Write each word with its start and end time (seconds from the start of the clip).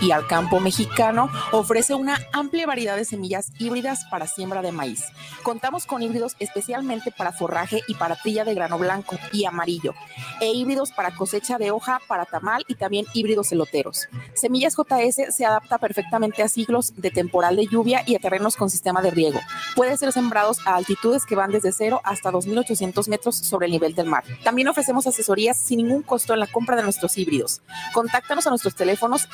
y 0.00 0.10
al 0.10 0.26
campo 0.26 0.60
mexicano 0.60 1.30
ofrece 1.52 1.94
una 1.94 2.18
amplia 2.32 2.66
variedad 2.66 2.96
de 2.96 3.04
semillas 3.04 3.52
híbridas 3.58 4.04
para 4.10 4.26
siembra 4.26 4.62
de 4.62 4.72
maíz. 4.72 5.04
Contamos 5.42 5.86
con 5.86 6.02
híbridos 6.02 6.36
especialmente 6.38 7.10
para 7.10 7.32
forraje 7.32 7.82
y 7.88 7.94
para 7.94 8.16
trilla 8.16 8.44
de 8.44 8.54
grano 8.54 8.78
blanco 8.78 9.16
y 9.32 9.44
amarillo, 9.44 9.94
e 10.40 10.52
híbridos 10.52 10.92
para 10.92 11.14
cosecha 11.14 11.58
de 11.58 11.70
hoja, 11.70 12.00
para 12.06 12.24
tamal 12.24 12.64
y 12.68 12.74
también 12.74 13.06
híbridos 13.14 13.52
eloteros. 13.52 14.08
Semillas 14.34 14.74
JS 14.76 15.34
se 15.34 15.44
adapta 15.44 15.78
perfectamente 15.78 16.42
a 16.42 16.48
siglos 16.48 16.92
de 16.96 17.10
temporal 17.10 17.56
de 17.56 17.66
lluvia 17.66 18.02
y 18.06 18.14
a 18.14 18.18
terrenos 18.18 18.56
con 18.56 18.70
sistema 18.70 19.02
de 19.02 19.10
riego. 19.10 19.40
Puede 19.74 19.96
ser 19.96 20.12
sembrados 20.12 20.58
a 20.66 20.76
altitudes 20.76 21.26
que 21.26 21.36
van 21.36 21.50
desde 21.50 21.72
0 21.72 22.00
hasta 22.04 22.30
2.800 22.30 23.08
metros 23.08 23.36
sobre 23.36 23.66
el 23.66 23.72
nivel 23.72 23.94
del 23.94 24.06
mar. 24.06 24.24
También 24.44 24.68
ofrecemos 24.68 25.06
asesorías 25.06 25.56
sin 25.56 25.78
ningún 25.78 26.02
costo 26.02 26.34
en 26.34 26.40
la 26.40 26.46
compra 26.46 26.76
de 26.76 26.82
nuestros 26.82 27.16
híbridos. 27.18 27.62
Contáctanos 27.92 28.46
a 28.46 28.50
nuestros 28.50 28.74
teléfonos 28.74 29.28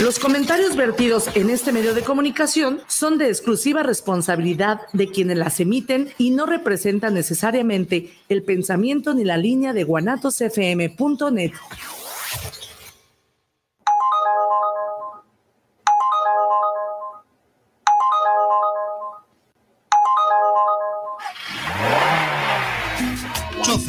los 0.00 0.18
comentarios 0.18 0.74
vertidos 0.74 1.28
en 1.36 1.50
este 1.50 1.70
medio 1.70 1.94
de 1.94 2.02
comunicación 2.02 2.80
son 2.88 3.16
de 3.16 3.28
exclusiva 3.28 3.84
responsabilidad 3.84 4.80
de 4.92 5.08
quienes 5.08 5.38
las 5.38 5.60
emiten 5.60 6.08
y 6.18 6.32
no 6.32 6.46
representan 6.46 7.14
necesariamente 7.14 8.12
el 8.28 8.42
pensamiento 8.42 9.14
ni 9.14 9.22
la 9.22 9.36
línea 9.36 9.72
de 9.72 9.84
guanatosfm.net. 9.84 11.52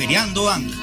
Choferiando 0.06 0.48
Ando, 0.52 0.78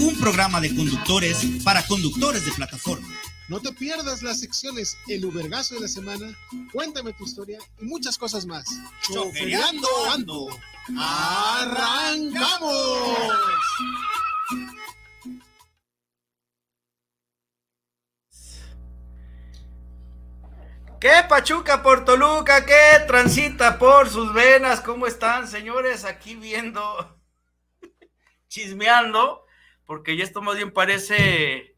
un 0.00 0.18
programa 0.18 0.60
de 0.60 0.74
conductores 0.74 1.46
para 1.62 1.86
conductores 1.86 2.44
de 2.44 2.50
plataforma 2.50 3.06
no 3.46 3.60
te 3.60 3.72
pierdas 3.72 4.20
las 4.24 4.40
secciones 4.40 4.98
El 5.06 5.24
Ubergazo 5.26 5.76
de 5.76 5.82
la 5.82 5.88
Semana, 5.88 6.36
Cuéntame 6.72 7.12
tu 7.12 7.22
historia 7.22 7.60
y 7.80 7.84
muchas 7.84 8.18
cosas 8.18 8.46
más. 8.46 8.64
Chofereando 9.02 9.86
Ando. 10.12 10.48
¡Arrancamos! 10.98 12.68
¿Qué 20.98 21.12
Pachuca 21.28 21.80
por 21.80 22.04
Toluca? 22.04 22.66
¿Qué 22.66 23.04
transita 23.06 23.78
por 23.78 24.10
sus 24.10 24.34
venas? 24.34 24.80
¿Cómo 24.80 25.06
están, 25.06 25.46
señores? 25.46 26.04
Aquí 26.04 26.34
viendo, 26.34 27.13
chismeando, 28.54 29.44
porque 29.84 30.16
ya 30.16 30.22
esto 30.22 30.40
más 30.40 30.54
bien 30.54 30.70
parece 30.70 31.74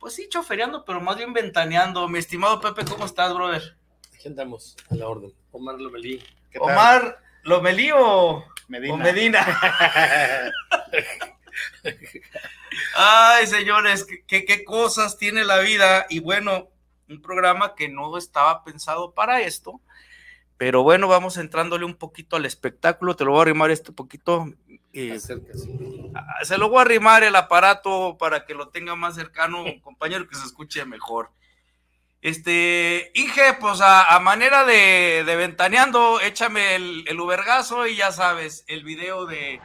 pues 0.00 0.14
sí, 0.14 0.28
chofereando, 0.28 0.84
pero 0.84 1.00
más 1.00 1.16
bien 1.16 1.32
ventaneando. 1.32 2.08
Mi 2.08 2.18
estimado 2.18 2.60
Pepe, 2.60 2.84
¿cómo 2.84 3.04
estás, 3.04 3.32
brother? 3.32 3.76
Aquí 4.12 4.26
andamos, 4.26 4.76
a 4.90 4.96
la 4.96 5.06
orden. 5.06 5.32
Omar 5.52 5.80
Lomelí. 5.80 6.20
Omar 6.58 7.22
Lomelí 7.44 7.92
o 7.94 8.44
Medina. 8.66 8.94
O 8.94 8.96
Medina. 8.96 9.46
Ay, 12.96 13.46
señores, 13.46 14.04
¿qué, 14.26 14.44
qué 14.44 14.64
cosas 14.64 15.18
tiene 15.18 15.44
la 15.44 15.60
vida. 15.60 16.06
Y 16.10 16.18
bueno, 16.18 16.70
un 17.08 17.22
programa 17.22 17.76
que 17.76 17.88
no 17.88 18.18
estaba 18.18 18.64
pensado 18.64 19.12
para 19.12 19.42
esto. 19.42 19.80
Pero 20.56 20.82
bueno, 20.82 21.06
vamos 21.06 21.36
entrándole 21.36 21.84
un 21.84 21.94
poquito 21.94 22.34
al 22.34 22.44
espectáculo. 22.44 23.14
Te 23.14 23.24
lo 23.24 23.30
voy 23.30 23.38
a 23.38 23.42
arrimar 23.42 23.70
este 23.70 23.92
poquito. 23.92 24.52
Eh, 24.92 25.18
se 26.42 26.58
lo 26.58 26.68
voy 26.68 26.78
a 26.78 26.82
arrimar 26.82 27.22
el 27.24 27.34
aparato 27.34 28.16
para 28.18 28.44
que 28.44 28.54
lo 28.54 28.68
tenga 28.68 28.94
más 28.94 29.14
cercano, 29.14 29.64
compañero, 29.82 30.28
que 30.28 30.36
se 30.36 30.44
escuche 30.44 30.84
mejor. 30.84 31.30
Este, 32.20 33.10
Inge, 33.14 33.54
pues 33.60 33.80
a, 33.82 34.16
manera 34.20 34.64
de, 34.64 35.24
ventaneando, 35.36 36.20
échame 36.20 36.76
el, 36.76 37.04
el 37.08 37.18
ubergazo 37.18 37.88
y 37.88 37.96
ya 37.96 38.12
sabes, 38.12 38.64
el 38.68 38.84
video 38.84 39.26
de. 39.26 39.60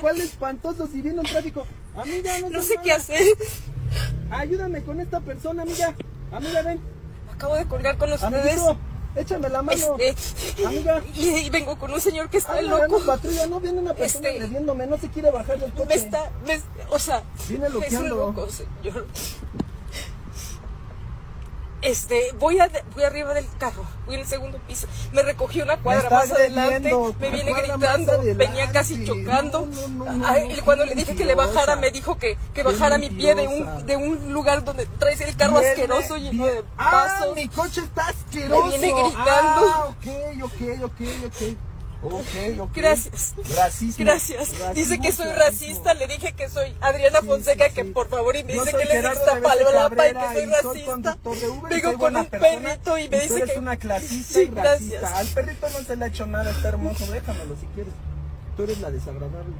¿Cuál 0.00 0.20
espantoso 0.20 0.88
si 0.88 1.00
viene 1.00 1.20
un 1.20 1.26
tráfico? 1.26 1.66
Amiga, 1.94 2.38
no, 2.40 2.50
no 2.50 2.62
sé 2.62 2.76
qué 2.82 2.92
hacer. 2.92 3.22
Ayúdame 4.30 4.82
con 4.82 5.00
esta 5.00 5.20
persona, 5.20 5.62
amiga. 5.62 5.94
Amiga, 6.32 6.62
ven. 6.62 6.80
Acabo 7.32 7.54
de 7.54 7.66
colgar 7.66 7.96
con 7.98 8.12
ustedes. 8.12 8.60
Échame 9.16 9.48
la 9.48 9.62
mano. 9.62 9.96
Este, 9.98 10.66
amiga. 10.66 11.02
Y, 11.14 11.50
vengo 11.50 11.78
con 11.78 11.92
un 11.92 12.00
señor 12.00 12.28
que 12.30 12.38
está 12.38 12.60
loco. 12.62 13.00
patrulla, 13.04 13.46
no 13.46 13.60
viene 13.60 13.80
una 13.80 13.94
persona 13.94 14.28
este, 14.28 14.60
no 14.60 14.98
se 14.98 15.08
quiere 15.08 15.30
bajar 15.30 15.58
del 15.58 15.72
coche. 15.72 15.86
Me 15.88 15.94
está, 15.94 16.30
me, 16.46 16.60
o 16.90 16.98
sea, 16.98 17.22
viene 17.48 17.68
loqueando. 17.68 18.16
loco, 18.16 18.48
señor. 18.50 19.06
Este, 21.82 22.32
voy, 22.38 22.60
a, 22.60 22.70
voy 22.94 23.02
arriba 23.02 23.34
del 23.34 23.46
carro, 23.58 23.84
voy 24.06 24.14
en 24.14 24.20
el 24.20 24.26
segundo 24.26 24.58
piso. 24.68 24.86
Me 25.12 25.22
recogió 25.22 25.64
una 25.64 25.76
cuadra 25.78 26.08
más 26.08 26.30
adelante, 26.30 26.94
me 27.18 27.30
viene 27.30 27.52
gritando, 27.52 28.22
venía 28.36 28.70
casi 28.70 29.04
chocando. 29.04 29.68
cuando 30.64 30.84
le 30.84 30.94
dije 30.94 31.16
que 31.16 31.24
le 31.24 31.34
bajara, 31.34 31.74
me 31.74 31.90
dijo 31.90 32.16
que, 32.18 32.38
que 32.54 32.62
bajara 32.62 32.98
mi 32.98 33.10
pie 33.10 33.34
de 33.34 33.48
un, 33.48 33.84
de 33.84 33.96
un 33.96 34.32
lugar 34.32 34.62
donde 34.64 34.86
traes 34.86 35.20
el 35.22 35.36
carro 35.36 35.58
asqueroso 35.58 36.16
lleno 36.18 36.46
de 36.46 36.62
ah, 36.78 36.90
pasos. 36.90 37.28
Ah, 37.32 37.34
mi 37.34 37.48
coche 37.48 37.80
está 37.80 38.06
asqueroso. 38.08 38.66
Me 38.66 38.78
viene 38.78 39.02
gritando. 39.02 39.72
Ah, 39.74 39.86
ok, 39.88 40.06
ok, 40.44 40.84
ok, 40.84 41.00
ok. 41.26 41.56
Ok, 42.02 42.72
Gracias. 42.74 43.34
Gracias. 43.96 44.74
Dice 44.74 44.98
que 44.98 45.12
soy 45.12 45.32
racista. 45.32 45.94
Le 45.94 46.08
dije 46.08 46.32
que 46.32 46.48
soy 46.48 46.74
Adriana 46.80 47.22
Fonseca, 47.22 47.68
que 47.68 47.84
por 47.84 48.08
favor, 48.08 48.34
y 48.34 48.42
me 48.42 48.54
dice 48.54 48.72
que 48.72 48.84
le 48.84 48.98
esta 48.98 49.40
palabra 49.40 50.08
y 50.08 50.12
que 50.12 50.40
soy 50.40 50.46
racista. 50.46 51.18
Vengo 51.70 51.98
con 51.98 52.16
un 52.16 52.26
perrito 52.26 52.98
y 52.98 53.08
me 53.08 53.20
dice 53.20 53.42
que. 53.42 53.52
es 53.52 53.58
una 53.58 53.76
clasista 53.76 54.40
y 54.40 54.46
racista. 54.46 55.16
Al 55.16 55.26
perrito 55.28 55.68
no 55.68 55.84
se 55.84 55.96
le 55.96 56.04
ha 56.04 56.08
hecho 56.08 56.26
nada, 56.26 56.50
está 56.50 56.68
hermoso. 56.68 57.10
Déjamelo 57.10 57.56
si 57.60 57.66
quieres. 57.66 57.92
Tú 58.56 58.64
eres 58.64 58.80
la 58.80 58.90
desagradable. 58.90 59.54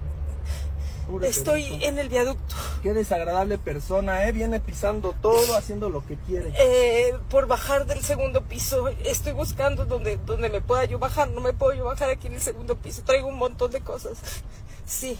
Estoy 1.22 1.84
en 1.84 1.98
el 1.98 2.08
viaducto. 2.08 2.54
Qué 2.82 2.92
desagradable 2.94 3.58
persona, 3.58 4.26
¿eh? 4.26 4.32
Viene 4.32 4.60
pisando 4.60 5.14
todo, 5.20 5.56
haciendo 5.56 5.88
lo 5.88 6.04
que 6.06 6.16
quiere. 6.16 6.52
Eh, 6.58 7.14
por 7.28 7.46
bajar 7.46 7.86
del 7.86 8.02
segundo 8.02 8.42
piso. 8.44 8.88
Estoy 9.04 9.32
buscando 9.32 9.84
donde, 9.84 10.16
donde 10.18 10.48
me 10.48 10.60
pueda 10.60 10.84
yo 10.84 10.98
bajar. 10.98 11.30
No 11.30 11.40
me 11.40 11.52
puedo 11.52 11.74
yo 11.74 11.84
bajar 11.84 12.10
aquí 12.10 12.28
en 12.28 12.34
el 12.34 12.40
segundo 12.40 12.76
piso. 12.76 13.02
Traigo 13.02 13.28
un 13.28 13.38
montón 13.38 13.70
de 13.70 13.80
cosas. 13.80 14.18
Sí. 14.86 15.18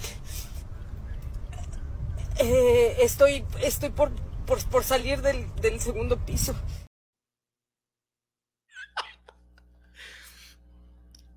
Eh, 2.38 2.96
estoy 3.00 3.44
estoy 3.60 3.90
por, 3.90 4.10
por, 4.46 4.64
por 4.66 4.84
salir 4.84 5.20
del, 5.20 5.54
del 5.56 5.80
segundo 5.80 6.16
piso. 6.18 6.54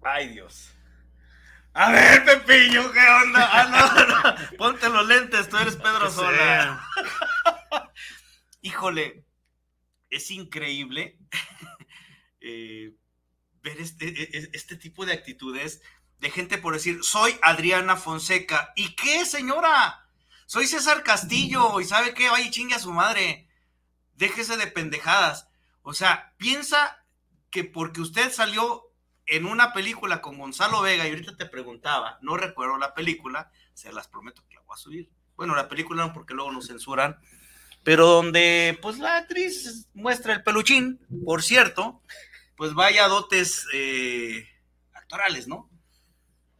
Ay, 0.02 0.30
Dios. 0.30 0.70
A 1.78 1.92
ver, 1.92 2.24
Pepiño, 2.24 2.90
¿qué 2.94 3.02
onda? 3.02 3.50
Ah, 3.52 4.38
no, 4.50 4.58
Ponte 4.58 4.88
los 4.88 5.06
lentes, 5.08 5.50
tú 5.50 5.58
eres 5.58 5.76
Pedro 5.76 6.10
Sola. 6.10 6.82
Híjole, 8.62 9.26
es 10.10 10.32
increíble 10.32 11.20
eh, 12.40 12.96
ver 13.62 13.82
este, 13.82 14.08
e, 14.08 14.24
e, 14.24 14.50
este, 14.54 14.78
tipo 14.78 15.06
de 15.06 15.12
actitudes 15.12 15.82
de 16.20 16.32
gente 16.32 16.58
por 16.58 16.76
decir, 16.76 17.04
soy 17.04 17.38
Adriana 17.42 17.98
Fonseca. 17.98 18.72
¿Y 18.78 18.96
qué, 18.96 19.26
señora? 19.26 20.08
Soy 20.46 20.68
César 20.68 21.04
Castillo 21.04 21.82
y 21.82 21.84
sabe 21.84 22.14
qué, 22.14 22.30
vaya 22.30 22.50
chingue 22.52 22.76
a 22.76 22.80
su 22.80 22.94
madre. 22.94 23.50
Déjese 24.14 24.56
de 24.56 24.68
pendejadas. 24.68 25.50
O 25.82 25.94
sea, 25.94 26.34
piensa 26.38 27.06
que 27.52 27.66
porque 27.66 28.00
usted 28.00 28.32
salió 28.32 28.85
en 29.28 29.46
una 29.46 29.74
película 29.74 30.22
con 30.22 30.38
Gonzalo 30.38 30.82
Vega, 30.82 31.08
y 31.08 31.10
ahorita 31.10 31.36
te 31.36 31.46
preguntaba, 31.46 32.20
no 32.22 32.38
recuerdo 32.38 32.78
la 32.78 32.94
película, 32.94 33.52
se 33.74 33.92
las 33.92 34.08
prometo 34.08 34.44
que 34.48 34.56
la 34.56 34.62
voy 34.62 34.76
a 34.76 34.78
subir. 34.78 35.10
Bueno, 35.36 35.56
la 35.56 35.68
película 35.68 36.06
no, 36.06 36.14
porque 36.14 36.34
luego 36.34 36.52
nos 36.52 36.68
censuran, 36.68 37.18
pero 37.84 38.08
donde 38.08 38.78
pues 38.82 39.00
la 39.00 39.18
actriz 39.18 39.88
muestra 39.94 40.34
el 40.34 40.44
peluchín, 40.44 41.00
por 41.26 41.44
cierto, 41.44 42.02
pues 42.56 42.74
vaya 42.74 43.08
dotes 43.08 43.68
eh, 43.74 44.48
actorales, 44.94 45.48
¿no? 45.48 45.70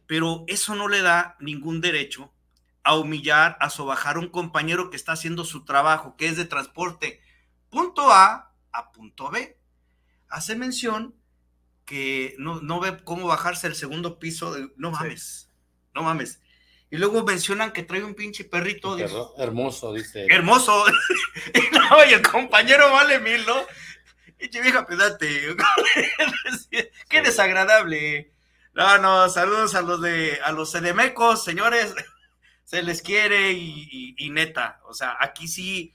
Pero 0.06 0.44
eso 0.46 0.74
no 0.74 0.88
le 0.88 1.02
da 1.02 1.36
ningún 1.40 1.80
derecho 1.80 2.32
a 2.82 2.94
humillar, 2.94 3.56
a 3.60 3.70
sobajar 3.70 4.16
a 4.16 4.20
un 4.20 4.28
compañero 4.28 4.90
que 4.90 4.96
está 4.96 5.12
haciendo 5.12 5.44
su 5.44 5.64
trabajo, 5.64 6.16
que 6.16 6.26
es 6.26 6.36
de 6.36 6.44
transporte 6.44 7.20
punto 7.70 8.12
A 8.12 8.52
a 8.70 8.92
punto 8.92 9.30
B. 9.30 9.58
Hace 10.28 10.54
mención 10.54 11.16
que 11.86 12.34
no, 12.38 12.80
ve 12.80 12.98
cómo 13.04 13.26
bajarse 13.26 13.66
el 13.68 13.74
segundo 13.74 14.18
piso. 14.18 14.52
De, 14.52 14.68
no 14.76 14.90
mames, 14.90 15.50
no 15.94 16.02
mames. 16.02 16.42
Y 16.90 16.98
luego 16.98 17.24
mencionan 17.24 17.72
que 17.72 17.82
trae 17.82 18.04
un 18.04 18.14
pinche 18.14 18.44
perrito. 18.44 18.96
hermoso, 19.38 19.94
dice. 19.94 20.26
Hermoso. 20.28 20.84
no, 21.72 22.04
y 22.04 22.12
el 22.12 22.22
compañero 22.22 22.92
vale 22.92 23.18
mil, 23.20 23.46
¿no? 23.46 23.64
Pinche 24.36 24.60
vieja 24.60 24.86
pedate. 24.86 25.56
Qué 27.08 27.22
desagradable. 27.22 28.32
No, 28.74 28.98
no, 28.98 29.28
saludos 29.30 29.74
a 29.74 29.80
los 29.80 30.02
de 30.02 30.38
a 30.44 30.52
los 30.52 30.70
sedemecos, 30.70 31.42
señores. 31.42 31.94
Se 32.64 32.82
les 32.82 33.00
quiere 33.00 33.52
y 33.52 34.28
neta. 34.30 34.80
O 34.88 34.92
sea, 34.92 35.16
aquí 35.20 35.46
sí 35.46 35.94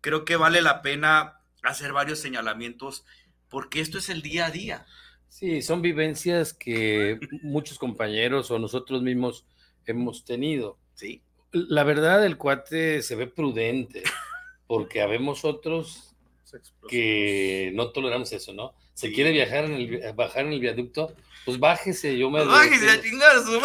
creo 0.00 0.24
que 0.24 0.36
vale 0.36 0.62
la 0.62 0.80
pena 0.80 1.40
hacer 1.62 1.92
varios 1.92 2.18
señalamientos 2.18 3.04
porque 3.50 3.80
esto 3.80 3.98
es 3.98 4.08
el 4.08 4.22
día 4.22 4.46
a 4.46 4.50
día. 4.50 4.86
Sí, 5.30 5.62
son 5.62 5.80
vivencias 5.80 6.52
que 6.52 7.18
muchos 7.42 7.78
compañeros 7.78 8.50
o 8.50 8.58
nosotros 8.58 9.00
mismos 9.00 9.46
hemos 9.86 10.24
tenido. 10.24 10.76
Sí. 10.94 11.22
La 11.52 11.84
verdad, 11.84 12.26
el 12.26 12.36
cuate 12.36 13.00
se 13.02 13.14
ve 13.14 13.26
prudente, 13.26 14.02
porque 14.66 15.00
habemos 15.00 15.44
otros 15.44 16.14
que 16.88 17.70
no 17.74 17.90
toleramos 17.90 18.32
eso, 18.32 18.52
¿no? 18.52 18.74
Se 18.94 19.12
quiere 19.12 19.30
viajar 19.30 19.64
en 19.64 19.72
el, 19.72 20.12
bajar 20.14 20.46
en 20.46 20.52
el 20.52 20.60
viaducto, 20.60 21.14
pues 21.44 21.58
bájese, 21.58 22.18
yo 22.18 22.28
me... 22.28 22.44
bájese 22.44 22.90
a 22.90 23.00
chingar 23.00 23.36
su 23.38 23.60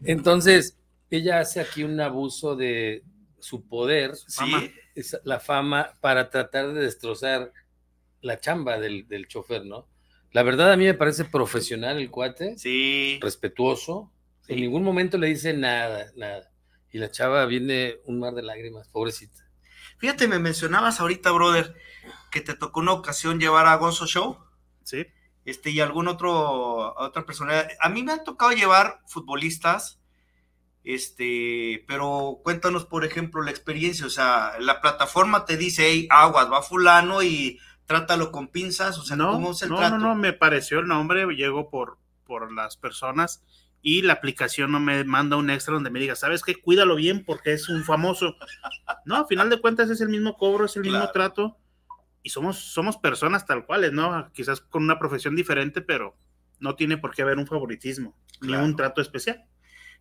Entonces, 0.04 0.76
ella 1.10 1.40
hace 1.40 1.60
aquí 1.60 1.82
un 1.82 2.00
abuso 2.00 2.54
de 2.54 3.02
su 3.40 3.66
poder, 3.66 4.14
¿Sí? 4.16 4.72
la 5.24 5.40
fama, 5.40 5.94
para 6.00 6.30
tratar 6.30 6.72
de 6.72 6.80
destrozar 6.80 7.52
la 8.20 8.40
chamba 8.40 8.78
del, 8.78 9.06
del 9.08 9.28
chofer, 9.28 9.64
¿no? 9.64 9.88
La 10.32 10.42
verdad 10.42 10.72
a 10.72 10.76
mí 10.76 10.84
me 10.84 10.94
parece 10.94 11.24
profesional 11.24 11.98
el 11.98 12.10
cuate. 12.10 12.58
Sí. 12.58 13.18
Respetuoso. 13.22 14.12
En 14.46 14.60
ningún 14.60 14.82
momento 14.82 15.18
le 15.18 15.28
dice 15.28 15.52
nada, 15.54 16.10
nada. 16.16 16.50
Y 16.90 16.98
la 16.98 17.10
chava 17.10 17.44
viene 17.46 17.96
un 18.04 18.18
mar 18.18 18.34
de 18.34 18.42
lágrimas, 18.42 18.88
pobrecita. 18.88 19.46
Fíjate, 19.98 20.28
me 20.28 20.38
mencionabas 20.38 21.00
ahorita, 21.00 21.30
brother, 21.32 21.74
que 22.30 22.40
te 22.40 22.54
tocó 22.54 22.80
una 22.80 22.92
ocasión 22.92 23.40
llevar 23.40 23.66
a 23.66 23.74
Gonzo 23.76 24.06
Show. 24.06 24.38
Sí. 24.84 25.06
Este, 25.44 25.70
y 25.70 25.80
algún 25.80 26.08
otro, 26.08 26.94
otra 26.96 27.26
persona. 27.26 27.66
A 27.80 27.88
mí 27.88 28.02
me 28.02 28.12
han 28.12 28.24
tocado 28.24 28.52
llevar 28.52 29.00
futbolistas, 29.06 30.00
este, 30.84 31.84
pero 31.88 32.40
cuéntanos, 32.42 32.84
por 32.84 33.04
ejemplo, 33.04 33.42
la 33.42 33.50
experiencia. 33.50 34.06
O 34.06 34.10
sea, 34.10 34.52
la 34.60 34.80
plataforma 34.80 35.44
te 35.44 35.56
dice, 35.56 35.88
hey, 35.88 36.06
aguas, 36.10 36.50
va 36.50 36.62
fulano 36.62 37.22
y 37.22 37.58
trátalo 37.88 38.30
con 38.30 38.48
pinzas, 38.48 38.98
o 38.98 39.02
sea, 39.02 39.16
no, 39.16 39.32
¿cómo 39.32 39.52
es 39.52 39.62
el 39.62 39.70
no, 39.70 39.78
trato? 39.78 39.96
No, 39.96 40.08
no, 40.08 40.14
me 40.14 40.34
pareció 40.34 40.78
el 40.78 40.86
nombre, 40.86 41.24
llego 41.34 41.70
por, 41.70 41.96
por 42.26 42.52
las 42.52 42.76
personas 42.76 43.42
y 43.80 44.02
la 44.02 44.12
aplicación 44.12 44.70
no 44.70 44.78
me 44.78 45.04
manda 45.04 45.38
un 45.38 45.48
extra 45.48 45.72
donde 45.72 45.88
me 45.88 45.98
diga, 45.98 46.14
¿sabes 46.14 46.42
qué? 46.42 46.54
Cuídalo 46.54 46.96
bien 46.96 47.24
porque 47.24 47.54
es 47.54 47.70
un 47.70 47.84
famoso. 47.84 48.36
No, 49.06 49.16
a 49.16 49.26
final 49.26 49.48
de 49.48 49.58
cuentas 49.58 49.88
es 49.88 50.02
el 50.02 50.10
mismo 50.10 50.36
cobro, 50.36 50.66
es 50.66 50.76
el 50.76 50.82
mismo 50.82 51.10
trato 51.12 51.56
y 52.22 52.28
somos, 52.28 52.58
somos 52.58 52.98
personas 52.98 53.46
tal 53.46 53.64
cuales, 53.64 53.92
¿no? 53.92 54.30
Quizás 54.34 54.60
con 54.60 54.82
una 54.82 54.98
profesión 54.98 55.34
diferente, 55.34 55.80
pero 55.80 56.14
no 56.60 56.74
tiene 56.74 56.98
por 56.98 57.14
qué 57.14 57.22
haber 57.22 57.38
un 57.38 57.46
favoritismo 57.46 58.14
ni 58.42 58.52
un 58.52 58.76
trato 58.76 59.00
especial. 59.00 59.46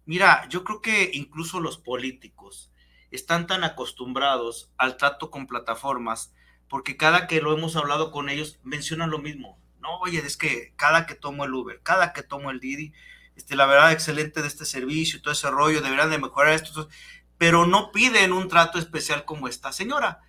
Mira, 0.06 0.46
yo 0.50 0.66
creo 0.66 0.82
que 0.82 1.10
incluso 1.14 1.62
los 1.62 1.78
políticos 1.78 2.70
están 3.12 3.48
tan 3.48 3.64
acostumbrados 3.64 4.74
al 4.78 4.98
trato 4.98 5.32
con 5.32 5.48
plataformas 5.48 6.34
porque 6.70 6.98
cada 6.98 7.28
que 7.28 7.42
lo 7.42 7.54
hemos 7.54 7.76
hablado 7.76 8.12
con 8.12 8.30
ellos 8.30 8.60
mencionan 8.64 9.10
lo 9.10 9.20
mismo. 9.20 9.60
No, 9.80 10.00
oye, 10.00 10.20
es 10.20 10.38
que 10.38 10.74
cada 10.76 11.06
que 11.06 11.16
tomo 11.16 11.46
el 11.46 11.54
Uber, 11.54 11.80
cada 11.82 12.14
que 12.14 12.24
tomo 12.24 12.52
el 12.52 12.60
Didi, 12.60 12.94
este, 13.36 13.56
la 13.56 13.66
verdad 13.66 13.92
excelente 13.92 14.42
de 14.42 14.48
este 14.48 14.66
servicio 14.66 15.20
y 15.20 15.22
todo 15.22 15.32
ese 15.32 15.50
rollo, 15.50 15.82
deberían 15.82 16.10
de 16.10 16.18
mejorar 16.18 16.54
esto, 16.54 16.90
pero 17.38 17.66
no 17.66 17.92
piden 17.92 18.34
un 18.34 18.50
trato 18.50 18.80
especial 18.80 19.24
como 19.26 19.48
esta 19.48 19.72
señora. 19.72 20.22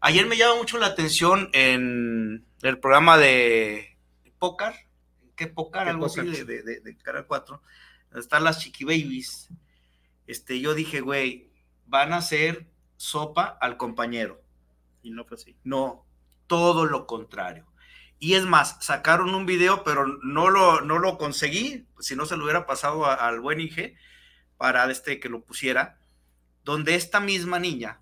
Ayer 0.00 0.26
me 0.26 0.36
llama 0.36 0.56
mucho 0.56 0.78
la 0.78 0.86
atención 0.86 1.50
en 1.52 2.46
el 2.62 2.78
programa 2.78 3.18
de 3.18 3.98
Pócar, 4.38 4.74
¿qué 5.36 5.46
Pócar? 5.46 5.88
Algo 5.88 6.06
así 6.06 6.22
de, 6.22 6.44
de, 6.44 6.80
de, 6.80 6.96
Canal 6.98 7.26
4, 7.26 7.62
están 8.16 8.44
las 8.44 8.60
Chiqui 8.60 8.84
Babies. 8.84 9.48
Este, 10.26 10.60
yo 10.60 10.74
dije, 10.74 11.00
güey, 11.00 11.50
van 11.86 12.12
a 12.12 12.18
hacer 12.18 12.66
sopa 12.96 13.44
al 13.60 13.76
compañero 13.76 14.41
y 15.02 15.10
no 15.10 15.24
fue 15.24 15.36
así. 15.36 15.56
No, 15.64 16.06
todo 16.46 16.86
lo 16.86 17.06
contrario. 17.06 17.66
Y 18.18 18.34
es 18.34 18.44
más, 18.44 18.76
sacaron 18.80 19.34
un 19.34 19.46
video, 19.46 19.82
pero 19.84 20.06
no 20.06 20.48
lo, 20.48 20.80
no 20.80 20.98
lo 20.98 21.18
conseguí, 21.18 21.86
si 21.98 22.14
no 22.14 22.24
se 22.24 22.36
lo 22.36 22.44
hubiera 22.44 22.66
pasado 22.66 23.06
al 23.06 23.40
buen 23.40 23.60
Inge 23.60 23.96
para 24.56 24.88
este, 24.90 25.18
que 25.18 25.28
lo 25.28 25.44
pusiera, 25.44 25.98
donde 26.64 26.94
esta 26.94 27.18
misma 27.18 27.58
niña, 27.58 27.98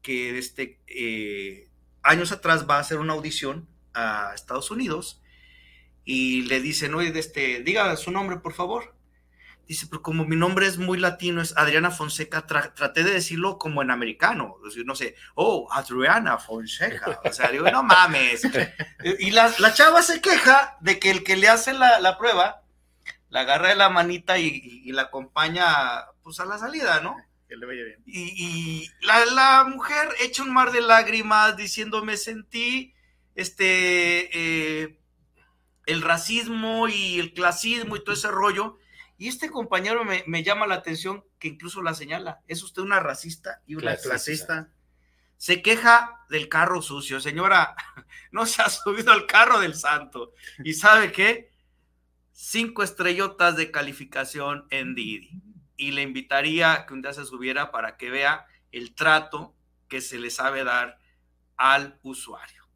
que 0.00 0.38
este, 0.38 0.80
eh, 0.86 1.68
años 2.02 2.30
atrás 2.30 2.68
va 2.70 2.76
a 2.76 2.80
hacer 2.80 2.98
una 2.98 3.14
audición 3.14 3.68
a 3.94 4.32
Estados 4.34 4.70
Unidos, 4.70 5.20
y 6.04 6.42
le 6.42 6.60
dicen, 6.60 6.94
oye, 6.94 7.16
este, 7.18 7.62
diga 7.62 7.96
su 7.96 8.10
nombre, 8.10 8.38
por 8.38 8.52
favor. 8.52 8.94
Dice, 9.66 9.86
pero 9.88 10.02
como 10.02 10.24
mi 10.24 10.36
nombre 10.36 10.66
es 10.66 10.76
muy 10.76 10.98
latino, 10.98 11.40
es 11.40 11.56
Adriana 11.56 11.90
Fonseca, 11.90 12.46
traté 12.46 13.04
de 13.04 13.12
decirlo 13.12 13.58
como 13.58 13.80
en 13.80 13.90
americano, 13.90 14.56
no 14.84 14.94
sé, 14.94 15.14
oh, 15.34 15.68
Adriana 15.70 16.38
Fonseca, 16.38 17.20
o 17.24 17.32
sea, 17.32 17.48
digo, 17.50 17.70
no 17.70 17.82
mames. 17.82 18.42
Y 19.18 19.30
la, 19.30 19.52
la, 19.58 19.72
chava 19.72 20.02
se 20.02 20.20
queja 20.20 20.76
de 20.80 20.98
que 20.98 21.10
el 21.10 21.24
que 21.24 21.36
le 21.36 21.48
hace 21.48 21.72
la, 21.72 22.00
la 22.00 22.18
prueba, 22.18 22.62
la 23.30 23.40
agarra 23.40 23.68
de 23.68 23.76
la 23.76 23.88
manita 23.88 24.38
y, 24.38 24.46
y, 24.46 24.82
y, 24.88 24.92
la 24.92 25.02
acompaña, 25.02 26.06
pues, 26.22 26.38
a 26.40 26.44
la 26.44 26.58
salida, 26.58 27.00
¿no? 27.00 27.16
Que 27.48 27.56
le 27.56 27.64
vaya 27.64 27.84
bien. 27.84 28.02
Y, 28.04 28.20
y 28.36 28.90
la, 29.00 29.24
la, 29.26 29.64
mujer 29.64 30.08
echa 30.20 30.42
un 30.42 30.52
mar 30.52 30.72
de 30.72 30.82
lágrimas 30.82 31.56
diciendo, 31.56 32.04
me 32.04 32.16
sentí, 32.16 32.94
este, 33.34 34.28
eh, 34.32 34.98
el 35.86 36.02
racismo 36.02 36.88
y 36.88 37.18
el 37.18 37.32
clasismo 37.32 37.96
y 37.96 38.04
todo 38.04 38.14
ese 38.14 38.28
rollo, 38.28 38.78
y 39.18 39.28
este 39.28 39.50
compañero 39.50 40.04
me, 40.04 40.24
me, 40.26 40.42
llama 40.42 40.66
la 40.66 40.76
atención 40.76 41.24
que 41.38 41.48
incluso 41.48 41.82
la 41.82 41.94
señala. 41.94 42.40
Es 42.48 42.62
usted 42.62 42.82
una 42.82 43.00
racista 43.00 43.62
y 43.66 43.74
una 43.74 43.96
clasista. 43.96 44.08
clasista. 44.08 44.72
Se 45.36 45.62
queja 45.62 46.24
del 46.28 46.48
carro 46.48 46.82
sucio. 46.82 47.20
Señora, 47.20 47.74
no 48.32 48.46
se 48.46 48.62
ha 48.62 48.68
subido 48.68 49.12
al 49.12 49.26
carro 49.26 49.60
del 49.60 49.74
santo. 49.74 50.32
¿Y 50.64 50.74
sabe 50.74 51.12
qué? 51.12 51.52
Cinco 52.32 52.82
estrellotas 52.82 53.56
de 53.56 53.70
calificación 53.70 54.66
en 54.70 54.94
Didi. 54.94 55.42
Y 55.76 55.92
le 55.92 56.02
invitaría 56.02 56.86
que 56.86 56.94
un 56.94 57.02
día 57.02 57.12
se 57.12 57.24
subiera 57.24 57.70
para 57.70 57.96
que 57.96 58.10
vea 58.10 58.46
el 58.70 58.94
trato 58.94 59.54
que 59.88 60.00
se 60.00 60.18
le 60.18 60.30
sabe 60.30 60.64
dar 60.64 60.98
al 61.56 61.98
usuario. 62.02 62.66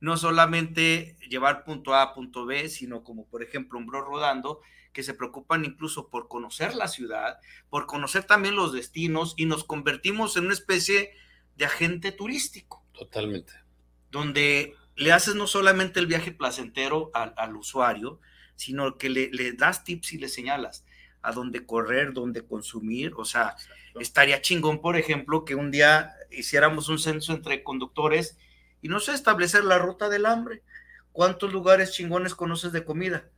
No 0.00 0.16
solamente 0.16 1.16
llevar 1.28 1.64
punto 1.64 1.94
A 1.94 2.02
a 2.02 2.14
punto 2.14 2.46
B, 2.46 2.68
sino 2.68 3.04
como 3.04 3.26
por 3.28 3.42
ejemplo 3.42 3.78
un 3.78 3.86
bro 3.86 4.02
rodando, 4.02 4.60
que 4.94 5.02
se 5.02 5.12
preocupan 5.12 5.66
incluso 5.66 6.08
por 6.08 6.28
conocer 6.28 6.74
la 6.74 6.88
ciudad, 6.88 7.38
por 7.68 7.84
conocer 7.84 8.24
también 8.24 8.56
los 8.56 8.72
destinos 8.72 9.34
y 9.36 9.44
nos 9.44 9.64
convertimos 9.64 10.36
en 10.38 10.46
una 10.46 10.54
especie 10.54 11.12
de 11.56 11.66
agente 11.66 12.12
turístico. 12.12 12.82
Totalmente. 12.92 13.52
Donde 14.10 14.74
le 14.96 15.12
haces 15.12 15.34
no 15.34 15.46
solamente 15.46 16.00
el 16.00 16.06
viaje 16.06 16.32
placentero 16.32 17.10
al, 17.12 17.34
al 17.36 17.56
usuario, 17.56 18.20
sino 18.56 18.96
que 18.96 19.10
le, 19.10 19.30
le, 19.32 19.52
das 19.52 19.84
tips 19.84 20.12
y 20.12 20.18
le 20.18 20.28
señalas 20.28 20.84
a 21.22 21.32
dónde 21.32 21.66
correr, 21.66 22.12
dónde 22.12 22.46
consumir. 22.46 23.12
O 23.16 23.24
sea, 23.24 23.56
Exacto. 23.58 24.00
estaría 24.00 24.40
chingón, 24.42 24.80
por 24.80 24.96
ejemplo, 24.96 25.44
que 25.44 25.56
un 25.56 25.70
día 25.70 26.14
hiciéramos 26.30 26.88
un 26.88 27.00
censo 27.00 27.32
entre 27.32 27.64
conductores 27.64 28.38
y 28.80 28.88
no 28.88 29.00
sé, 29.00 29.12
establecer 29.12 29.64
la 29.64 29.78
ruta 29.78 30.08
del 30.08 30.26
hambre. 30.26 30.62
¿Cuántos 31.10 31.52
lugares 31.52 31.92
chingones 31.92 32.34
conoces 32.34 32.70
de 32.72 32.84
comida? 32.84 33.28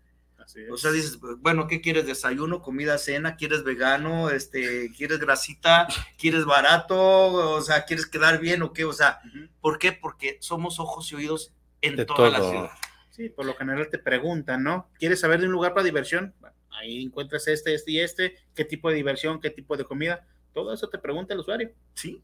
O 0.70 0.76
sea, 0.76 0.92
dices, 0.92 1.18
bueno, 1.38 1.66
¿qué 1.66 1.80
quieres? 1.80 2.06
¿Desayuno, 2.06 2.62
comida, 2.62 2.98
cena? 2.98 3.36
¿Quieres 3.36 3.64
vegano? 3.64 4.30
Este, 4.30 4.90
¿Quieres 4.96 5.18
grasita? 5.18 5.88
¿Quieres 6.16 6.44
barato? 6.44 6.96
O 6.96 7.60
sea, 7.60 7.84
¿quieres 7.84 8.06
quedar 8.06 8.38
bien 8.40 8.62
o 8.62 8.72
qué? 8.72 8.84
O 8.84 8.92
sea, 8.92 9.20
uh 9.24 9.28
-huh. 9.28 9.50
¿por 9.60 9.78
qué? 9.78 9.92
Porque 9.92 10.38
somos 10.40 10.78
ojos 10.78 11.10
y 11.12 11.16
oídos 11.16 11.52
en 11.82 11.96
de 11.96 12.04
toda 12.06 12.16
todo. 12.16 12.30
la 12.30 12.50
ciudad. 12.50 12.70
Sí, 13.10 13.28
por 13.28 13.46
lo 13.46 13.54
general 13.54 13.88
te 13.90 13.98
preguntan, 13.98 14.62
¿no? 14.62 14.88
¿Quieres 14.98 15.20
saber 15.20 15.40
de 15.40 15.46
un 15.46 15.52
lugar 15.52 15.72
para 15.74 15.84
diversión? 15.84 16.34
Bueno, 16.38 16.54
ahí 16.70 17.02
encuentras 17.02 17.48
este, 17.48 17.74
este 17.74 17.90
y 17.92 18.00
este, 18.00 18.36
qué 18.54 18.64
tipo 18.64 18.88
de 18.90 18.96
diversión, 18.96 19.40
qué 19.40 19.50
tipo 19.50 19.76
de 19.76 19.84
comida. 19.84 20.26
Todo 20.52 20.72
eso 20.72 20.88
te 20.88 20.98
pregunta 20.98 21.34
el 21.34 21.40
usuario. 21.40 21.72
Sí. 21.94 22.22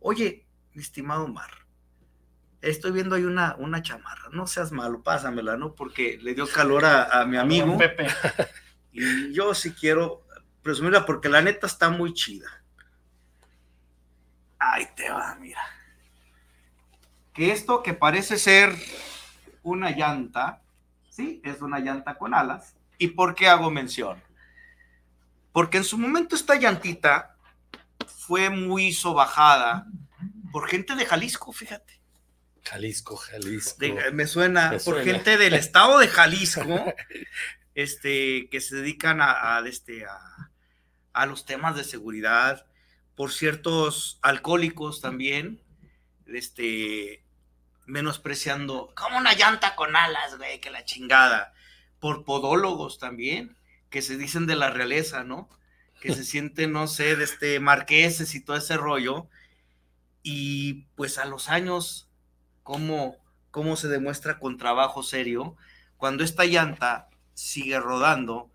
Oye, 0.00 0.46
mi 0.74 0.82
estimado 0.82 1.26
Mar, 1.28 1.50
estoy 2.60 2.92
viendo 2.92 3.14
ahí 3.14 3.24
una, 3.24 3.56
una 3.58 3.82
chamarra, 3.82 4.28
no 4.32 4.46
seas 4.46 4.72
malo, 4.72 5.02
pásamela, 5.02 5.56
¿no? 5.56 5.74
Porque 5.74 6.18
le 6.20 6.34
dio 6.34 6.46
calor 6.46 6.84
a, 6.84 7.20
a 7.20 7.24
mi 7.26 7.36
amigo. 7.36 7.76
Pepe. 7.78 8.08
Y 8.90 9.32
yo 9.32 9.54
sí 9.54 9.74
quiero 9.74 10.24
presumirla 10.62 11.06
porque 11.06 11.28
la 11.28 11.40
neta 11.40 11.66
está 11.66 11.88
muy 11.88 12.12
chida. 12.14 12.48
Ahí 14.58 14.88
te 14.96 15.08
va, 15.08 15.36
mira. 15.40 15.60
Que 17.32 17.52
esto 17.52 17.82
que 17.82 17.94
parece 17.94 18.38
ser 18.38 18.74
una 19.62 19.90
llanta, 19.90 20.62
sí, 21.10 21.40
es 21.44 21.60
una 21.62 21.78
llanta 21.78 22.16
con 22.16 22.34
alas. 22.34 22.74
¿Y 22.98 23.08
por 23.08 23.34
qué 23.34 23.46
hago 23.46 23.70
mención? 23.70 24.20
Porque 25.52 25.78
en 25.78 25.84
su 25.84 25.96
momento 25.96 26.34
esta 26.34 26.56
llantita 26.56 27.36
fue 28.06 28.50
muy 28.50 28.92
sobajada 28.92 29.86
por 30.50 30.68
gente 30.68 30.96
de 30.96 31.06
Jalisco, 31.06 31.52
fíjate. 31.52 31.97
Jalisco, 32.68 33.16
Jalisco. 33.16 33.78
me, 34.12 34.26
suena, 34.26 34.76
por 34.84 35.02
gente 35.02 35.38
del 35.38 35.54
estado 35.54 35.98
de 35.98 36.08
Jalisco, 36.08 36.94
este, 37.74 38.48
que 38.50 38.60
se 38.60 38.76
dedican 38.76 39.20
a, 39.22 39.62
este, 39.66 40.04
a, 40.04 41.26
los 41.26 41.46
temas 41.46 41.76
de 41.76 41.84
seguridad, 41.84 42.66
por 43.16 43.32
ciertos 43.32 44.18
alcohólicos 44.20 45.00
también, 45.00 45.62
este, 46.26 47.24
menospreciando, 47.86 48.92
como 48.94 49.16
una 49.16 49.32
llanta 49.32 49.74
con 49.74 49.96
alas, 49.96 50.36
güey, 50.36 50.60
que 50.60 50.70
la 50.70 50.84
chingada, 50.84 51.54
por 52.00 52.24
podólogos 52.24 52.98
también, 52.98 53.56
que 53.88 54.02
se 54.02 54.18
dicen 54.18 54.46
de 54.46 54.56
la 54.56 54.70
realeza, 54.70 55.24
¿no? 55.24 55.48
Que 56.00 56.14
se 56.14 56.24
sienten, 56.32 56.72
no 56.72 56.86
sé, 56.86 57.16
de 57.16 57.24
este 57.24 57.60
marqueses 57.60 58.34
y 58.34 58.44
todo 58.44 58.56
ese 58.56 58.76
rollo, 58.76 59.26
y 60.22 60.84
pues 60.96 61.16
a 61.16 61.24
los 61.24 61.48
años, 61.48 62.07
¿cómo, 62.68 63.16
cómo 63.50 63.76
se 63.76 63.88
demuestra 63.88 64.38
con 64.38 64.58
trabajo 64.58 65.02
serio? 65.02 65.56
Cuando 65.96 66.22
esta 66.22 66.44
llanta 66.44 67.08
sigue 67.32 67.80
rodando 67.80 68.50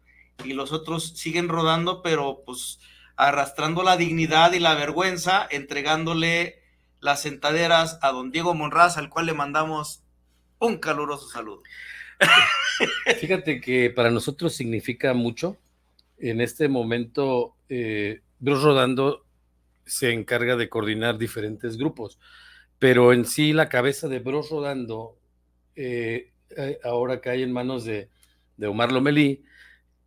y 0.45 0.53
los 0.53 0.71
otros 0.71 1.17
siguen 1.17 1.49
rodando, 1.49 2.03
pero 2.03 2.43
pues 2.45 2.77
arrastrando 3.15 3.81
la 3.81 3.97
dignidad 3.97 4.53
y 4.53 4.59
la 4.59 4.75
vergüenza, 4.75 5.47
entregándole 5.49 6.61
las 6.99 7.23
sentaderas 7.23 7.97
a 8.03 8.11
don 8.11 8.29
Diego 8.29 8.53
Monraz, 8.53 8.97
al 8.97 9.09
cual 9.09 9.25
le 9.25 9.33
mandamos 9.33 10.03
un 10.59 10.77
caluroso 10.77 11.27
saludo. 11.27 11.63
Fíjate 13.19 13.61
que 13.61 13.89
para 13.89 14.11
nosotros 14.11 14.53
significa 14.53 15.15
mucho. 15.15 15.57
En 16.19 16.39
este 16.39 16.67
momento, 16.67 17.55
eh, 17.67 18.21
Bruce 18.37 18.63
Rodando 18.63 19.25
se 19.87 20.13
encarga 20.13 20.55
de 20.55 20.69
coordinar 20.69 21.17
diferentes 21.17 21.77
grupos, 21.77 22.19
pero 22.83 23.13
en 23.13 23.23
sí 23.23 23.53
la 23.53 23.69
cabeza 23.69 24.09
de 24.09 24.19
Bros 24.19 24.49
Rodando 24.49 25.17
eh, 25.73 26.33
eh, 26.49 26.79
ahora 26.83 27.21
cae 27.21 27.41
en 27.41 27.53
manos 27.53 27.85
de, 27.85 28.09
Omar 28.61 28.91
Lomelí, 28.91 29.45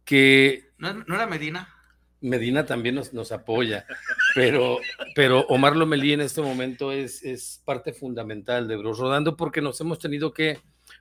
que... 0.05 0.73
¿No, 0.77 0.91
era 0.91 1.27
Medina? 1.27 1.75
Medina 2.21 2.67
también 2.67 2.97
nos, 2.97 3.33
apoya, 3.33 3.87
pero, 4.35 4.79
pero 5.15 5.47
Omar 5.49 5.75
Lomelí 5.75 6.13
en 6.13 6.21
este 6.21 6.43
momento 6.43 6.93
es, 6.93 7.23
es 7.23 7.63
parte 7.65 7.95
fundamental 7.95 8.69
de 8.69 8.77
Bros 8.77 8.99
Rodando 8.99 9.39
porque 9.39 9.63
nos 9.63 9.81
hemos 9.81 9.99
tenido 9.99 10.35
que 10.35 10.59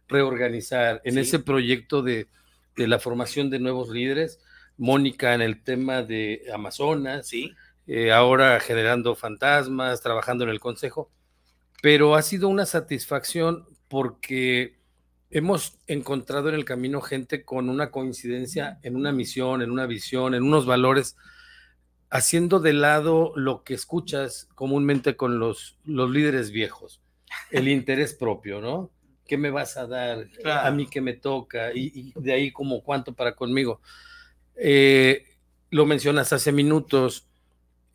reorganizar 0.07 1.01
en 1.03 1.17
ese 1.17 1.39
proyecto 1.39 2.01
de, 2.01 2.29
de, 2.77 2.87
la 2.87 2.99
formación 2.99 3.49
de 3.49 3.59
nuevos 3.59 3.89
líderes. 3.89 4.39
Mónica 4.77 5.33
en 5.33 5.41
el 5.41 5.61
tema 5.61 6.03
de 6.03 6.41
Amazonas, 6.53 7.27
¿Sí? 7.27 7.51
Eh, 7.85 8.13
ahora 8.13 8.61
generando 8.61 9.13
fantasmas, 9.13 10.01
trabajando 10.01 10.45
en 10.45 10.51
el 10.51 10.61
consejo, 10.61 11.11
pero 11.85 12.15
ha 12.15 12.23
sido 12.23 12.49
una 12.49 12.65
satisfacción 12.65 13.67
porque 13.87 14.79
hemos 15.29 15.77
encontrado 15.85 16.49
en 16.49 16.55
el 16.55 16.65
camino 16.65 16.99
gente 16.99 17.45
con 17.45 17.69
una 17.69 17.91
coincidencia 17.91 18.79
en 18.81 18.95
una 18.95 19.11
misión, 19.11 19.61
en 19.61 19.69
una 19.69 19.85
visión, 19.85 20.33
en 20.33 20.41
unos 20.41 20.65
valores, 20.65 21.15
haciendo 22.09 22.59
de 22.59 22.73
lado 22.73 23.33
lo 23.35 23.63
que 23.63 23.75
escuchas 23.75 24.49
comúnmente 24.55 25.15
con 25.15 25.37
los, 25.37 25.77
los 25.83 26.09
líderes 26.09 26.49
viejos, 26.49 27.03
el 27.51 27.67
interés 27.67 28.15
propio, 28.15 28.61
¿no? 28.61 28.89
¿Qué 29.27 29.37
me 29.37 29.51
vas 29.51 29.77
a 29.77 29.85
dar? 29.85 30.25
A 30.43 30.71
mí 30.71 30.87
que 30.87 31.01
me 31.01 31.13
toca, 31.13 31.71
y, 31.71 32.13
de 32.15 32.33
ahí 32.33 32.51
como 32.51 32.81
cuánto 32.81 33.13
para 33.13 33.35
conmigo. 33.35 33.79
Eh, 34.55 35.23
lo 35.69 35.85
mencionas 35.85 36.33
hace 36.33 36.51
minutos, 36.51 37.27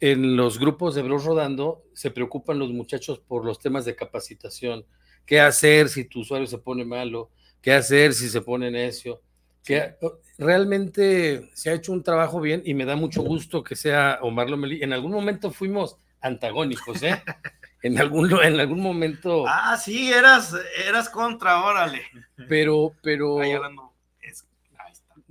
en 0.01 0.35
los 0.37 0.59
grupos 0.59 0.95
de 0.95 1.03
Bros 1.03 1.25
Rodando 1.25 1.85
se 1.93 2.11
preocupan 2.11 2.59
los 2.59 2.71
muchachos 2.71 3.19
por 3.19 3.45
los 3.45 3.59
temas 3.59 3.85
de 3.85 3.95
capacitación. 3.95 4.85
¿Qué 5.27 5.41
hacer 5.41 5.91
si 5.91 6.05
tu 6.05 6.21
usuario 6.21 6.47
se 6.47 6.59
pone 6.59 6.85
malo? 6.85 7.31
¿Qué 7.61 7.73
hacer 7.73 8.15
si 8.15 8.31
se 8.31 8.41
pone 8.41 8.71
necio? 8.71 9.21
Que 9.63 9.97
realmente 10.39 11.51
se 11.53 11.69
ha 11.69 11.75
hecho 11.75 11.93
un 11.93 12.03
trabajo 12.03 12.41
bien 12.41 12.63
y 12.65 12.73
me 12.73 12.87
da 12.87 12.97
mucho 12.97 13.23
gusto 13.23 13.63
que 13.63 13.77
sea 13.77 14.19
Omar 14.23 14.49
Lomelí. 14.49 14.83
En 14.83 14.95
algún 14.95 15.13
momento 15.13 15.51
fuimos 15.51 15.99
antagónicos, 16.23 17.03
¿eh? 17.03 17.23
en 17.83 18.01
algún, 18.01 18.33
en 18.43 18.59
algún 18.59 18.81
momento. 18.81 19.45
Ah, 19.47 19.77
sí, 19.77 20.11
eras, 20.11 20.57
eras 20.89 21.11
contra, 21.11 21.63
órale. 21.63 22.03
Pero, 22.49 22.95
pero. 23.03 23.39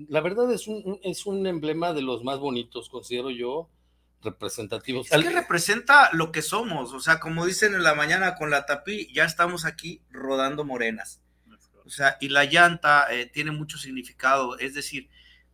La 0.07 0.21
verdad 0.21 0.49
es 0.53 0.65
un, 0.67 0.97
es 1.03 1.25
un 1.25 1.45
emblema 1.45 1.91
de 1.91 2.01
los 2.01 2.23
más 2.23 2.39
bonitos, 2.39 2.87
considero 2.87 3.31
yo 3.31 3.67
representativos. 4.21 5.11
Es 5.11 5.23
que 5.23 5.29
representa 5.29 6.09
lo 6.13 6.31
que 6.31 6.41
somos, 6.41 6.93
o 6.93 6.99
sea, 6.99 7.19
como 7.19 7.45
dicen 7.45 7.73
en 7.73 7.83
la 7.83 7.95
mañana 7.95 8.35
con 8.35 8.49
la 8.49 8.65
tapí, 8.65 9.11
ya 9.13 9.25
estamos 9.25 9.65
aquí 9.65 10.01
rodando 10.11 10.65
morenas. 10.65 11.21
O 11.85 11.89
sea, 11.89 12.17
y 12.21 12.29
la 12.29 12.45
llanta 12.45 13.07
eh, 13.09 13.25
tiene 13.25 13.51
mucho 13.51 13.77
significado, 13.77 14.59
es 14.59 14.75
decir, 14.75 15.09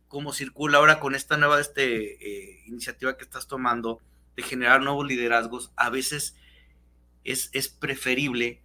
cómo 0.08 0.32
circula 0.32 0.78
ahora 0.78 1.00
con 1.00 1.14
esta 1.14 1.36
nueva 1.36 1.60
este, 1.60 2.14
eh, 2.14 2.62
iniciativa 2.66 3.16
que 3.16 3.24
estás 3.24 3.46
tomando 3.46 4.02
de 4.36 4.42
generar 4.42 4.82
nuevos 4.82 5.06
liderazgos, 5.06 5.72
a 5.76 5.88
veces 5.88 6.36
es, 7.24 7.48
es 7.52 7.68
preferible 7.68 8.60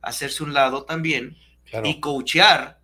hacerse 0.00 0.44
un 0.44 0.54
lado 0.54 0.84
también 0.84 1.36
y 1.82 2.00
coachear. 2.00 2.80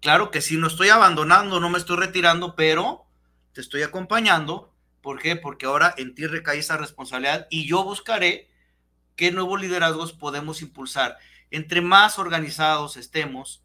Claro 0.00 0.32
que 0.32 0.40
si 0.40 0.56
no 0.56 0.66
estoy 0.66 0.88
abandonando, 0.88 1.60
no 1.60 1.70
me 1.70 1.78
estoy 1.78 1.96
retirando, 1.96 2.56
pero 2.56 3.06
te 3.52 3.60
estoy 3.60 3.82
acompañando 3.82 4.73
¿Por 5.04 5.20
qué? 5.20 5.36
Porque 5.36 5.66
ahora 5.66 5.94
en 5.98 6.14
ti 6.14 6.26
recae 6.26 6.58
esa 6.58 6.78
responsabilidad 6.78 7.46
y 7.50 7.66
yo 7.68 7.84
buscaré 7.84 8.48
qué 9.16 9.32
nuevos 9.32 9.60
liderazgos 9.60 10.14
podemos 10.14 10.62
impulsar. 10.62 11.18
Entre 11.50 11.82
más 11.82 12.18
organizados 12.18 12.96
estemos, 12.96 13.62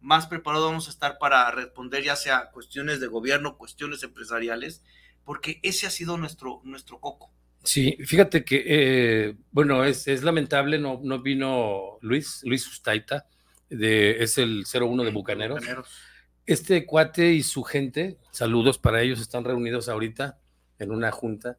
más 0.00 0.26
preparados 0.28 0.70
vamos 0.70 0.88
a 0.88 0.90
estar 0.90 1.18
para 1.18 1.50
responder 1.50 2.04
ya 2.04 2.16
sea 2.16 2.48
cuestiones 2.52 3.00
de 3.00 3.06
gobierno, 3.06 3.58
cuestiones 3.58 4.02
empresariales, 4.02 4.82
porque 5.26 5.60
ese 5.62 5.86
ha 5.86 5.90
sido 5.90 6.16
nuestro, 6.16 6.62
nuestro 6.64 7.00
coco. 7.00 7.30
Sí, 7.64 7.98
fíjate 8.06 8.42
que, 8.42 8.64
eh, 8.66 9.36
bueno, 9.50 9.84
es, 9.84 10.06
lamentable, 10.22 10.78
no, 10.78 11.02
no 11.04 11.20
vino 11.20 11.98
Luis, 12.00 12.40
Luis 12.44 12.66
Ustaita, 12.66 13.26
de, 13.68 14.22
es 14.22 14.38
el 14.38 14.64
01 14.64 15.04
de 15.04 15.10
Bucaneros. 15.10 15.62
Este 16.46 16.86
cuate 16.86 17.34
y 17.34 17.42
su 17.42 17.62
gente, 17.62 18.16
saludos 18.30 18.78
para 18.78 19.02
ellos, 19.02 19.20
están 19.20 19.44
reunidos 19.44 19.90
ahorita 19.90 20.38
en 20.78 20.90
una 20.90 21.10
junta, 21.10 21.58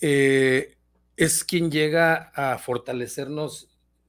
eh, 0.00 0.76
es 1.16 1.44
quien 1.44 1.70
llega 1.70 2.32
a 2.34 2.58
fortalecernos 2.58 3.68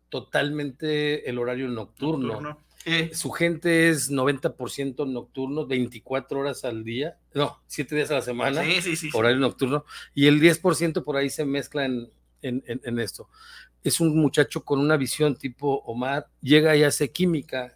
totalmente 0.09 1.29
el 1.29 1.39
horario 1.39 1.67
nocturno. 1.67 2.57
Eh, 2.85 3.11
su 3.13 3.29
gente 3.29 3.89
es 3.89 4.09
90% 4.09 5.07
nocturno, 5.07 5.67
24 5.67 6.39
horas 6.39 6.65
al 6.65 6.83
día, 6.83 7.17
no, 7.33 7.61
7 7.67 7.95
días 7.95 8.09
a 8.09 8.15
la 8.15 8.21
semana, 8.21 8.63
horario 9.13 9.37
nocturno, 9.37 9.85
y 10.15 10.25
el 10.25 10.41
10% 10.41 11.03
por 11.03 11.15
ahí 11.15 11.29
se 11.29 11.45
mezcla 11.45 11.85
en, 11.85 12.11
en, 12.41 12.99
esto. 12.99 13.29
Es 13.83 13.99
un 13.99 14.19
muchacho 14.19 14.65
con 14.65 14.79
una 14.79 14.97
visión 14.97 15.35
tipo 15.35 15.83
Omar, 15.85 16.27
llega 16.41 16.75
y 16.75 16.83
hace 16.83 17.11
química. 17.11 17.75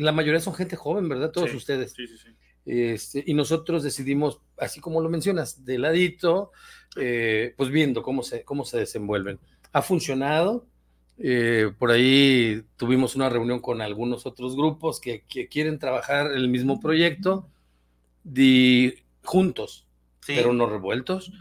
La 0.00 0.10
mayoría 0.10 0.40
son 0.40 0.54
gente 0.54 0.74
joven, 0.74 1.08
¿verdad? 1.08 1.30
Todos 1.30 1.54
ustedes. 1.54 1.92
Sí, 1.92 2.08
sí, 2.08 2.18
sí. 2.18 2.30
Este, 2.66 3.22
y 3.26 3.34
nosotros 3.34 3.82
decidimos, 3.82 4.40
así 4.60 4.80
como 4.80 5.00
lo 5.00 5.08
mencionas, 5.08 5.64
de 5.64 5.78
ladito, 5.78 6.52
eh, 6.96 7.54
pues 7.56 7.70
viendo 7.70 8.02
cómo 8.02 8.22
se, 8.22 8.44
cómo 8.44 8.64
se 8.64 8.78
desenvuelven. 8.78 9.38
Ha 9.72 9.82
funcionado. 9.82 10.66
Eh, 11.22 11.70
por 11.78 11.90
ahí 11.90 12.62
tuvimos 12.76 13.14
una 13.14 13.28
reunión 13.28 13.60
con 13.60 13.82
algunos 13.82 14.24
otros 14.24 14.56
grupos 14.56 15.00
que, 15.00 15.24
quieren 15.50 15.78
trabajar 15.78 16.32
el 16.32 16.48
mismo 16.48 16.80
proyecto 16.80 17.48
juntos, 19.22 19.86
pero 20.26 20.52
no 20.52 20.66
revueltos. 20.66 21.32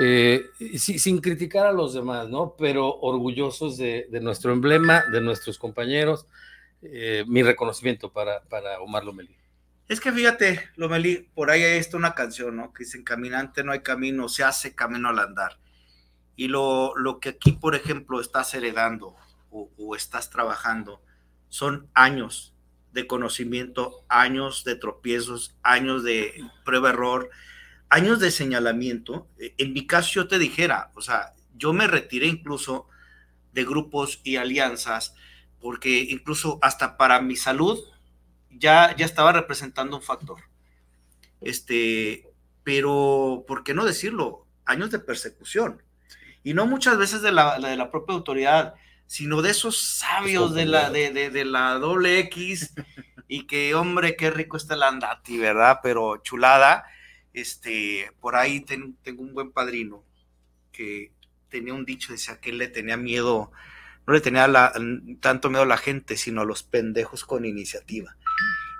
Eh, 0.00 0.42
sin 0.76 1.18
criticar 1.20 1.66
a 1.66 1.72
los 1.72 1.92
demás, 1.94 2.28
¿no? 2.28 2.54
Pero 2.56 3.00
orgullosos 3.00 3.76
de, 3.76 4.06
nuestro 4.22 4.52
emblema, 4.52 5.04
de 5.12 5.20
nuestros 5.20 5.58
compañeros. 5.58 6.26
mi 7.26 7.42
reconocimiento 7.42 8.12
para, 8.12 8.42
para 8.42 8.80
Omar 8.80 9.04
Lomelí. 9.04 9.41
Es 9.92 10.00
que 10.00 10.10
fíjate, 10.10 10.70
Lomeli, 10.76 11.28
por 11.34 11.50
ahí 11.50 11.62
esta 11.62 11.98
una 11.98 12.14
canción, 12.14 12.56
¿no? 12.56 12.72
Que 12.72 12.84
dice, 12.84 13.04
caminante 13.04 13.62
no 13.62 13.72
hay 13.72 13.80
camino, 13.80 14.26
se 14.30 14.42
hace 14.42 14.74
camino 14.74 15.10
al 15.10 15.18
andar. 15.18 15.58
Y 16.34 16.48
lo, 16.48 16.96
lo 16.96 17.20
que 17.20 17.28
aquí, 17.28 17.52
por 17.52 17.74
ejemplo, 17.74 18.18
estás 18.18 18.54
heredando 18.54 19.14
o, 19.50 19.94
estás 19.94 20.30
trabajando 20.30 21.02
son 21.50 21.90
años 21.92 22.54
de 22.94 23.06
conocimiento, 23.06 24.06
años 24.08 24.64
de 24.64 24.76
tropiezos, 24.76 25.58
años 25.62 26.02
de 26.04 26.42
prueba-error, 26.64 27.28
años 27.90 28.18
de 28.18 28.30
señalamiento. 28.30 29.28
E, 29.38 29.54
en 29.58 29.74
mi 29.74 29.86
caso 29.86 30.10
yo 30.14 30.26
te 30.26 30.38
dijera, 30.38 30.90
o 30.94 31.02
sea, 31.02 31.34
yo 31.54 31.74
me 31.74 31.86
retiré 31.86 32.28
incluso 32.28 32.88
de 33.52 33.66
grupos 33.66 34.22
y 34.24 34.36
alianzas, 34.36 35.14
porque 35.60 35.98
incluso 36.08 36.58
hasta 36.62 36.96
para 36.96 37.20
mi 37.20 37.36
salud 37.36 37.91
ya, 38.58 38.94
ya 38.96 39.04
estaba 39.04 39.32
representando 39.32 39.96
un 39.96 40.02
factor. 40.02 40.40
Este, 41.40 42.28
pero, 42.64 43.44
¿por 43.46 43.64
qué 43.64 43.74
no 43.74 43.84
decirlo? 43.84 44.46
Años 44.64 44.90
de 44.90 44.98
persecución. 44.98 45.82
Y 46.44 46.54
no 46.54 46.66
muchas 46.66 46.98
veces 46.98 47.22
de 47.22 47.32
la, 47.32 47.58
de 47.58 47.76
la 47.76 47.90
propia 47.90 48.14
autoridad, 48.14 48.74
sino 49.06 49.42
de 49.42 49.50
esos 49.50 49.78
sabios 49.78 50.54
de 50.54 50.66
la, 50.66 50.90
de, 50.90 51.10
de, 51.10 51.30
de 51.30 51.44
la 51.44 51.74
doble 51.74 52.18
X 52.20 52.72
y 53.28 53.46
que, 53.46 53.74
hombre, 53.74 54.16
qué 54.16 54.30
rico 54.30 54.56
está 54.56 54.74
el 54.74 54.82
andati, 54.82 55.38
¿verdad? 55.38 55.80
Pero 55.82 56.18
chulada. 56.18 56.84
Este, 57.32 58.10
por 58.20 58.36
ahí 58.36 58.60
tengo 58.60 59.22
un 59.22 59.32
buen 59.32 59.52
padrino 59.52 60.04
que 60.70 61.12
tenía 61.48 61.72
un 61.74 61.84
dicho, 61.84 62.12
decía 62.12 62.40
que 62.40 62.50
él 62.50 62.58
le 62.58 62.68
tenía 62.68 62.96
miedo, 62.96 63.52
no 64.06 64.12
le 64.12 64.20
tenía 64.20 64.50
tanto 65.20 65.48
miedo 65.48 65.62
a 65.62 65.66
la 65.66 65.76
gente, 65.76 66.16
sino 66.16 66.42
a 66.42 66.44
los 66.44 66.62
pendejos 66.62 67.24
con 67.24 67.44
iniciativa. 67.44 68.16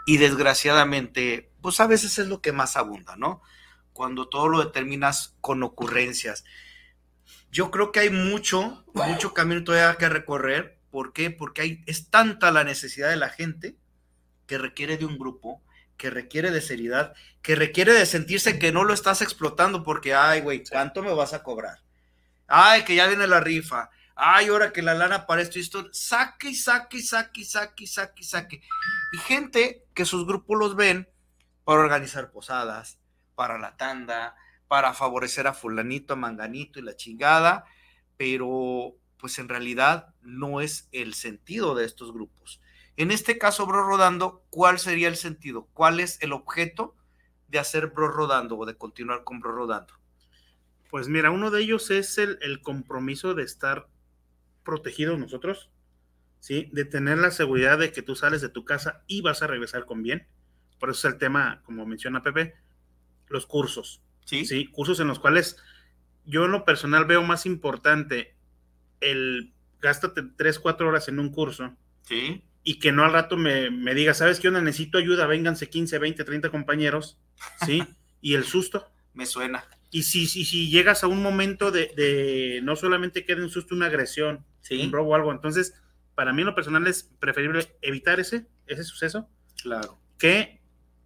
Y 0.06 0.16
desgraciadamente, 0.16 1.50
pues 1.61 1.80
a 1.80 1.87
veces 1.87 2.18
es 2.18 2.28
lo 2.28 2.40
que 2.40 2.52
más 2.52 2.76
abunda, 2.76 3.16
¿no? 3.16 3.42
Cuando 3.92 4.28
todo 4.28 4.49
lo 4.49 4.64
determinas 4.64 5.37
con 5.40 5.62
ocurrencias. 5.62 6.44
Yo 7.50 7.71
creo 7.71 7.92
que 7.92 8.00
hay 8.00 8.11
mucho, 8.11 8.85
mucho 8.94 9.35
camino 9.35 9.62
todavía 9.62 9.99
que 9.99 10.09
recorrer. 10.09 10.78
¿Por 10.90 11.12
qué? 11.12 11.30
Porque 11.30 11.62
hay, 11.62 11.85
es 11.87 12.11
tanta 12.11 12.50
la 12.50 12.64
necesidad 12.64 13.11
de 13.11 13.16
la 13.16 13.28
gente 13.28 13.76
que 14.47 14.59
requiere 14.59 14.97
de 14.97 15.04
un 15.04 15.18
grupo, 15.18 15.62
que 15.97 16.11
requiere 16.11 16.50
de 16.50 16.61
seriedad, 16.61 17.14
que 17.42 17.54
requiere 17.54 17.92
de 17.92 18.06
sentirse 18.06 18.59
que 18.59 18.73
no 18.73 18.85
lo 18.85 18.92
estás 18.94 19.23
explotando 19.23 19.85
porque, 19.85 20.14
ay, 20.14 20.40
güey, 20.40 20.64
¿cuánto 20.68 21.02
me 21.02 21.12
vas 21.12 21.32
a 21.32 21.42
cobrar? 21.42 21.80
Ay, 22.47 22.85
que 22.85 22.94
ya 22.94 23.06
viene 23.06 23.26
la 23.26 23.40
rifa. 23.40 23.90
Ay, 24.25 24.47
ahora 24.47 24.73
que 24.73 24.83
la 24.83 24.95
lana 24.95 25.26
para 25.26 25.43
esto 25.43 25.59
y 25.59 25.62
esto, 25.62 25.88
saque 25.91 26.55
saque 26.55 27.02
saque 27.02 27.45
saque 27.45 27.88
saque 27.88 28.23
saque. 28.23 28.62
Y 29.12 29.19
gente 29.19 29.85
que 29.95 30.05
sus 30.05 30.29
grupos 30.29 30.57
los 30.57 30.76
ven 30.76 31.09
para 31.64 31.81
organizar 31.81 32.31
posadas, 32.31 33.00
para 33.35 33.59
la 33.59 33.76
tanda, 33.76 34.37
para 34.69 34.95
favorecer 34.95 35.49
a 35.49 35.55
fulanito, 35.55 36.12
a 36.12 36.17
manganito 36.17 36.79
y 36.79 36.83
la 36.83 36.95
chingada, 36.95 37.64
pero 38.17 38.95
pues 39.17 39.41
en 39.41 39.49
realidad 39.49 40.14
no 40.21 40.61
es 40.61 40.88
el 40.93 41.14
sentido 41.14 41.75
de 41.75 41.85
estos 41.85 42.12
grupos. 42.12 42.61
En 42.97 43.11
este 43.11 43.38
caso, 43.38 43.67
Bro 43.67 43.88
Rodando, 43.88 44.45
¿cuál 44.50 44.79
sería 44.79 45.09
el 45.09 45.17
sentido? 45.17 45.67
¿Cuál 45.73 45.99
es 45.99 46.23
el 46.23 46.33
objeto 46.33 46.95
de 47.49 47.59
hacer 47.59 47.88
Bro 47.88 48.07
Rodando 48.07 48.57
o 48.57 48.67
de 48.67 48.76
continuar 48.76 49.25
con 49.25 49.41
Bro 49.41 49.50
Rodando? 49.50 49.95
Pues 50.91 51.09
mira, 51.09 51.33
uno 51.33 51.50
de 51.50 51.61
ellos 51.61 51.91
es 51.91 52.19
el 52.19 52.62
compromiso 52.62 53.35
de 53.35 53.43
estar 53.43 53.88
protegidos 54.64 55.19
nosotros, 55.19 55.71
¿sí? 56.40 56.69
De 56.73 56.85
tener 56.85 57.19
la 57.19 57.31
seguridad 57.31 57.78
de 57.78 57.92
que 57.92 58.02
tú 58.02 58.14
sales 58.14 58.40
de 58.40 58.49
tu 58.49 58.64
casa 58.64 59.02
y 59.07 59.21
vas 59.23 59.42
a 59.42 59.47
regresar 59.47 59.85
con 59.85 60.02
bien. 60.02 60.26
Por 60.78 60.90
eso 60.90 61.07
es 61.07 61.14
el 61.14 61.19
tema, 61.19 61.62
como 61.64 61.87
menciona 61.87 62.23
Pepe, 62.23 62.54
los 63.28 63.47
cursos. 63.47 64.02
Sí. 64.25 64.45
Sí, 64.45 64.66
cursos 64.66 65.00
en 65.00 65.09
los 65.09 65.19
cuales 65.19 65.57
yo 66.25 66.45
en 66.45 66.52
lo 66.52 66.64
personal 66.64 67.04
veo 67.04 67.23
más 67.23 67.47
importante 67.47 68.37
el 69.00 69.52
gástate 69.81 70.23
3, 70.23 70.59
4 70.59 70.88
horas 70.88 71.09
en 71.09 71.19
un 71.19 71.31
curso. 71.31 71.76
Sí 72.02 72.42
y 72.64 72.78
que 72.78 72.92
no 72.92 73.04
al 73.04 73.12
rato 73.12 73.37
me, 73.37 73.71
me 73.71 73.95
diga, 73.95 74.14
¿sabes 74.14 74.38
qué 74.38 74.49
onda? 74.49 74.61
Necesito 74.61 74.99
ayuda, 74.99 75.26
vénganse 75.26 75.69
15, 75.69 75.99
20, 75.99 76.25
30 76.25 76.50
compañeros, 76.50 77.19
¿sí? 77.64 77.83
y 78.21 78.35
el 78.35 78.45
susto. 78.45 78.88
Me 79.14 79.26
suena. 79.26 79.64
Y 79.92 80.02
si, 80.02 80.26
si, 80.26 80.44
si 80.44 80.70
llegas 80.70 81.04
a 81.04 81.06
un 81.06 81.22
momento 81.22 81.70
de, 81.70 81.92
de 81.94 82.61
no 82.64 82.75
solamente 82.75 83.25
quede 83.25 83.44
un 83.44 83.50
susto, 83.50 83.75
una 83.75 83.87
agresión, 83.87 84.44
¿Sí? 84.61 84.82
un 84.82 84.90
robo 84.90 85.11
o 85.11 85.14
algo, 85.14 85.30
entonces, 85.30 85.75
para 86.14 86.32
mí 86.32 86.42
en 86.42 86.46
lo 86.46 86.54
personal 86.54 86.87
es 86.87 87.04
preferible 87.20 87.76
evitar 87.82 88.18
ese, 88.18 88.46
ese 88.66 88.82
suceso. 88.82 89.28
Claro. 89.62 90.00
Que, 90.18 90.61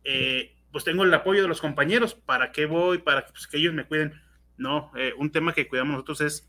eh, 0.04 0.56
pues 0.70 0.84
tengo 0.84 1.04
el 1.04 1.12
apoyo 1.12 1.42
de 1.42 1.48
los 1.48 1.60
compañeros, 1.60 2.14
¿para 2.14 2.52
qué 2.52 2.66
voy? 2.66 2.98
Para 2.98 3.26
pues, 3.26 3.46
que 3.46 3.56
ellos 3.56 3.74
me 3.74 3.86
cuiden. 3.86 4.22
No, 4.56 4.92
eh, 4.96 5.12
un 5.18 5.30
tema 5.30 5.52
que 5.52 5.68
cuidamos 5.68 5.94
nosotros 5.94 6.20
es, 6.20 6.48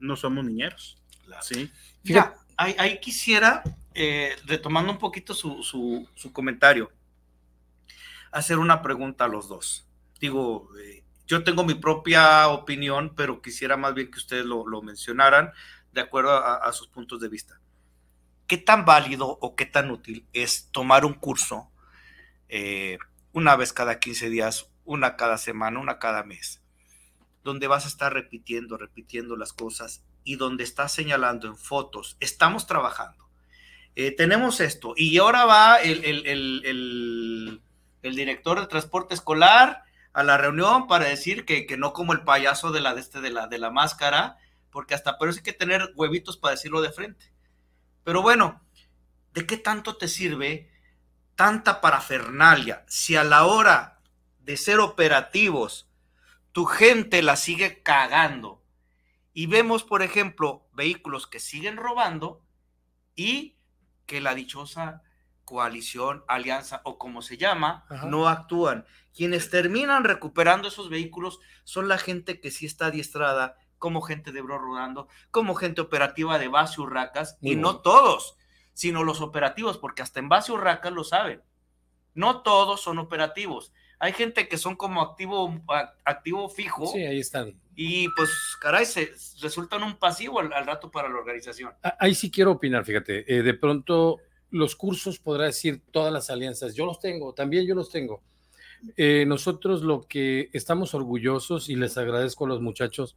no 0.00 0.16
somos 0.16 0.44
niñeros. 0.44 1.00
Claro. 1.24 1.42
Sí. 1.42 1.70
Fíjate, 2.04 2.36
ahí, 2.56 2.74
ahí 2.78 2.98
quisiera 3.00 3.62
eh, 3.94 4.34
retomando 4.46 4.92
un 4.92 4.98
poquito 4.98 5.34
su, 5.34 5.62
su, 5.62 6.08
su, 6.14 6.32
comentario, 6.32 6.90
hacer 8.32 8.58
una 8.58 8.82
pregunta 8.82 9.24
a 9.24 9.28
los 9.28 9.48
dos. 9.48 9.88
Digo, 10.20 10.68
eh, 10.78 10.99
yo 11.30 11.44
tengo 11.44 11.62
mi 11.62 11.74
propia 11.74 12.48
opinión, 12.48 13.14
pero 13.14 13.40
quisiera 13.40 13.76
más 13.76 13.94
bien 13.94 14.10
que 14.10 14.18
ustedes 14.18 14.44
lo, 14.44 14.66
lo 14.66 14.82
mencionaran 14.82 15.52
de 15.92 16.00
acuerdo 16.00 16.32
a, 16.32 16.56
a, 16.56 16.72
sus 16.72 16.88
puntos 16.88 17.20
de 17.20 17.28
vista. 17.28 17.60
¿Qué 18.48 18.56
tan 18.58 18.84
válido 18.84 19.38
o 19.40 19.54
qué 19.54 19.64
tan 19.64 19.92
útil 19.92 20.26
es 20.32 20.70
tomar 20.72 21.04
un 21.04 21.14
curso 21.14 21.70
eh, 22.48 22.98
una 23.32 23.54
vez 23.54 23.72
cada 23.72 24.00
15 24.00 24.28
días, 24.28 24.70
una 24.84 25.14
cada 25.14 25.38
semana, 25.38 25.78
una 25.78 26.00
cada 26.00 26.24
mes, 26.24 26.64
donde 27.44 27.68
vas 27.68 27.84
a 27.84 27.88
estar 27.88 28.12
repitiendo, 28.12 28.76
repitiendo 28.76 29.36
las 29.36 29.52
cosas 29.52 30.04
y 30.24 30.34
donde 30.34 30.64
estás 30.64 30.92
señalando 30.92 31.46
en 31.46 31.56
fotos, 31.56 32.16
estamos 32.18 32.66
trabajando? 32.66 33.30
Eh, 33.94 34.10
tenemos 34.10 34.60
esto, 34.60 34.94
y 34.96 35.16
ahora 35.18 35.44
va 35.44 35.76
el, 35.76 36.04
el, 36.04 36.26
el, 36.26 37.62
el, 38.02 38.16
director 38.16 38.58
de 38.58 38.66
transporte 38.66 39.14
escolar 39.14 39.84
a 40.12 40.22
la 40.22 40.36
reunión 40.36 40.86
para 40.86 41.06
decir 41.06 41.44
que, 41.44 41.66
que, 41.66 41.76
no 41.76 41.92
como 41.92 42.12
el 42.12 42.22
payaso 42.22 42.72
de 42.72 42.80
la, 42.80 42.94
de, 42.94 43.00
este, 43.00 43.20
de, 43.20 43.30
la, 43.30 43.46
de 43.46 43.58
la 43.58 43.70
máscara, 43.70 44.38
porque 44.70 44.94
hasta 44.94 45.18
pero 45.18 45.32
hay 45.32 45.40
que 45.40 45.52
tener 45.52 45.92
huevitos 45.96 46.36
para 46.36 46.52
decirlo 46.52 46.80
de 46.80 46.92
frente. 46.92 47.32
Pero 48.04 48.22
bueno, 48.22 48.62
¿de 49.32 49.46
qué 49.46 49.56
tanto 49.56 49.96
te 49.96 50.08
sirve 50.08 50.70
tanta 51.36 51.80
parafernalia 51.80 52.84
si 52.88 53.16
a 53.16 53.24
la 53.24 53.44
hora 53.44 54.00
de 54.40 54.56
ser 54.56 54.80
operativos 54.80 55.88
tu 56.52 56.64
gente 56.64 57.22
la 57.22 57.36
sigue 57.36 57.82
cagando? 57.82 58.64
Y 59.32 59.46
vemos, 59.46 59.84
por 59.84 60.02
ejemplo, 60.02 60.68
vehículos 60.72 61.26
que 61.26 61.38
siguen 61.38 61.76
robando 61.76 62.44
y 63.14 63.56
que 64.06 64.20
la 64.20 64.34
dichosa 64.34 65.02
coalición, 65.50 66.22
alianza 66.28 66.80
o 66.84 66.96
como 66.96 67.22
se 67.22 67.36
llama, 67.36 67.84
Ajá. 67.90 68.06
no 68.06 68.28
actúan. 68.28 68.86
Quienes 69.12 69.50
terminan 69.50 70.04
recuperando 70.04 70.68
esos 70.68 70.88
vehículos 70.88 71.40
son 71.64 71.88
la 71.88 71.98
gente 71.98 72.40
que 72.40 72.52
sí 72.52 72.66
está 72.66 72.86
adiestrada, 72.86 73.56
como 73.76 74.00
gente 74.00 74.30
de 74.30 74.42
Bro 74.42 74.58
Rodando, 74.58 75.08
como 75.32 75.56
gente 75.56 75.80
operativa 75.80 76.38
de 76.38 76.46
base 76.46 76.80
Urracas, 76.80 77.36
y 77.40 77.56
no 77.56 77.78
todos, 77.80 78.36
sino 78.74 79.02
los 79.02 79.20
operativos, 79.20 79.76
porque 79.76 80.02
hasta 80.02 80.20
en 80.20 80.28
base 80.28 80.52
Urracas 80.52 80.92
lo 80.92 81.02
saben. 81.02 81.42
No 82.14 82.42
todos 82.42 82.80
son 82.80 82.98
operativos. 82.98 83.72
Hay 83.98 84.12
gente 84.12 84.46
que 84.46 84.56
son 84.56 84.76
como 84.76 85.02
activo, 85.02 85.52
activo 86.04 86.48
fijo. 86.48 86.86
Sí, 86.86 87.04
ahí 87.04 87.18
están. 87.18 87.60
Y 87.74 88.08
pues, 88.10 88.30
caray, 88.60 88.86
se 88.86 89.12
resultan 89.42 89.82
un 89.82 89.96
pasivo 89.96 90.38
al, 90.38 90.52
al 90.52 90.64
rato 90.64 90.92
para 90.92 91.08
la 91.08 91.18
organización. 91.18 91.72
Ahí 91.98 92.14
sí 92.14 92.30
quiero 92.30 92.52
opinar, 92.52 92.84
fíjate. 92.84 93.24
Eh, 93.26 93.42
de 93.42 93.54
pronto, 93.54 94.18
los 94.50 94.76
cursos, 94.76 95.18
podrá 95.18 95.46
decir 95.46 95.82
todas 95.90 96.12
las 96.12 96.30
alianzas, 96.30 96.74
yo 96.74 96.86
los 96.86 97.00
tengo, 97.00 97.32
también 97.34 97.66
yo 97.66 97.74
los 97.74 97.90
tengo. 97.90 98.22
Eh, 98.96 99.24
nosotros 99.26 99.82
lo 99.82 100.06
que 100.06 100.48
estamos 100.52 100.94
orgullosos 100.94 101.68
y 101.68 101.76
les 101.76 101.98
agradezco 101.98 102.46
a 102.46 102.48
los 102.48 102.62
muchachos 102.62 103.16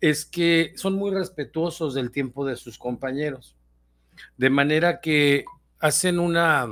es 0.00 0.24
que 0.24 0.72
son 0.76 0.94
muy 0.94 1.10
respetuosos 1.10 1.94
del 1.94 2.10
tiempo 2.10 2.46
de 2.46 2.56
sus 2.56 2.78
compañeros. 2.78 3.56
De 4.36 4.50
manera 4.50 5.00
que 5.00 5.44
hacen 5.78 6.18
una 6.18 6.68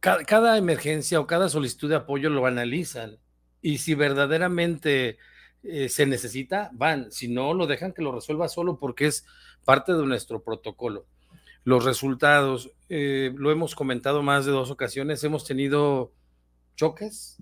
cada, 0.00 0.56
emergencia 0.56 1.20
o 1.20 1.26
cada 1.26 1.48
solicitud 1.48 1.88
de 1.88 1.96
apoyo 1.96 2.30
lo 2.30 2.46
analizan 2.46 3.18
y 3.60 3.78
si 3.78 3.94
verdaderamente 3.94 5.18
eh, 5.62 5.88
se 5.88 6.06
necesita, 6.06 6.70
van, 6.74 7.10
si 7.10 7.28
no, 7.28 7.54
lo 7.54 7.66
dejan 7.66 7.92
que 7.92 8.02
lo 8.02 8.12
resuelva 8.12 8.48
solo 8.48 8.78
porque 8.78 9.06
es 9.06 9.26
parte 9.64 9.92
de 9.92 10.06
nuestro 10.06 10.42
protocolo. 10.42 11.06
Los 11.66 11.84
resultados, 11.84 12.72
eh, 12.88 13.32
lo 13.36 13.50
hemos 13.50 13.74
comentado 13.74 14.22
más 14.22 14.46
de 14.46 14.52
dos 14.52 14.70
ocasiones, 14.70 15.22
hemos 15.24 15.44
tenido 15.44 16.12
choques 16.76 17.36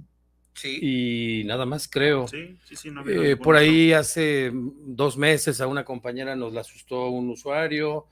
sí. 0.54 0.78
y 0.80 1.44
nada 1.44 1.66
más 1.66 1.86
creo. 1.86 2.26
Sí, 2.26 2.58
sí, 2.64 2.74
sí, 2.74 2.90
no 2.90 3.06
eh, 3.06 3.36
por 3.36 3.54
ahí 3.54 3.92
hace 3.92 4.50
dos 4.52 5.16
meses 5.16 5.60
a 5.60 5.66
una 5.66 5.84
compañera 5.84 6.34
nos 6.34 6.52
la 6.52 6.62
asustó 6.62 7.08
un 7.08 7.28
usuario, 7.30 8.06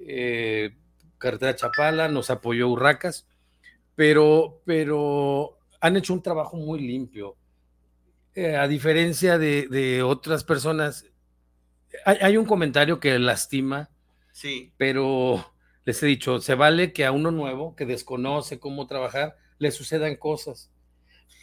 eh, 0.00 0.76
carretera 1.16 1.54
Chapala, 1.54 2.08
nos 2.08 2.28
apoyó 2.28 2.68
Urracas 2.68 3.26
pero, 3.94 4.62
pero 4.64 5.58
han 5.80 5.96
hecho 5.96 6.12
un 6.12 6.22
trabajo 6.22 6.56
muy 6.56 6.80
limpio. 6.80 7.36
Eh, 8.34 8.56
a 8.56 8.66
diferencia 8.66 9.38
de, 9.38 9.68
de 9.68 10.02
otras 10.02 10.44
personas, 10.44 11.06
hay, 12.06 12.16
hay, 12.20 12.36
un 12.36 12.46
comentario 12.46 12.98
que 12.98 13.18
lastima, 13.18 13.90
sí. 14.32 14.72
pero 14.78 15.51
les 15.84 16.02
he 16.02 16.06
dicho, 16.06 16.40
se 16.40 16.54
vale 16.54 16.92
que 16.92 17.04
a 17.04 17.12
uno 17.12 17.30
nuevo, 17.30 17.74
que 17.76 17.86
desconoce 17.86 18.58
cómo 18.60 18.86
trabajar, 18.86 19.36
le 19.58 19.70
sucedan 19.70 20.16
cosas, 20.16 20.70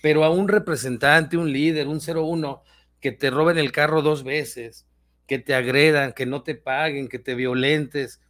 pero 0.02 0.23
a 0.23 0.30
un 0.30 0.47
representante, 0.47 1.38
un 1.38 1.52
líder, 1.52 1.88
un 1.88 1.99
01, 1.99 2.63
que 3.02 3.12
te 3.12 3.30
roben 3.30 3.58
el 3.58 3.71
carro 3.71 4.02
dos 4.02 4.23
veces, 4.23 4.88
que 5.28 5.39
te 5.39 5.54
agredan, 5.56 6.13
que 6.13 6.25
no 6.25 6.43
te 6.43 6.56
paguen, 6.56 7.08
que 7.10 7.19
te 7.19 7.36
violentes, 7.36 8.21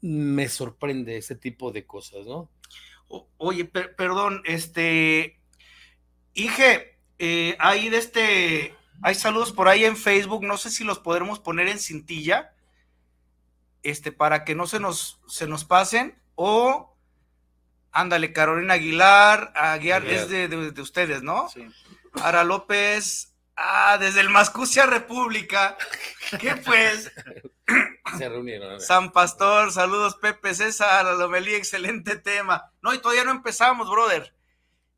me 0.00 0.48
sorprende 0.48 1.16
ese 1.16 1.36
tipo 1.36 1.72
de 1.72 1.86
cosas, 1.86 2.26
¿no? 2.26 2.50
Oye, 3.38 3.64
per 3.64 3.94
perdón, 3.96 4.42
este, 4.44 5.38
Ige, 6.34 6.92
Eh, 7.18 7.56
hay 7.60 7.90
de 7.90 7.98
este, 7.98 8.74
hay 9.00 9.14
saludos 9.14 9.52
por 9.52 9.68
ahí 9.68 9.84
en 9.84 9.96
Facebook, 9.96 10.44
no 10.44 10.56
sé 10.56 10.70
si 10.70 10.82
los 10.82 10.98
podremos 10.98 11.38
poner 11.38 11.68
en 11.68 11.78
cintilla, 11.78 12.53
este, 13.84 14.10
para 14.10 14.44
que 14.44 14.54
no 14.54 14.66
se 14.66 14.80
nos, 14.80 15.20
se 15.28 15.46
nos 15.46 15.64
pasen, 15.64 16.20
o 16.34 16.96
ándale, 17.92 18.32
Carolina 18.32 18.74
Aguilar, 18.74 19.52
Aguilar 19.54 20.04
es 20.06 20.28
de, 20.28 20.48
de, 20.48 20.80
ustedes, 20.82 21.22
¿no? 21.22 21.48
Sí. 21.48 21.66
Ara 22.22 22.42
López, 22.42 23.34
ah, 23.56 23.98
desde 23.98 24.20
el 24.20 24.30
Mascucia 24.30 24.86
República, 24.86 25.76
¿qué 26.40 26.56
pues? 26.56 27.12
Se 28.18 28.28
reunieron. 28.28 28.80
San 28.80 29.12
Pastor, 29.12 29.72
saludos 29.72 30.16
Pepe 30.16 30.54
César, 30.54 31.06
a 31.06 31.12
Lomelí, 31.12 31.54
excelente 31.54 32.16
tema. 32.16 32.70
No, 32.82 32.92
y 32.94 32.98
todavía 32.98 33.24
no 33.24 33.30
empezamos, 33.30 33.88
brother. 33.88 34.34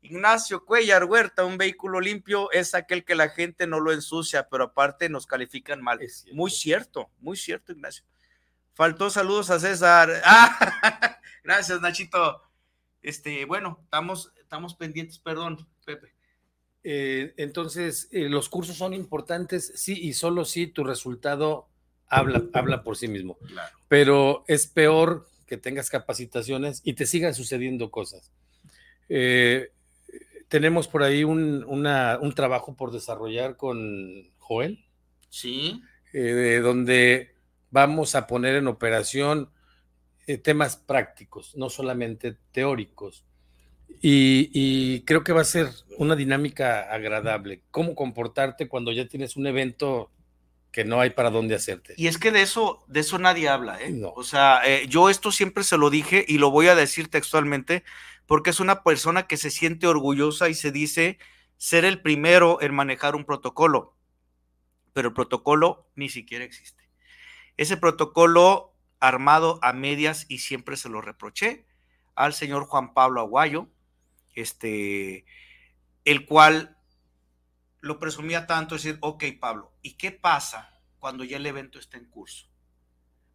Ignacio 0.01 0.63
Cuellar 0.63 1.03
Huerta, 1.05 1.43
un 1.43 1.57
vehículo 1.57 1.99
limpio 1.99 2.51
es 2.51 2.75
aquel 2.75 3.03
que 3.03 3.15
la 3.15 3.29
gente 3.29 3.67
no 3.67 3.79
lo 3.79 3.91
ensucia, 3.91 4.47
pero 4.49 4.65
aparte 4.65 5.09
nos 5.09 5.27
califican 5.27 5.81
mal. 5.81 5.99
Muy 6.31 6.51
cierto, 6.51 7.09
muy 7.19 7.35
cierto, 7.35 7.71
Ignacio. 7.73 8.05
Faltó 8.77 9.09
saludos 9.09 9.49
a 9.49 9.59
César. 9.59 10.11
Ah, 10.23 11.19
gracias, 11.43 11.81
Nachito. 11.81 12.43
Este, 13.01 13.45
bueno, 13.45 13.79
estamos, 13.85 14.31
estamos 14.39 14.75
pendientes, 14.75 15.17
perdón, 15.17 15.67
Pepe. 15.83 16.13
Eh, 16.83 17.33
entonces, 17.37 18.07
eh, 18.11 18.29
los 18.29 18.49
cursos 18.49 18.77
son 18.77 18.93
importantes, 18.93 19.73
sí, 19.75 19.97
y 19.99 20.13
solo 20.13 20.45
si 20.45 20.67
tu 20.67 20.83
resultado 20.83 21.67
habla, 22.07 22.43
habla 22.53 22.83
por 22.83 22.97
sí 22.97 23.07
mismo. 23.07 23.39
Pero 23.87 24.43
es 24.47 24.67
peor 24.67 25.27
que 25.47 25.57
tengas 25.57 25.89
capacitaciones 25.89 26.81
y 26.83 26.93
te 26.93 27.07
sigan 27.07 27.33
sucediendo 27.33 27.89
cosas. 27.89 28.31
Eh, 29.09 29.71
tenemos 30.49 30.87
por 30.87 31.01
ahí 31.01 31.23
un, 31.23 31.63
un, 31.63 32.33
trabajo 32.35 32.75
por 32.75 32.91
desarrollar 32.91 33.57
con 33.57 34.29
Joel. 34.37 34.85
Sí. 35.29 35.81
Donde 36.13 37.36
vamos 37.71 38.15
a 38.15 38.27
poner 38.27 38.55
en 38.55 38.67
operación 38.67 39.49
eh, 40.25 40.37
temas 40.37 40.77
prácticos, 40.77 41.55
no 41.55 41.69
solamente 41.69 42.37
teóricos. 42.51 43.25
Y, 44.01 44.51
y, 44.53 45.01
creo 45.01 45.23
que 45.23 45.33
va 45.33 45.41
a 45.41 45.45
ser 45.45 45.69
una 45.97 46.15
dinámica 46.15 46.81
agradable. 46.81 47.61
Cómo 47.71 47.95
comportarte 47.95 48.67
cuando 48.67 48.91
ya 48.91 49.07
tienes 49.07 49.37
un 49.37 49.47
evento 49.47 50.11
que 50.71 50.85
no 50.85 51.01
hay 51.01 51.09
para 51.09 51.31
dónde 51.31 51.55
hacerte. 51.55 51.95
Y 51.97 52.07
es 52.07 52.17
que 52.17 52.31
de 52.31 52.41
eso, 52.41 52.83
de 52.87 52.99
eso 52.99 53.17
nadie 53.17 53.49
habla, 53.49 53.81
¿eh? 53.81 53.99
O 54.15 54.23
sea, 54.23 54.61
eh, 54.65 54.85
yo 54.87 55.09
esto 55.09 55.31
siempre 55.31 55.63
se 55.63 55.77
lo 55.77 55.89
dije 55.89 56.23
y 56.27 56.37
lo 56.37 56.51
voy 56.51 56.67
a 56.67 56.75
decir 56.75 57.07
textualmente 57.07 57.83
porque 58.27 58.51
es 58.51 58.59
una 58.59 58.83
persona 58.83 59.25
que 59.25 59.37
se 59.37 59.49
siente 59.49 59.87
orgullosa 59.87 60.49
y 60.49 60.53
se 60.53 60.71
dice 60.71 61.17
ser 61.57 61.85
el 61.85 62.01
primero 62.01 62.61
en 62.61 62.75
manejar 62.75 63.15
un 63.15 63.25
protocolo, 63.25 63.95
pero 64.93 65.07
el 65.07 65.13
protocolo 65.15 65.87
ni 65.95 66.09
siquiera 66.09 66.45
existe. 66.45 66.76
Ese 67.57 67.77
protocolo 67.77 68.73
armado 68.99 69.59
a 69.61 69.73
medias 69.73 70.25
y 70.29 70.39
siempre 70.39 70.77
se 70.77 70.89
lo 70.89 71.01
reproché 71.01 71.67
al 72.15 72.33
señor 72.33 72.65
Juan 72.65 72.93
Pablo 72.93 73.21
Aguayo, 73.21 73.69
este, 74.33 75.25
el 76.05 76.25
cual 76.25 76.77
lo 77.79 77.99
presumía 77.99 78.47
tanto, 78.47 78.75
decir, 78.75 78.97
ok, 79.01 79.23
Pablo, 79.39 79.73
¿y 79.81 79.93
qué 79.93 80.11
pasa 80.11 80.79
cuando 80.99 81.23
ya 81.23 81.37
el 81.37 81.45
evento 81.45 81.79
está 81.79 81.97
en 81.97 82.05
curso? 82.05 82.47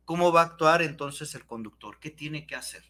¿Cómo 0.05 0.33
va 0.33 0.43
a 0.43 0.45
actuar 0.47 0.83
entonces 0.83 1.35
el 1.35 1.47
conductor? 1.47 1.99
¿Qué 2.01 2.11
tiene 2.11 2.47
que 2.47 2.57
hacer? 2.57 2.85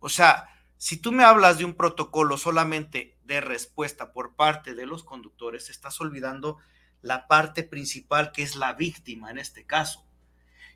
O 0.00 0.08
sea, 0.08 0.48
si 0.76 0.96
tú 0.96 1.12
me 1.12 1.22
hablas 1.22 1.58
de 1.58 1.64
un 1.64 1.74
protocolo 1.74 2.36
solamente 2.36 3.16
de 3.22 3.40
respuesta 3.40 4.12
por 4.12 4.34
parte 4.34 4.74
de 4.74 4.84
los 4.84 5.04
conductores, 5.04 5.70
estás 5.70 6.00
olvidando 6.00 6.58
la 7.02 7.28
parte 7.28 7.62
principal 7.62 8.32
que 8.32 8.42
es 8.42 8.56
la 8.56 8.72
víctima 8.72 9.30
en 9.30 9.38
este 9.38 9.64
caso. 9.64 10.04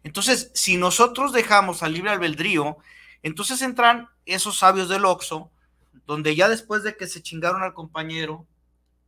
Entonces, 0.03 0.51
si 0.55 0.77
nosotros 0.77 1.33
dejamos 1.33 1.83
al 1.83 1.95
libre 1.95 2.11
albedrío, 2.11 2.79
entonces 3.23 3.63
entran 3.63 4.09
esos 4.25 4.59
sabios 4.59 4.89
del 4.89 5.05
Oxo, 5.05 5.51
donde 6.07 6.37
ya 6.37 6.49
después 6.49 6.83
de 6.83 6.97
que 6.97 7.07
se 7.07 7.23
chingaron 7.23 7.63
al 7.63 7.75
compañero, 7.75 8.47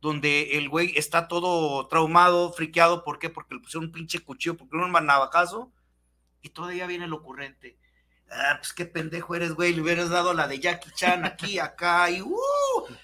donde 0.01 0.57
el 0.57 0.69
güey 0.69 0.93
está 0.97 1.27
todo 1.27 1.87
traumado, 1.87 2.51
friqueado, 2.53 3.03
¿por 3.03 3.19
qué? 3.19 3.29
Porque 3.29 3.55
le 3.55 3.61
pusieron 3.61 3.85
un 3.85 3.91
pinche 3.91 4.19
cuchillo, 4.19 4.57
porque 4.57 4.77
no 4.77 4.85
un 4.85 4.91
navajazo, 4.91 5.71
y 6.41 6.49
todavía 6.49 6.87
viene 6.87 7.05
el 7.05 7.13
ocurrente 7.13 7.77
ah, 8.31 8.55
pues 8.57 8.73
qué 8.73 8.85
pendejo 8.85 9.35
eres, 9.35 9.53
güey, 9.53 9.73
le 9.73 9.81
hubieras 9.81 10.09
dado 10.09 10.33
la 10.33 10.47
de 10.47 10.59
Jackie 10.59 10.91
Chan 10.91 11.25
aquí, 11.25 11.59
acá, 11.59 12.09
y 12.09 12.21
uh, 12.21 12.35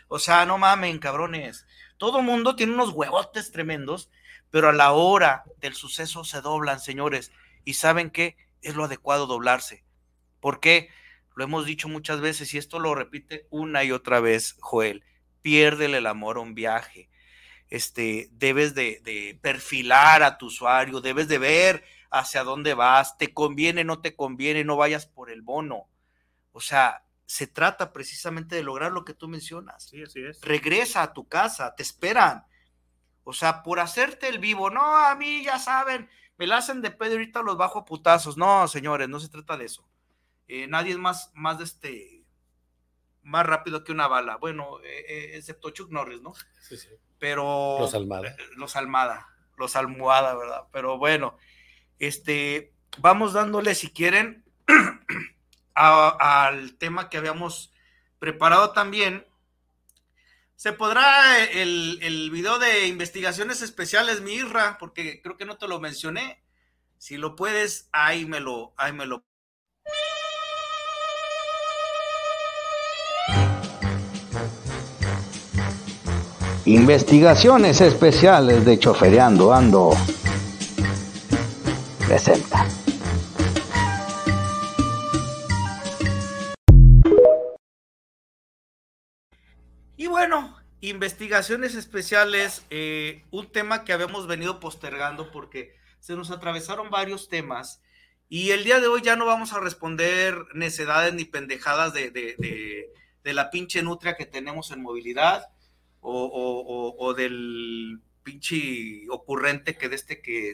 o 0.08 0.20
sea, 0.20 0.46
no 0.46 0.58
mamen, 0.58 1.00
cabrones. 1.00 1.66
Todo 1.98 2.22
mundo 2.22 2.56
tiene 2.56 2.74
unos 2.74 2.90
huevotes 2.92 3.52
tremendos, 3.52 4.10
pero 4.52 4.70
a 4.70 4.74
la 4.74 4.92
hora 4.92 5.44
del 5.60 5.74
suceso 5.74 6.24
se 6.24 6.42
doblan, 6.42 6.80
señores, 6.80 7.32
y 7.66 7.74
saben 7.74 8.10
que 8.10 8.38
es 8.62 8.76
lo 8.76 8.86
adecuado 8.86 9.28
doblarse. 9.28 9.84
¿Por 10.40 10.60
qué? 10.60 10.90
Lo 11.36 11.44
hemos 11.44 11.66
dicho 11.66 11.90
muchas 11.90 12.22
veces 12.22 12.54
y 12.54 12.58
esto 12.58 12.80
lo 12.80 12.96
repite 12.96 13.48
una 13.50 13.84
y 13.84 13.92
otra 13.92 14.20
vez, 14.22 14.56
Joel. 14.60 15.04
Piérdele 15.42 15.98
el 15.98 16.08
amor 16.08 16.38
a 16.38 16.42
un 16.42 16.56
viaje. 16.56 17.10
Este, 17.68 18.30
debes 18.32 18.74
de, 18.76 19.02
de 19.04 19.38
perfilar 19.42 20.24
a 20.24 20.38
tu 20.38 20.46
usuario, 20.46 21.02
debes 21.02 21.28
de 21.28 21.40
ver 21.40 21.84
hacia 22.12 22.44
dónde 22.44 22.74
vas, 22.74 23.18
te 23.18 23.34
conviene, 23.34 23.84
no 23.84 24.00
te 24.00 24.16
conviene, 24.16 24.64
no 24.64 24.78
vayas 24.78 25.06
por 25.06 25.30
el 25.30 25.42
bono. 25.42 25.90
O 26.54 26.62
sea, 26.62 27.04
se 27.26 27.48
trata 27.48 27.92
precisamente 27.92 28.56
de 28.56 28.64
lograr 28.64 28.92
lo 28.92 29.04
que 29.04 29.14
tú 29.14 29.28
mencionas. 29.28 29.84
Sí, 29.90 30.04
así 30.04 30.24
es. 30.24 30.42
Regresa 30.42 31.04
a 31.04 31.14
tu 31.14 31.28
casa, 31.28 31.76
te 31.76 31.84
esperan. 31.84 32.46
O 33.24 33.34
sea, 33.34 33.64
por 33.64 33.80
hacerte 33.80 34.30
el 34.30 34.40
vivo, 34.40 34.70
no, 34.70 34.98
a 34.98 35.16
mí 35.16 35.44
ya 35.44 35.58
saben, 35.58 36.10
me 36.38 36.48
la 36.48 36.58
hacen 36.58 36.82
de 36.82 36.92
pedo 36.92 37.14
ahorita 37.14 37.42
los 37.42 37.58
bajo 37.58 37.80
a 37.80 37.86
putazos. 37.86 38.38
No, 38.38 38.68
señores, 38.68 39.08
no 39.10 39.20
se 39.20 39.30
trata 39.30 39.58
de 39.58 39.66
eso. 39.66 39.88
Eh, 40.48 40.68
nadie 40.68 40.92
es 40.92 40.98
más, 40.98 41.32
más 41.34 41.58
de 41.58 41.64
este, 41.64 42.24
más 43.24 43.46
rápido 43.46 43.84
que 43.84 43.92
una 43.92 44.08
bala. 44.08 44.38
Bueno, 44.38 44.80
eh, 44.84 45.06
eh, 45.08 45.32
excepto 45.38 45.72
Chuck 45.72 45.92
Norris, 45.92 46.22
¿no? 46.22 46.34
Sí, 46.62 46.78
sí. 46.78 46.90
Pero. 47.20 47.78
Los 47.80 47.96
Almada. 47.96 48.36
Los 48.56 48.76
Almada, 48.76 49.28
los 49.58 49.76
Almohada, 49.76 50.36
¿verdad? 50.36 50.64
Pero 50.72 50.98
bueno, 50.98 51.38
este, 52.00 52.74
vamos 53.00 53.34
dándole, 53.34 53.74
si 53.74 53.90
quieren, 53.90 54.46
al 55.74 56.78
tema 56.78 57.10
que 57.10 57.18
habíamos 57.18 57.74
preparado 58.20 58.72
también. 58.72 59.26
Se 60.56 60.72
podrá 60.72 61.44
el, 61.44 62.00
el, 62.02 62.32
video 62.32 62.58
de 62.60 62.88
investigaciones 62.88 63.62
especiales, 63.62 64.22
mi 64.22 64.36
Irra, 64.36 64.78
porque 64.80 65.22
creo 65.22 65.36
que 65.36 65.46
no 65.46 65.58
te 65.58 65.68
lo 65.68 65.80
mencioné. 65.80 66.42
Si 66.98 67.18
lo 67.18 67.36
puedes, 67.36 67.90
ahí 67.92 68.26
me 68.26 68.40
lo, 68.40 68.74
ahí 68.78 68.94
me 68.94 69.06
lo. 69.06 69.24
Investigaciones 76.66 77.80
especiales 77.82 78.66
de 78.66 78.80
Chofereando 78.80 79.54
Ando 79.54 79.92
presenta. 82.08 82.66
Y 90.06 90.08
bueno, 90.08 90.56
investigaciones 90.82 91.74
especiales, 91.74 92.64
eh, 92.70 93.24
un 93.32 93.52
tema 93.52 93.84
que 93.84 93.92
habíamos 93.92 94.28
venido 94.28 94.60
postergando 94.60 95.32
porque 95.32 95.74
se 96.00 96.16
nos 96.16 96.30
atravesaron 96.30 96.92
varios 96.92 97.28
temas 97.28 97.82
y 98.30 98.52
el 98.52 98.64
día 98.64 98.80
de 98.80 98.86
hoy 98.86 99.02
ya 99.02 99.16
no 99.16 99.26
vamos 99.26 99.52
a 99.54 99.60
responder 99.60 100.38
necedades 100.54 101.16
ni 101.16 101.26
pendejadas 101.26 101.92
de, 101.92 102.12
de, 102.12 103.34
la 103.34 103.50
pinche 103.50 103.82
nutria 103.82 104.16
que 104.16 104.28
tenemos 104.28 104.70
en 104.70 104.84
movilidad 104.84 105.48
o, 106.02 106.96
o 107.00 107.14
del 107.16 108.00
pinche 108.22 109.10
ocurrente 109.10 109.76
que 109.76 109.90
de 109.90 109.96
este 109.96 110.22
que 110.22 110.54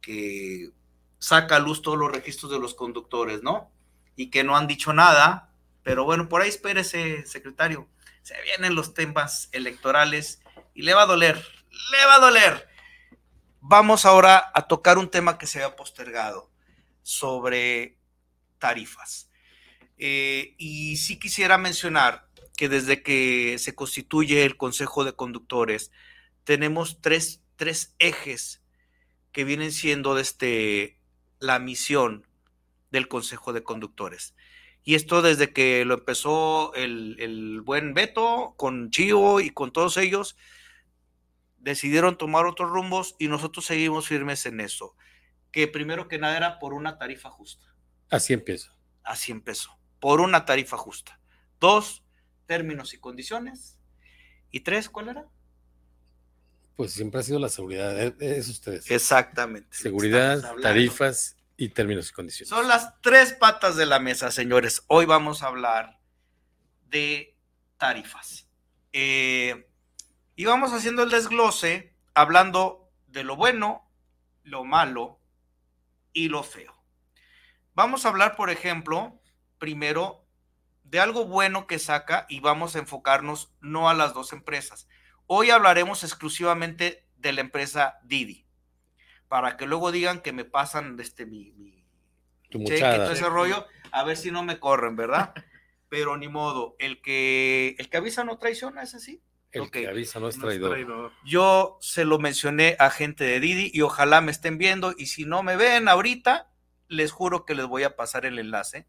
que 0.00 0.70
saca 1.18 1.56
a 1.56 1.58
luz 1.60 1.82
todos 1.82 1.98
los 1.98 2.10
registros 2.10 2.50
de 2.50 2.58
los 2.58 2.74
conductores, 2.74 3.42
¿no? 3.42 3.70
Y 4.16 4.30
que 4.30 4.44
no 4.44 4.56
han 4.56 4.66
dicho 4.66 4.94
nada, 4.94 5.52
pero 5.82 6.04
bueno, 6.04 6.30
por 6.30 6.40
ahí 6.40 6.48
espérese, 6.48 7.26
secretario. 7.26 7.86
Se 8.26 8.34
vienen 8.42 8.74
los 8.74 8.92
temas 8.92 9.48
electorales 9.52 10.42
y 10.74 10.82
le 10.82 10.94
va 10.94 11.02
a 11.02 11.06
doler, 11.06 11.36
le 11.92 12.06
va 12.06 12.16
a 12.16 12.18
doler. 12.18 12.68
Vamos 13.60 14.04
ahora 14.04 14.50
a 14.52 14.66
tocar 14.66 14.98
un 14.98 15.08
tema 15.08 15.38
que 15.38 15.46
se 15.46 15.62
había 15.62 15.76
postergado 15.76 16.50
sobre 17.04 18.00
tarifas. 18.58 19.30
Eh, 19.96 20.56
y 20.58 20.96
sí 20.96 21.20
quisiera 21.20 21.56
mencionar 21.56 22.26
que 22.56 22.68
desde 22.68 23.04
que 23.04 23.60
se 23.60 23.76
constituye 23.76 24.44
el 24.44 24.56
Consejo 24.56 25.04
de 25.04 25.14
Conductores, 25.14 25.92
tenemos 26.42 27.00
tres, 27.00 27.44
tres 27.54 27.94
ejes 28.00 28.60
que 29.30 29.44
vienen 29.44 29.70
siendo 29.70 30.16
desde 30.16 30.98
la 31.38 31.60
misión 31.60 32.26
del 32.90 33.06
Consejo 33.06 33.52
de 33.52 33.62
Conductores. 33.62 34.34
Y 34.88 34.94
esto 34.94 35.20
desde 35.20 35.52
que 35.52 35.84
lo 35.84 35.94
empezó 35.94 36.72
el, 36.74 37.16
el 37.18 37.60
buen 37.60 37.92
Beto 37.92 38.54
con 38.56 38.90
Chío 38.90 39.40
y 39.40 39.50
con 39.50 39.72
todos 39.72 39.96
ellos, 39.96 40.36
decidieron 41.58 42.16
tomar 42.16 42.46
otros 42.46 42.70
rumbos 42.70 43.16
y 43.18 43.26
nosotros 43.26 43.66
seguimos 43.66 44.06
firmes 44.06 44.46
en 44.46 44.60
eso. 44.60 44.94
Que 45.50 45.66
primero 45.66 46.06
que 46.06 46.18
nada 46.18 46.36
era 46.36 46.60
por 46.60 46.72
una 46.72 46.98
tarifa 46.98 47.30
justa. 47.30 47.66
Así 48.10 48.32
empezó. 48.32 48.70
Así 49.02 49.32
empezó. 49.32 49.76
Por 49.98 50.20
una 50.20 50.44
tarifa 50.44 50.76
justa. 50.76 51.18
Dos, 51.58 52.04
términos 52.46 52.94
y 52.94 52.98
condiciones. 52.98 53.80
Y 54.52 54.60
tres, 54.60 54.88
¿cuál 54.88 55.08
era? 55.08 55.28
Pues 56.76 56.92
siempre 56.92 57.18
ha 57.18 57.24
sido 57.24 57.40
la 57.40 57.48
seguridad, 57.48 57.98
e, 58.00 58.14
esos 58.20 58.60
tres. 58.60 58.88
Exactamente. 58.88 59.76
Seguridad, 59.76 60.54
tarifas 60.62 61.36
y 61.56 61.70
términos 61.70 62.10
y 62.10 62.12
condiciones. 62.12 62.48
Son 62.48 62.68
las 62.68 63.00
tres 63.00 63.32
patas 63.32 63.76
de 63.76 63.86
la 63.86 63.98
mesa, 63.98 64.30
señores. 64.30 64.84
Hoy 64.88 65.06
vamos 65.06 65.42
a 65.42 65.46
hablar 65.46 65.98
de 66.86 67.36
tarifas. 67.78 68.48
Eh, 68.92 69.68
y 70.34 70.44
vamos 70.44 70.72
haciendo 70.72 71.02
el 71.02 71.10
desglose, 71.10 71.94
hablando 72.14 72.90
de 73.06 73.24
lo 73.24 73.36
bueno, 73.36 73.90
lo 74.42 74.64
malo 74.64 75.20
y 76.12 76.28
lo 76.28 76.42
feo. 76.42 76.74
Vamos 77.74 78.04
a 78.04 78.08
hablar, 78.08 78.36
por 78.36 78.50
ejemplo, 78.50 79.20
primero 79.58 80.26
de 80.84 81.00
algo 81.00 81.26
bueno 81.26 81.66
que 81.66 81.78
saca 81.78 82.26
y 82.28 82.40
vamos 82.40 82.76
a 82.76 82.78
enfocarnos 82.78 83.52
no 83.60 83.88
a 83.88 83.94
las 83.94 84.14
dos 84.14 84.32
empresas. 84.32 84.88
Hoy 85.26 85.50
hablaremos 85.50 86.04
exclusivamente 86.04 87.06
de 87.16 87.32
la 87.32 87.40
empresa 87.40 87.98
Didi, 88.04 88.45
para 89.28 89.56
que 89.56 89.66
luego 89.66 89.92
digan 89.92 90.20
que 90.20 90.32
me 90.32 90.44
pasan 90.44 90.98
este 91.00 91.26
mi, 91.26 91.52
mi 91.52 91.84
cheque, 92.64 92.80
todo 92.80 93.12
ese 93.12 93.28
rollo, 93.28 93.66
a 93.92 94.04
ver 94.04 94.16
si 94.16 94.30
no 94.30 94.42
me 94.42 94.58
corren, 94.58 94.96
¿verdad? 94.96 95.34
Pero 95.88 96.16
ni 96.16 96.28
modo, 96.28 96.76
el 96.78 97.00
que 97.00 97.76
el 97.78 97.88
que 97.88 97.96
avisa 97.96 98.24
no 98.24 98.38
traiciona, 98.38 98.82
es 98.82 98.94
así. 98.94 99.22
El 99.52 99.70
que 99.70 99.88
avisa 99.88 100.20
no 100.20 100.28
es 100.28 100.38
traidor. 100.38 101.12
Yo 101.24 101.78
se 101.80 102.04
lo 102.04 102.18
mencioné 102.18 102.76
a 102.78 102.90
gente 102.90 103.24
de 103.24 103.40
Didi 103.40 103.70
y 103.72 103.80
ojalá 103.82 104.20
me 104.20 104.32
estén 104.32 104.58
viendo 104.58 104.94
y 104.96 105.06
si 105.06 105.24
no 105.24 105.42
me 105.42 105.56
ven 105.56 105.88
ahorita, 105.88 106.50
les 106.88 107.12
juro 107.12 107.44
que 107.46 107.54
les 107.54 107.66
voy 107.66 107.84
a 107.84 107.96
pasar 107.96 108.26
el 108.26 108.38
enlace 108.38 108.86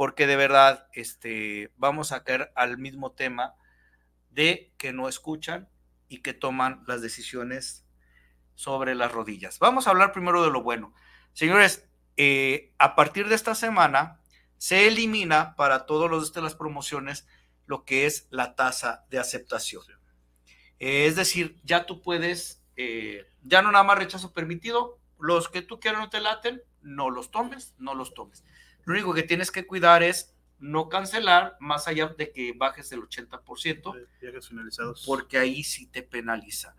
porque 0.00 0.26
de 0.26 0.36
verdad 0.36 0.88
este, 0.94 1.74
vamos 1.76 2.12
a 2.12 2.24
caer 2.24 2.50
al 2.54 2.78
mismo 2.78 3.12
tema 3.12 3.54
de 4.30 4.72
que 4.78 4.94
no 4.94 5.10
escuchan 5.10 5.68
y 6.08 6.22
que 6.22 6.32
toman 6.32 6.82
las 6.86 7.02
decisiones 7.02 7.84
sobre 8.54 8.94
las 8.94 9.12
rodillas. 9.12 9.58
Vamos 9.58 9.86
a 9.86 9.90
hablar 9.90 10.12
primero 10.12 10.42
de 10.42 10.50
lo 10.50 10.62
bueno. 10.62 10.94
Señores, 11.32 11.88
eh, 12.16 12.72
a 12.78 12.94
partir 12.94 13.28
de 13.28 13.34
esta 13.34 13.54
semana 13.54 14.20
se 14.58 14.88
elimina 14.88 15.56
para 15.56 15.86
todos 15.86 16.10
los 16.10 16.32
de 16.32 16.42
las 16.42 16.54
promociones 16.54 17.26
lo 17.66 17.84
que 17.84 18.06
es 18.06 18.26
la 18.30 18.56
tasa 18.56 19.06
de 19.10 19.18
aceptación. 19.18 19.84
Eh, 20.78 21.06
es 21.06 21.16
decir, 21.16 21.56
ya 21.62 21.86
tú 21.86 22.02
puedes, 22.02 22.62
eh, 22.76 23.26
ya 23.42 23.62
no 23.62 23.70
nada 23.70 23.84
más 23.84 23.98
rechazo 23.98 24.32
permitido, 24.32 24.98
los 25.18 25.48
que 25.48 25.62
tú 25.62 25.78
quieras 25.78 26.00
no 26.00 26.10
te 26.10 26.20
laten, 26.20 26.62
no 26.82 27.10
los 27.10 27.30
tomes, 27.30 27.74
no 27.78 27.94
los 27.94 28.12
tomes. 28.14 28.44
Lo 28.84 28.94
único 28.94 29.14
que 29.14 29.22
tienes 29.22 29.50
que 29.50 29.66
cuidar 29.66 30.02
es 30.02 30.34
no 30.58 30.88
cancelar 30.88 31.56
más 31.60 31.88
allá 31.88 32.08
de 32.08 32.32
que 32.32 32.52
bajes 32.52 32.92
el 32.92 33.02
80%, 33.02 34.06
porque 35.06 35.38
ahí 35.38 35.62
sí 35.64 35.86
te 35.86 36.02
penaliza. 36.02 36.74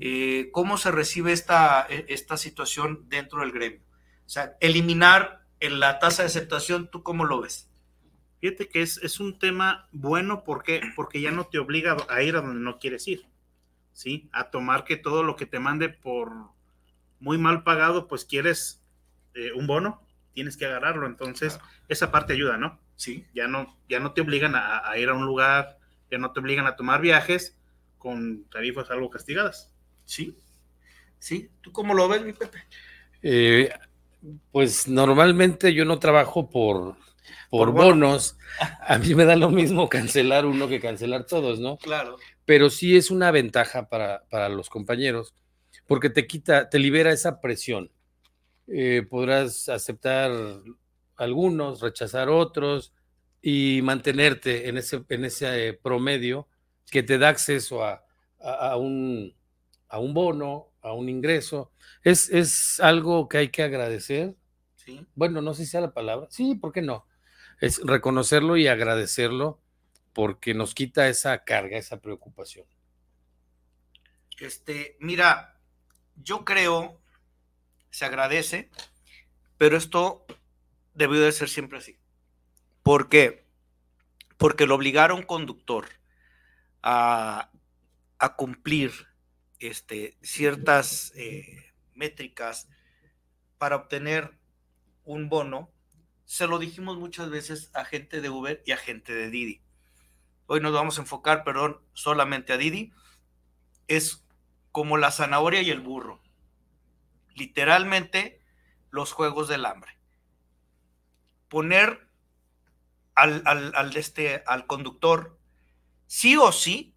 Eh, 0.00 0.50
¿Cómo 0.52 0.76
se 0.78 0.90
recibe 0.90 1.32
esta, 1.32 1.86
e, 1.88 2.06
esta 2.08 2.36
situación 2.36 3.08
dentro 3.08 3.40
del 3.40 3.52
gremio? 3.52 3.80
O 4.26 4.28
sea, 4.28 4.56
eliminar 4.60 5.46
la 5.60 5.98
tasa 5.98 6.22
de 6.22 6.26
aceptación, 6.26 6.90
¿tú 6.90 7.02
cómo 7.02 7.24
lo 7.24 7.40
ves? 7.40 7.68
Fíjate 8.40 8.68
que 8.68 8.82
es, 8.82 8.98
es 8.98 9.18
un 9.18 9.38
tema 9.38 9.88
bueno 9.90 10.44
porque, 10.44 10.80
porque 10.94 11.20
ya 11.20 11.32
no 11.32 11.46
te 11.46 11.58
obliga 11.58 11.96
a 12.08 12.22
ir 12.22 12.36
a 12.36 12.40
donde 12.40 12.60
no 12.60 12.78
quieres 12.78 13.08
ir, 13.08 13.26
¿sí? 13.92 14.28
A 14.32 14.50
tomar 14.50 14.84
que 14.84 14.96
todo 14.96 15.22
lo 15.22 15.34
que 15.34 15.46
te 15.46 15.58
mande 15.58 15.88
por 15.88 16.30
muy 17.20 17.38
mal 17.38 17.64
pagado, 17.64 18.06
pues 18.06 18.24
quieres 18.24 18.82
eh, 19.34 19.52
un 19.52 19.66
bono, 19.66 20.00
tienes 20.34 20.56
que 20.56 20.66
agarrarlo. 20.66 21.06
Entonces, 21.06 21.58
esa 21.88 22.12
parte 22.12 22.34
ayuda, 22.34 22.58
¿no? 22.58 22.78
Sí. 22.94 23.24
Ya 23.34 23.48
no, 23.48 23.76
ya 23.88 24.00
no 24.00 24.12
te 24.12 24.20
obligan 24.20 24.54
a, 24.54 24.96
ir 24.98 25.08
a 25.08 25.14
un 25.14 25.26
lugar, 25.26 25.78
ya 26.10 26.18
no 26.18 26.32
te 26.32 26.40
obligan 26.40 26.66
a 26.66 26.76
tomar 26.76 27.00
viajes 27.00 27.56
con 27.98 28.44
tarifas 28.50 28.90
algo 28.90 29.10
castigadas. 29.10 29.72
Sí. 30.08 30.34
Sí. 31.18 31.50
¿Tú 31.60 31.70
cómo 31.70 31.92
lo 31.92 32.08
ves, 32.08 32.24
mi 32.24 32.32
Pepe? 32.32 32.64
Eh, 33.22 33.68
pues 34.50 34.88
normalmente 34.88 35.74
yo 35.74 35.84
no 35.84 35.98
trabajo 35.98 36.48
por, 36.48 36.96
por, 37.50 37.72
bonos. 37.72 38.38
A 38.80 38.96
mí 38.98 39.14
me 39.14 39.26
da 39.26 39.36
lo 39.36 39.50
mismo 39.50 39.88
cancelar 39.90 40.46
uno 40.46 40.66
que 40.66 40.80
cancelar 40.80 41.26
todos, 41.26 41.60
¿no? 41.60 41.76
Claro. 41.76 42.16
Pero 42.46 42.70
sí 42.70 42.96
es 42.96 43.10
una 43.10 43.30
ventaja 43.30 43.90
para, 43.90 44.24
para 44.30 44.48
los 44.48 44.70
compañeros, 44.70 45.34
porque 45.86 46.08
te 46.08 46.26
quita, 46.26 46.70
te 46.70 46.78
libera 46.78 47.12
esa 47.12 47.42
presión. 47.42 47.92
Eh, 48.66 49.06
podrás 49.08 49.68
aceptar 49.68 50.32
algunos, 51.16 51.82
rechazar 51.82 52.30
otros 52.30 52.94
y 53.42 53.80
mantenerte 53.82 54.70
en 54.70 54.78
ese, 54.78 55.04
en 55.10 55.26
ese 55.26 55.78
promedio 55.82 56.48
que 56.90 57.02
te 57.02 57.18
da 57.18 57.28
acceso 57.28 57.84
a, 57.84 58.02
un, 58.76 59.34
a 59.88 59.98
un 59.98 60.14
bono, 60.14 60.68
a 60.80 60.92
un 60.92 61.08
ingreso. 61.08 61.72
Es, 62.02 62.30
es 62.30 62.80
algo 62.80 63.28
que 63.28 63.38
hay 63.38 63.48
que 63.48 63.62
agradecer. 63.62 64.36
¿Sí? 64.76 65.06
Bueno, 65.14 65.42
no 65.42 65.54
sé 65.54 65.64
si 65.64 65.70
sea 65.70 65.80
la 65.80 65.92
palabra. 65.92 66.28
Sí, 66.30 66.54
¿por 66.54 66.72
qué 66.72 66.82
no? 66.82 67.06
Es 67.60 67.80
reconocerlo 67.84 68.56
y 68.56 68.68
agradecerlo 68.68 69.60
porque 70.12 70.54
nos 70.54 70.74
quita 70.74 71.08
esa 71.08 71.44
carga, 71.44 71.76
esa 71.76 72.00
preocupación. 72.00 72.66
Este, 74.38 74.96
mira, 75.00 75.58
yo 76.16 76.44
creo 76.44 77.00
se 77.90 78.04
agradece, 78.04 78.70
pero 79.56 79.76
esto 79.76 80.26
debió 80.94 81.20
de 81.20 81.32
ser 81.32 81.48
siempre 81.48 81.78
así. 81.78 81.98
¿Por 82.82 83.08
qué? 83.08 83.46
Porque 84.36 84.66
lo 84.66 84.76
obligaron 84.76 85.22
conductor 85.22 85.86
a, 86.82 87.50
cumplir 88.36 89.07
este, 89.58 90.18
ciertas 90.22 91.12
eh, 91.16 91.72
métricas 91.94 92.68
para 93.58 93.76
obtener 93.76 94.38
un 95.04 95.28
bono. 95.28 95.70
Se 96.24 96.46
lo 96.46 96.58
dijimos 96.58 96.98
muchas 96.98 97.30
veces 97.30 97.70
a 97.74 97.84
gente 97.84 98.20
de 98.20 98.30
Uber 98.30 98.62
y 98.66 98.72
a 98.72 98.76
gente 98.76 99.14
de 99.14 99.30
Didi. 99.30 99.62
Hoy 100.46 100.60
nos 100.60 100.72
vamos 100.72 100.98
a 100.98 101.02
enfocar, 101.02 101.44
perdón, 101.44 101.80
solamente 101.92 102.52
a 102.52 102.56
Didi. 102.56 102.92
Es 103.86 104.24
como 104.72 104.96
la 104.96 105.10
zanahoria 105.10 105.62
y 105.62 105.70
el 105.70 105.80
burro 105.80 106.22
literalmente 107.38 108.42
los 108.90 109.12
juegos 109.12 109.48
del 109.48 109.64
hambre. 109.64 109.98
Poner 111.48 112.06
al, 113.14 113.42
al, 113.46 113.96
este, 113.96 114.42
al 114.46 114.66
conductor 114.66 115.38
sí 116.06 116.36
o 116.36 116.52
sí 116.52 116.94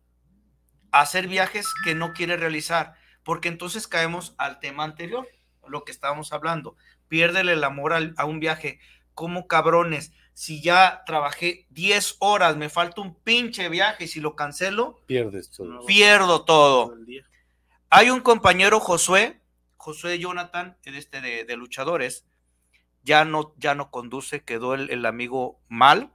a 0.92 1.02
hacer 1.02 1.28
viajes 1.28 1.68
que 1.84 1.96
no 1.96 2.14
quiere 2.14 2.38
realizar, 2.38 2.96
porque 3.24 3.48
entonces 3.48 3.88
caemos 3.88 4.36
al 4.38 4.60
tema 4.60 4.84
anterior, 4.84 5.28
lo 5.68 5.84
que 5.84 5.92
estábamos 5.92 6.34
hablando. 6.34 6.76
Piérdele 7.08 7.54
el 7.54 7.64
amor 7.64 7.94
a 7.94 8.26
un 8.26 8.40
viaje. 8.40 8.80
Como 9.14 9.48
cabrones, 9.48 10.14
si 10.34 10.62
ya 10.62 11.04
trabajé 11.06 11.68
10 11.70 12.18
horas, 12.20 12.56
me 12.56 12.70
falta 12.70 13.02
un 13.02 13.16
pinche 13.16 13.68
viaje 13.70 14.06
y 14.06 14.08
si 14.08 14.22
lo 14.22 14.36
cancelo, 14.36 15.02
pierdes 15.06 15.52
todo. 15.52 15.86
Pierdo 15.86 16.46
todo. 16.46 16.96
Hay 17.90 18.10
un 18.10 18.22
compañero 18.22 18.80
Josué 18.80 19.42
Josué 19.82 20.20
Jonathan, 20.20 20.78
este 20.84 21.22
de, 21.22 21.58
luchadores, 21.58 22.28
ya 23.04 23.26
no, 23.26 23.56
ya 23.58 23.74
no 23.74 23.90
conduce, 23.90 24.44
quedó 24.44 24.76
el, 24.76 25.06
amigo 25.08 25.60
mal, 25.68 26.14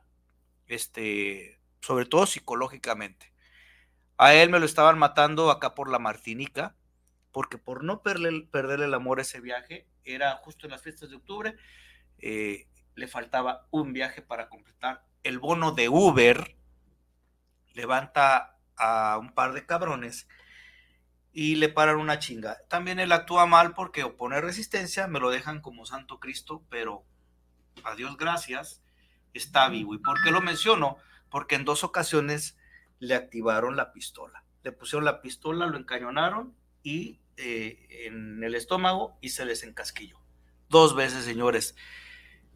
este, 0.69 1.59
sobre 1.81 2.07
todo 2.07 2.27
psicológicamente. 2.27 3.33
A 4.19 4.35
él 4.35 4.51
me 4.51 4.59
lo 4.59 4.67
estaban 4.67 4.99
matando 4.99 5.51
acá 5.51 5.75
por 5.75 5.91
la 5.91 5.99
Martinica, 5.99 6.75
porque 7.33 7.59
por 7.59 7.85
no 7.85 8.03
perder, 8.03 8.49
perder 8.51 8.81
el 8.81 8.95
amor 8.95 9.19
a 9.19 9.23
ese 9.23 9.41
viaje, 9.41 9.87
era 10.05 10.37
justo 10.37 10.67
en 10.67 10.73
las 10.73 10.83
fiestas 10.83 11.11
de 11.11 11.17
octubre, 11.17 11.57
eh, 12.19 12.67
le 12.95 13.09
faltaba 13.09 13.67
un 13.71 13.93
viaje 13.93 14.23
para 14.23 14.49
completar. 14.49 15.05
El 15.23 15.39
bono 15.39 15.73
de 15.73 15.89
Uber 15.89 16.57
levanta 17.75 18.59
a 18.77 19.19
un 19.19 19.35
par 19.35 19.53
de 19.53 19.67
cabrones 19.67 20.29
y 21.33 21.57
le 21.57 21.69
paran 21.69 21.97
una 21.97 22.19
chinga. 22.19 22.57
También 22.69 22.99
él 22.99 23.13
actúa 23.13 23.45
mal 23.45 23.75
porque 23.75 24.05
opone 24.05 24.41
resistencia, 24.41 25.07
me 25.07 25.21
lo 25.21 25.31
dejan 25.31 25.61
como 25.61 25.85
Santo 25.85 26.19
Cristo, 26.19 26.65
pero 26.71 27.05
a 27.85 27.95
Dios 27.95 28.17
gracias, 28.17 28.83
está 29.35 29.69
vivo. 29.69 29.95
¿Y 29.95 29.99
por 29.99 30.23
qué 30.23 30.31
lo 30.31 30.41
menciono? 30.41 30.97
Porque 31.29 31.57
en 31.57 31.67
dos 31.67 31.85
ocasiones 31.85 32.57
le 32.99 33.15
activaron 33.15 33.77
la 33.77 33.93
pistola. 33.93 34.45
Le 34.63 34.73
pusieron 34.73 35.05
la 35.05 35.21
pistola, 35.21 35.67
lo 35.67 35.79
encañonaron 35.79 36.55
y 36.83 37.21
eh, 37.37 38.07
en 38.07 38.43
el 38.43 38.55
estómago 38.55 39.19
y 39.21 39.31
se 39.31 39.45
les 39.45 39.63
encasquilló. 39.63 40.19
Dos 40.69 40.95
veces, 40.95 41.25
señores. 41.25 41.77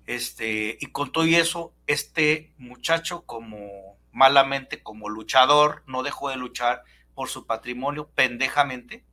Este, 0.06 0.76
y 0.80 0.86
con 0.86 1.12
todo 1.12 1.26
y 1.26 1.36
eso, 1.36 1.74
este 1.86 2.52
muchacho, 2.56 3.24
como 3.26 3.98
malamente, 4.12 4.82
como 4.82 5.08
luchador, 5.08 5.84
no 5.86 6.02
dejó 6.02 6.30
de 6.30 6.36
luchar 6.36 6.82
por 7.14 7.28
su 7.28 7.46
patrimonio 7.46 8.08
pendejamente, 8.08 9.04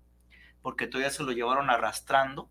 porque 0.62 0.88
todavía 0.88 1.12
se 1.12 1.24
lo 1.24 1.32
llevaron 1.34 1.70
arrastrando 1.70 2.50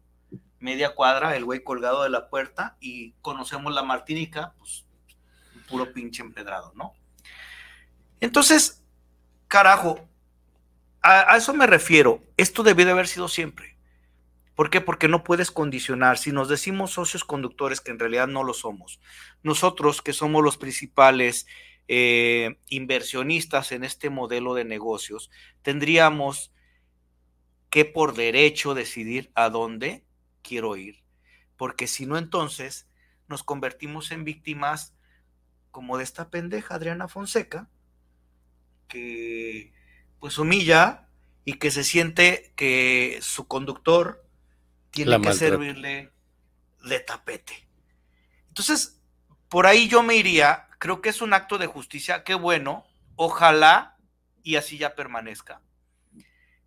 media 0.58 0.94
cuadra, 0.94 1.36
el 1.36 1.44
güey 1.44 1.62
colgado 1.64 2.02
de 2.02 2.10
la 2.10 2.28
puerta, 2.28 2.76
y 2.80 3.12
conocemos 3.22 3.74
la 3.74 3.82
Martínica, 3.82 4.54
pues 4.58 4.86
puro 5.68 5.92
pinche 5.92 6.22
empedrado, 6.22 6.72
¿no? 6.74 6.94
Entonces, 8.20 8.82
carajo, 9.48 10.06
a, 11.02 11.36
eso 11.36 11.54
me 11.54 11.66
refiero. 11.66 12.22
Esto 12.36 12.62
debió 12.62 12.84
de 12.84 12.92
haber 12.92 13.08
sido 13.08 13.28
siempre. 13.28 13.76
¿Por 14.54 14.70
qué? 14.70 14.80
Porque 14.80 15.08
no 15.08 15.22
puedes 15.22 15.50
condicionar. 15.50 16.18
Si 16.18 16.32
nos 16.32 16.48
decimos 16.48 16.92
socios 16.92 17.24
conductores, 17.24 17.80
que 17.80 17.90
en 17.90 17.98
realidad 17.98 18.26
no 18.26 18.42
lo 18.42 18.54
somos, 18.54 19.00
nosotros 19.42 20.00
que 20.00 20.14
somos 20.14 20.42
los 20.42 20.56
principales 20.56 21.46
eh, 21.88 22.58
inversionistas 22.68 23.70
en 23.72 23.84
este 23.84 24.10
modelo 24.10 24.54
de 24.54 24.64
negocios, 24.64 25.30
tendríamos 25.62 26.52
que 27.70 27.84
por 27.84 28.14
derecho 28.14 28.74
decidir 28.74 29.30
a 29.34 29.50
dónde 29.50 30.04
quiero 30.42 30.76
ir. 30.76 31.04
Porque 31.56 31.86
si 31.86 32.06
no, 32.06 32.16
entonces 32.16 32.88
nos 33.28 33.42
convertimos 33.42 34.10
en 34.10 34.24
víctimas 34.24 34.94
como 35.70 35.98
de 35.98 36.04
esta 36.04 36.30
pendeja 36.30 36.74
Adriana 36.74 37.08
Fonseca, 37.08 37.68
que 38.88 39.72
pues 40.18 40.38
humilla 40.38 41.08
y 41.44 41.54
que 41.54 41.70
se 41.70 41.84
siente 41.84 42.52
que 42.56 43.18
su 43.22 43.46
conductor 43.46 44.24
tiene 44.90 45.20
que 45.20 45.32
servirle 45.32 46.12
de 46.82 47.00
tapete. 47.00 47.68
Entonces, 48.48 49.00
por 49.48 49.66
ahí 49.66 49.88
yo 49.88 50.02
me 50.02 50.16
iría, 50.16 50.68
creo 50.78 51.00
que 51.00 51.10
es 51.10 51.20
un 51.20 51.34
acto 51.34 51.58
de 51.58 51.66
justicia, 51.66 52.24
qué 52.24 52.34
bueno, 52.34 52.86
ojalá 53.14 53.96
y 54.42 54.56
así 54.56 54.78
ya 54.78 54.94
permanezca. 54.94 55.60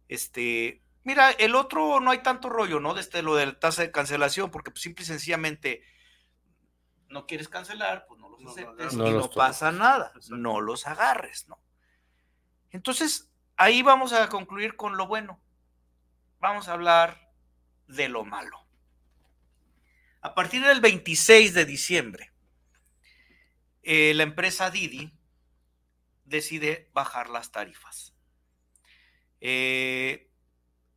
Este, 0.08 0.82
mira, 1.04 1.32
el 1.32 1.56
otro 1.56 2.00
no 2.00 2.12
hay 2.12 2.20
tanto 2.20 2.50
rollo, 2.50 2.80
¿no? 2.80 2.94
Desde 2.94 3.22
lo 3.22 3.36
de 3.36 3.48
la 3.48 3.60
tasa 3.60 3.82
de 3.82 3.92
cancelación, 3.92 4.52
porque 4.52 4.72
pues, 4.72 4.82
simple 4.82 5.04
y 5.04 5.08
sencillamente 5.08 5.84
no 7.10 7.26
quieres 7.26 7.50
cancelar, 7.50 8.06
pues 8.08 8.20
no 8.20 8.30
los 8.30 8.46
aceptes 8.46 8.94
no, 8.94 9.08
y 9.08 9.12
no 9.12 9.30
pasa 9.30 9.72
nada, 9.72 10.14
no 10.30 10.62
los 10.62 10.88
agarres, 10.88 11.48
¿no? 11.48 11.60
Entonces, 12.72 13.30
ahí 13.58 13.82
vamos 13.82 14.14
a 14.14 14.30
concluir 14.30 14.76
con 14.76 14.98
lo 14.98 15.08
bueno. 15.08 15.42
Vamos 16.40 16.68
a 16.68 16.74
hablar 16.74 17.32
de 17.88 18.10
lo 18.10 18.24
malo. 18.24 18.66
A 20.22 20.36
partir 20.36 20.62
del 20.64 20.82
26 20.82 21.54
de 21.54 21.66
diciembre, 21.66 22.32
eh, 23.84 24.14
la 24.14 24.24
empresa 24.24 24.70
Didi 24.70 25.14
decide 26.26 26.90
bajar 26.94 27.30
las 27.30 27.52
tarifas. 27.52 28.14
Eh, 29.42 30.30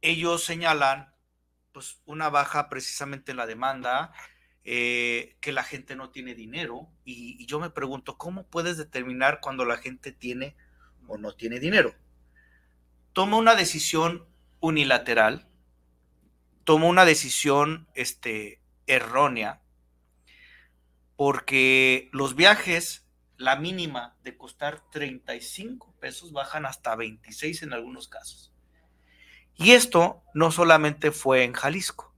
ellos 0.01 0.45
señalan 0.45 1.15
pues, 1.73 2.03
una 2.05 2.29
baja 2.29 2.69
precisamente 2.69 3.31
en 3.31 3.39
la 3.39 3.47
demanda, 3.47 4.13
eh, 4.65 5.37
que 5.41 5.53
la 5.53 5.65
gente 5.65 5.97
no 5.97 6.11
tiene 6.11 6.35
dinero. 6.35 6.89
Y, 7.05 7.43
y, 7.43 7.47
yo 7.47 7.61
me 7.61 7.71
pregunto, 7.71 8.19
¿cómo 8.19 8.47
puedes 8.47 8.77
determinar 8.77 9.41
cuando 9.41 9.65
la 9.65 9.77
gente 9.77 10.13
tiene 10.13 10.57
o 11.07 11.19
no 11.19 11.35
tiene 11.35 11.61
dinero? 11.61 11.95
Toma 13.13 13.37
una 13.37 13.55
decisión 13.55 14.27
unilateral, 14.61 15.49
toma 16.65 16.87
una 16.87 17.05
decisión 17.05 17.89
este, 17.95 18.61
errónea, 18.87 19.61
porque 21.17 22.09
los 22.13 22.35
viajes, 22.35 23.07
la 23.37 23.57
mínima 23.57 24.17
de 24.23 24.37
costar 24.37 24.83
35 24.91 25.95
pesos, 26.01 26.33
bajan 26.33 26.67
hasta 26.67 26.97
26 26.97 27.63
en 27.63 27.73
algunos 27.73 28.09
casos. 28.09 28.53
Y 29.57 29.73
esto 29.73 30.23
no 30.35 30.51
solamente 30.51 31.13
fue 31.13 31.45
en 31.45 31.53
Jalisco. 31.53 32.15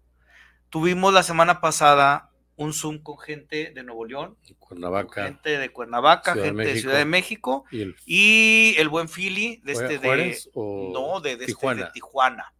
Tuvimos 0.70 1.12
la 1.12 1.22
semana 1.22 1.60
pasada 1.60 2.30
un 2.56 2.72
Zoom 2.72 2.98
con 2.98 3.18
gente 3.18 3.72
de 3.74 3.82
Nuevo 3.82 4.04
León, 4.04 4.36
Cuernavaca, 4.58 5.24
gente 5.24 5.58
de 5.58 5.72
Cuernavaca, 5.72 6.32
Ciudad 6.32 6.46
gente 6.46 6.62
de, 6.62 6.74
de, 6.74 6.80
Ciudad 6.80 6.98
de 6.98 7.04
México 7.04 7.64
y 7.70 7.80
el, 7.82 7.96
y 8.06 8.74
el 8.78 8.88
buen 8.88 9.08
Philly 9.08 9.60
de 9.64 9.72
este 9.72 9.98
de 9.98 10.38
no 10.54 11.20
de, 11.20 11.36
de, 11.36 11.46
Tijuana. 11.46 11.80
Este, 11.80 11.86
de 11.86 11.92
Tijuana. 11.92 12.54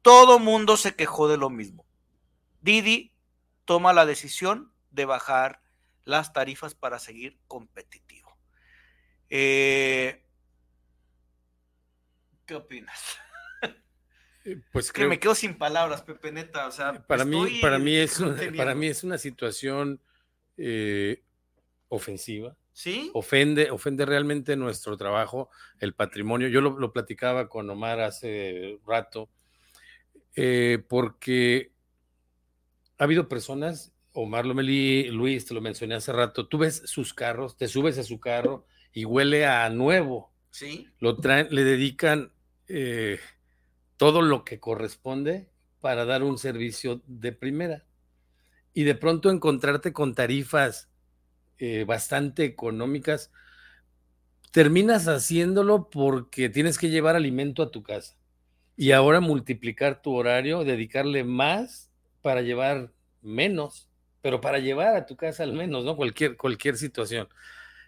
Todo 0.00 0.38
mundo 0.38 0.76
se 0.76 0.94
quejó 0.94 1.28
de 1.28 1.36
lo 1.36 1.50
mismo. 1.50 1.86
Didi 2.60 3.12
toma 3.64 3.92
la 3.92 4.06
decisión 4.06 4.72
de 4.90 5.04
bajar 5.04 5.60
las 6.04 6.32
tarifas 6.32 6.74
para 6.74 6.98
seguir 6.98 7.38
competitivo. 7.46 8.36
Eh, 9.30 10.24
¿Qué 12.46 12.54
opinas? 12.54 13.18
Pues 14.72 14.92
que 14.92 15.06
me 15.06 15.18
quedo 15.18 15.34
sin 15.34 15.56
palabras, 15.56 16.02
Pepe 16.02 16.32
Neta. 16.32 16.66
O 16.66 16.72
sea, 16.72 17.06
para 17.06 17.24
mí, 17.24 17.60
para 17.60 17.78
mí 17.78 17.96
es 17.96 18.18
una, 18.18 18.36
para 18.56 18.74
mí 18.74 18.86
es 18.86 19.04
una 19.04 19.18
situación 19.18 20.00
eh, 20.56 21.22
ofensiva. 21.88 22.56
Sí. 22.72 23.10
Ofende, 23.14 23.70
ofende 23.70 24.06
realmente 24.06 24.56
nuestro 24.56 24.96
trabajo, 24.96 25.50
el 25.78 25.94
patrimonio. 25.94 26.48
Yo 26.48 26.60
lo, 26.60 26.78
lo 26.78 26.92
platicaba 26.92 27.48
con 27.48 27.68
Omar 27.68 28.00
hace 28.00 28.78
rato, 28.86 29.28
eh, 30.34 30.82
porque 30.88 31.72
ha 32.98 33.04
habido 33.04 33.28
personas, 33.28 33.92
Omar 34.12 34.46
Lomelí, 34.46 35.10
Luis, 35.10 35.44
te 35.44 35.54
lo 35.54 35.60
mencioné 35.60 35.94
hace 35.96 36.12
rato, 36.12 36.48
tú 36.48 36.58
ves 36.58 36.82
sus 36.86 37.12
carros, 37.14 37.56
te 37.56 37.68
subes 37.68 37.98
a 37.98 38.04
su 38.04 38.20
carro 38.20 38.66
y 38.92 39.04
huele 39.04 39.46
a 39.46 39.68
nuevo. 39.70 40.32
Sí. 40.50 40.88
Lo 40.98 41.16
traen, 41.16 41.48
le 41.50 41.64
dedican. 41.64 42.32
Eh, 42.68 43.18
todo 44.02 44.20
lo 44.20 44.44
que 44.44 44.58
corresponde 44.58 45.48
para 45.78 46.04
dar 46.04 46.24
un 46.24 46.36
servicio 46.36 47.02
de 47.06 47.30
primera. 47.30 47.84
Y 48.74 48.82
de 48.82 48.96
pronto 48.96 49.30
encontrarte 49.30 49.92
con 49.92 50.16
tarifas 50.16 50.90
eh, 51.58 51.84
bastante 51.84 52.42
económicas, 52.42 53.30
terminas 54.50 55.06
haciéndolo 55.06 55.88
porque 55.88 56.48
tienes 56.48 56.78
que 56.78 56.90
llevar 56.90 57.14
alimento 57.14 57.62
a 57.62 57.70
tu 57.70 57.84
casa. 57.84 58.16
Y 58.76 58.90
ahora 58.90 59.20
multiplicar 59.20 60.02
tu 60.02 60.14
horario, 60.14 60.64
dedicarle 60.64 61.22
más 61.22 61.88
para 62.22 62.42
llevar 62.42 62.90
menos, 63.20 63.88
pero 64.20 64.40
para 64.40 64.58
llevar 64.58 64.96
a 64.96 65.06
tu 65.06 65.14
casa 65.14 65.44
al 65.44 65.52
menos, 65.52 65.84
¿no? 65.84 65.94
Cualquier, 65.94 66.36
cualquier 66.36 66.76
situación. 66.76 67.28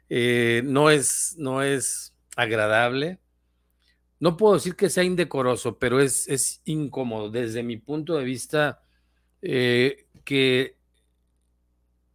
Eh, 0.09 0.63
no, 0.65 0.91
es, 0.91 1.35
no 1.39 1.61
es 1.61 2.15
agradable 2.37 3.19
no 4.25 4.39
puedo 4.39 4.55
decir 4.55 4.75
que 4.75 4.89
sea 4.89 5.05
indecoroso, 5.05 5.79
pero 5.79 6.01
es, 6.01 6.27
es 6.29 6.63
incómodo 6.65 7.29
desde 7.29 7.63
mi 7.63 7.77
punto 7.77 8.17
de 8.17 8.25
vista 8.25 8.81
eh, 9.43 10.07
que 10.25 10.79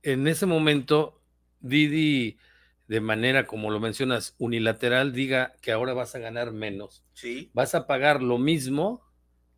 en 0.02 0.28
ese 0.28 0.48
momento 0.48 1.22
Didi, 1.60 2.40
de 2.88 3.00
manera 3.00 3.46
como 3.46 3.70
lo 3.70 3.80
mencionas, 3.80 4.34
unilateral, 4.40 5.14
diga 5.14 5.54
que 5.62 5.72
ahora 5.72 5.94
vas 5.94 6.16
a 6.16 6.20
ganar 6.20 6.52
menos. 6.52 7.04
Sí. 7.14 7.52
Vas 7.54 7.76
a 7.76 7.86
pagar 7.86 8.24
lo 8.24 8.40
mismo 8.40 9.06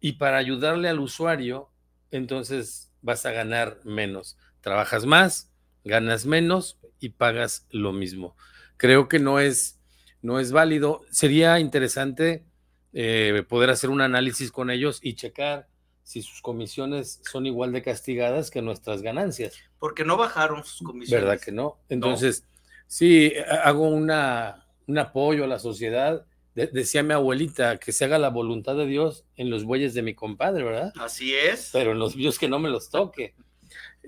y 0.01 0.13
para 0.13 0.35
ayudarle 0.35 0.89
al 0.89 0.99
usuario, 0.99 1.71
entonces 2.11 2.91
vas 3.01 3.25
a 3.25 3.31
ganar 3.31 3.79
menos. 3.85 4.37
Trabajas 4.59 5.05
más, 5.05 5.53
ganas 5.85 6.25
menos 6.25 6.81
y 6.99 7.11
pagas 7.11 7.65
lo 7.69 7.93
mismo. 7.93 8.35
Creo 8.75 9.07
que 9.07 9.19
no 9.19 9.39
es 9.39 9.80
no 10.21 10.39
es 10.39 10.51
válido. 10.51 11.01
Sería 11.11 11.59
interesante 11.59 12.45
eh, 12.93 13.43
poder 13.47 13.69
hacer 13.69 13.89
un 13.89 14.01
análisis 14.01 14.51
con 14.51 14.69
ellos 14.69 14.99
y 15.01 15.15
checar 15.15 15.67
si 16.03 16.21
sus 16.21 16.41
comisiones 16.41 17.21
son 17.29 17.45
igual 17.45 17.71
de 17.71 17.81
castigadas 17.81 18.51
que 18.51 18.61
nuestras 18.61 19.01
ganancias. 19.01 19.55
Porque 19.79 20.03
no 20.03 20.17
bajaron 20.17 20.63
sus 20.63 20.85
comisiones. 20.85 21.25
¿Verdad 21.25 21.43
que 21.43 21.51
no? 21.51 21.79
Entonces, 21.89 22.43
no. 22.43 22.59
sí, 22.87 23.33
hago 23.63 23.87
una, 23.87 24.67
un 24.87 24.97
apoyo 24.97 25.45
a 25.45 25.47
la 25.47 25.59
sociedad. 25.59 26.25
De, 26.53 26.67
decía 26.67 27.01
mi 27.01 27.13
abuelita 27.13 27.77
que 27.77 27.93
se 27.93 28.03
haga 28.03 28.19
la 28.19 28.29
voluntad 28.29 28.75
de 28.75 28.85
Dios 28.85 29.25
en 29.37 29.49
los 29.49 29.63
bueyes 29.63 29.93
de 29.93 30.01
mi 30.01 30.13
compadre, 30.13 30.63
¿verdad? 30.63 30.91
Así 30.99 31.33
es. 31.33 31.69
Pero 31.71 31.93
en 31.93 31.99
los 31.99 32.15
míos 32.15 32.37
que 32.37 32.49
no 32.49 32.59
me 32.59 32.69
los 32.69 32.89
toque. 32.89 33.33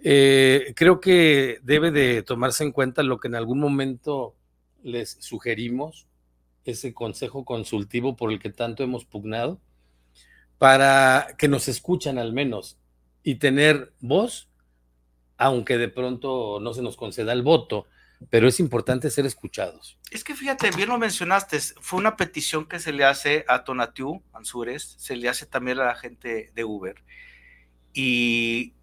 Eh, 0.03 0.73
creo 0.75 0.99
que 0.99 1.59
debe 1.63 1.91
de 1.91 2.23
tomarse 2.23 2.65
en 2.65 2.73
cuenta 2.73 3.03
lo 3.03 3.19
que 3.19 3.29
en 3.29 3.35
algún 3.35 3.59
momento 3.59 4.35
les 4.83 5.17
sugerimos, 5.19 6.07
ese 6.65 6.93
consejo 6.93 7.45
consultivo 7.45 8.15
por 8.15 8.31
el 8.31 8.39
que 8.39 8.49
tanto 8.49 8.83
hemos 8.83 9.05
pugnado, 9.05 9.59
para 10.57 11.35
que 11.37 11.47
nos 11.47 11.67
escuchan 11.67 12.17
al 12.17 12.31
menos 12.31 12.77
y 13.23 13.35
tener 13.35 13.93
voz, 13.99 14.49
aunque 15.37 15.77
de 15.77 15.89
pronto 15.89 16.59
no 16.61 16.73
se 16.73 16.81
nos 16.81 16.95
conceda 16.95 17.33
el 17.33 17.41
voto, 17.41 17.87
pero 18.29 18.47
es 18.47 18.59
importante 18.59 19.09
ser 19.09 19.25
escuchados. 19.25 19.97
Es 20.11 20.23
que 20.23 20.35
fíjate, 20.35 20.71
bien 20.71 20.89
lo 20.89 20.97
mencionaste, 20.97 21.59
fue 21.59 21.99
una 21.99 22.15
petición 22.15 22.65
que 22.65 22.79
se 22.79 22.93
le 22.93 23.03
hace 23.03 23.45
a 23.47 23.63
Tonatiu 23.63 24.23
Ansures, 24.31 24.95
se 24.97 25.15
le 25.15 25.29
hace 25.29 25.45
también 25.45 25.79
a 25.79 25.85
la 25.85 25.95
gente 25.95 26.51
de 26.53 26.63
Uber. 26.63 26.95
Y 27.93 28.73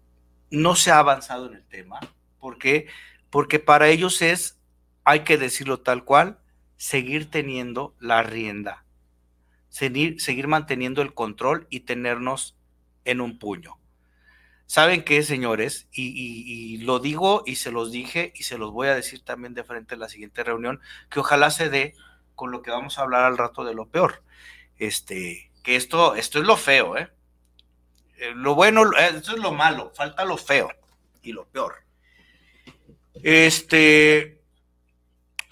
no 0.49 0.75
se 0.75 0.91
ha 0.91 0.99
avanzado 0.99 1.47
en 1.47 1.55
el 1.55 1.65
tema. 1.65 1.99
¿Por 2.39 2.57
qué? 2.57 2.87
Porque 3.29 3.59
para 3.59 3.89
ellos 3.89 4.21
es, 4.21 4.60
hay 5.03 5.21
que 5.21 5.37
decirlo 5.37 5.79
tal 5.79 6.03
cual, 6.03 6.39
seguir 6.77 7.29
teniendo 7.29 7.95
la 7.99 8.23
rienda, 8.23 8.85
seguir, 9.69 10.21
seguir 10.21 10.47
manteniendo 10.47 11.01
el 11.01 11.13
control 11.13 11.67
y 11.69 11.81
tenernos 11.81 12.57
en 13.05 13.21
un 13.21 13.39
puño. 13.39 13.77
¿Saben 14.71 15.03
qué, 15.03 15.21
señores? 15.21 15.89
Y, 15.91 16.77
lo 16.77 16.99
digo 16.99 17.43
y 17.45 17.57
se 17.57 17.71
los 17.71 17.91
dije 17.91 18.31
y 18.35 18.43
se 18.43 18.57
los 18.57 18.71
voy 18.71 18.87
a 18.87 18.95
decir 18.95 19.21
también 19.21 19.53
de 19.53 19.65
frente 19.65 19.95
a 19.95 19.97
la 19.97 20.07
siguiente 20.07 20.45
reunión, 20.45 20.79
que 21.09 21.19
ojalá 21.19 21.51
se 21.51 21.69
dé 21.69 21.93
con 22.35 22.51
lo 22.51 22.61
que 22.61 22.71
vamos 22.71 22.97
a 22.97 23.01
hablar 23.01 23.25
al 23.25 23.37
rato 23.37 23.65
de 23.65 23.73
lo 23.73 23.87
peor. 23.87 24.23
Este, 24.77 25.51
que 25.61 25.75
esto, 25.75 26.15
esto 26.15 26.39
es 26.39 26.45
lo 26.45 26.55
feo, 26.55 26.97
¿eh? 26.97 27.11
eh 28.15 28.31
lo 28.33 28.55
bueno, 28.55 28.83
eh, 28.97 29.11
esto 29.17 29.33
es 29.33 29.39
lo 29.39 29.51
malo, 29.51 29.91
falta 29.93 30.23
lo 30.23 30.37
feo 30.37 30.71
y 31.21 31.33
lo 31.33 31.45
peor. 31.45 31.83
Este, 33.13 34.40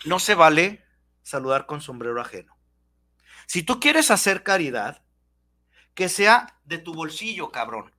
no 0.05 0.19
se 0.19 0.35
vale 0.35 0.85
saludar 1.23 1.65
con 1.65 1.81
sombrero 1.81 2.21
ajeno. 2.21 2.57
Si 3.45 3.63
tú 3.63 3.79
quieres 3.79 4.11
hacer 4.11 4.43
caridad, 4.43 5.01
que 5.93 6.09
sea 6.09 6.59
de 6.65 6.77
tu 6.77 6.93
bolsillo, 6.93 7.51
cabrón. 7.51 7.93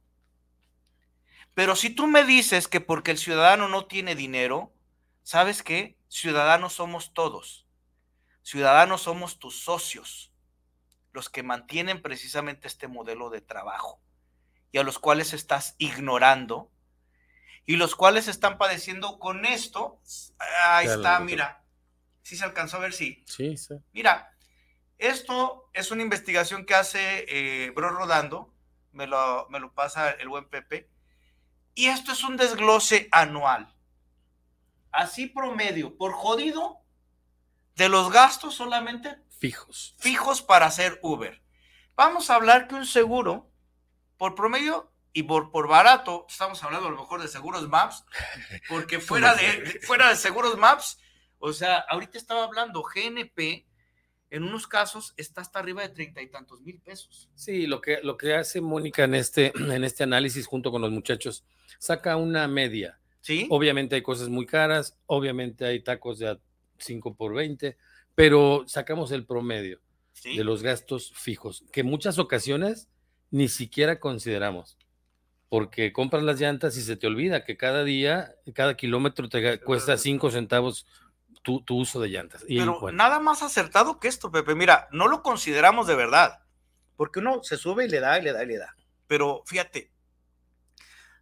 Pero 1.55 1.77
si 1.77 1.91
tú 1.91 2.07
me 2.07 2.25
dices 2.25 2.69
que 2.69 2.81
porque 2.81 3.11
el 3.11 3.19
ciudadano 3.19 3.69
no 3.69 3.87
tiene 3.87 4.15
dinero, 4.15 4.73
¿sabes 5.23 5.63
qué? 5.63 5.99
Ciudadanos 6.09 6.75
somos 6.75 7.13
todos. 7.13 7.67
Ciudadanos 8.43 9.03
somos 9.03 9.39
tus 9.39 9.63
socios, 9.63 10.33
los 11.13 11.29
que 11.29 11.43
mantienen 11.43 12.01
precisamente 12.01 12.67
este 12.67 12.89
modelo 12.89 13.29
de 13.31 13.41
trabajo 13.41 14.01
y 14.73 14.79
a 14.79 14.83
los 14.83 14.99
cuales 14.99 15.33
estás 15.33 15.75
ignorando 15.79 16.71
y 17.67 17.77
los 17.77 17.95
cuales 17.95 18.29
están 18.29 18.57
padeciendo 18.57 19.19
con 19.19 19.45
esto. 19.45 20.01
Ahí 20.65 20.87
está, 20.87 21.21
mira. 21.21 21.60
Sí 22.31 22.37
se 22.37 22.45
alcanzó 22.45 22.77
a 22.77 22.81
ver, 22.81 22.93
sí. 22.93 23.25
Sí, 23.27 23.57
sí. 23.57 23.75
Mira, 23.93 24.31
esto 24.99 25.69
es 25.73 25.91
una 25.91 26.05
investigación 26.05 26.65
que 26.65 26.77
hace 26.77 27.25
eh, 27.27 27.71
Bro 27.71 27.91
Rodando, 27.91 28.55
me 28.93 29.09
lo, 29.09 29.49
me 29.51 29.59
lo 29.59 29.75
pasa 29.75 30.13
el 30.13 30.29
buen 30.29 30.49
Pepe, 30.49 30.89
y 31.75 31.87
esto 31.87 32.13
es 32.13 32.23
un 32.23 32.37
desglose 32.37 33.09
anual. 33.11 33.75
Así 34.93 35.27
promedio, 35.27 35.97
por 35.97 36.13
jodido, 36.13 36.79
de 37.75 37.89
los 37.89 38.13
gastos 38.13 38.55
solamente 38.55 39.17
fijos. 39.37 39.97
Fijos 39.99 40.41
para 40.41 40.67
hacer 40.67 41.01
Uber. 41.03 41.43
Vamos 41.97 42.31
a 42.31 42.37
hablar 42.37 42.69
que 42.69 42.77
un 42.77 42.87
seguro, 42.87 43.51
por 44.17 44.37
promedio 44.37 44.93
y 45.13 45.25
por, 45.25 45.51
por 45.51 45.67
barato, 45.67 46.27
estamos 46.29 46.63
hablando 46.63 46.87
a 46.87 46.91
lo 46.93 46.97
mejor 47.01 47.21
de 47.21 47.27
seguros 47.27 47.69
Maps, 47.69 48.05
porque 48.69 49.01
fuera 49.01 49.35
de, 49.35 49.81
fuera 49.83 50.11
de 50.11 50.15
seguros 50.15 50.57
Maps, 50.57 51.01
o 51.41 51.53
sea, 51.53 51.79
ahorita 51.79 52.19
estaba 52.19 52.45
hablando 52.45 52.83
GNP, 52.83 53.67
en 54.31 54.45
unos 54.45 54.69
casos 54.69 55.13
está 55.17 55.41
hasta 55.41 55.59
arriba 55.59 55.83
de 55.83 55.89
treinta 55.89 56.23
y 56.23 56.29
tantos 56.29 56.61
mil 56.61 56.79
pesos. 56.79 57.29
Sí, 57.35 57.67
lo 57.67 57.81
que, 57.81 57.99
lo 58.03 58.17
que 58.17 58.35
hace 58.35 58.61
Mónica 58.61 59.05
en 59.05 59.15
este, 59.15 59.53
en 59.75 59.83
este 59.83 60.05
análisis 60.05 60.47
junto 60.47 60.71
con 60.71 60.83
los 60.83 60.93
muchachos, 60.93 61.45
saca 61.79 62.17
una 62.17 62.47
media. 62.47 63.01
Sí. 63.23 63.47
Obviamente 63.51 63.97
hay 63.97 64.03
cosas 64.03 64.29
muy 64.29 64.47
caras, 64.47 64.97
obviamente 65.07 65.65
hay 65.65 65.81
tacos 65.81 66.19
de 66.21 66.39
5 66.79 67.15
por 67.15 67.35
20, 67.35 67.77
pero 68.15 68.65
sacamos 68.67 69.11
el 69.13 69.27
promedio 69.27 69.81
de 70.23 70.45
los 70.45 70.63
gastos 70.63 71.13
fijos, 71.15 71.65
que 71.73 71.81
en 71.81 71.87
muchas 71.87 72.19
ocasiones 72.19 72.89
ni 73.31 73.49
siquiera 73.49 74.01
consideramos, 74.01 74.77
porque 75.49 75.93
compras 75.93 76.23
las 76.23 76.41
llantas 76.41 76.77
y 76.77 76.83
se 76.83 76.97
te 76.97 77.07
olvida 77.07 77.45
que 77.45 77.57
cada 77.57 77.85
día, 77.85 78.35
cada 78.55 78.77
kilómetro 78.77 79.29
te 79.29 79.61
cuesta 79.61 79.97
5 79.97 80.31
centavos 80.31 80.87
tu, 81.43 81.65
uso 81.69 82.01
de 82.01 82.09
llantas. 82.09 82.45
Pero 82.47 82.93
nada 82.93 83.19
más 83.21 83.43
acertado 83.43 83.99
que 83.99 84.09
esto, 84.09 84.31
Pepe. 84.31 84.55
Mira, 84.55 84.89
no 84.93 85.09
lo 85.09 85.23
consideramos 85.23 85.87
de 85.87 85.95
verdad, 85.95 86.41
porque 86.97 87.21
uno 87.21 87.43
se 87.43 87.57
sube 87.57 87.87
y 87.87 87.89
le 87.89 88.01
da 88.01 88.19
y 88.19 88.23
le 88.23 88.33
da 88.33 88.43
y 88.43 88.47
le 88.47 88.59
da. 88.59 88.75
Pero 89.07 89.43
fíjate, 89.47 89.91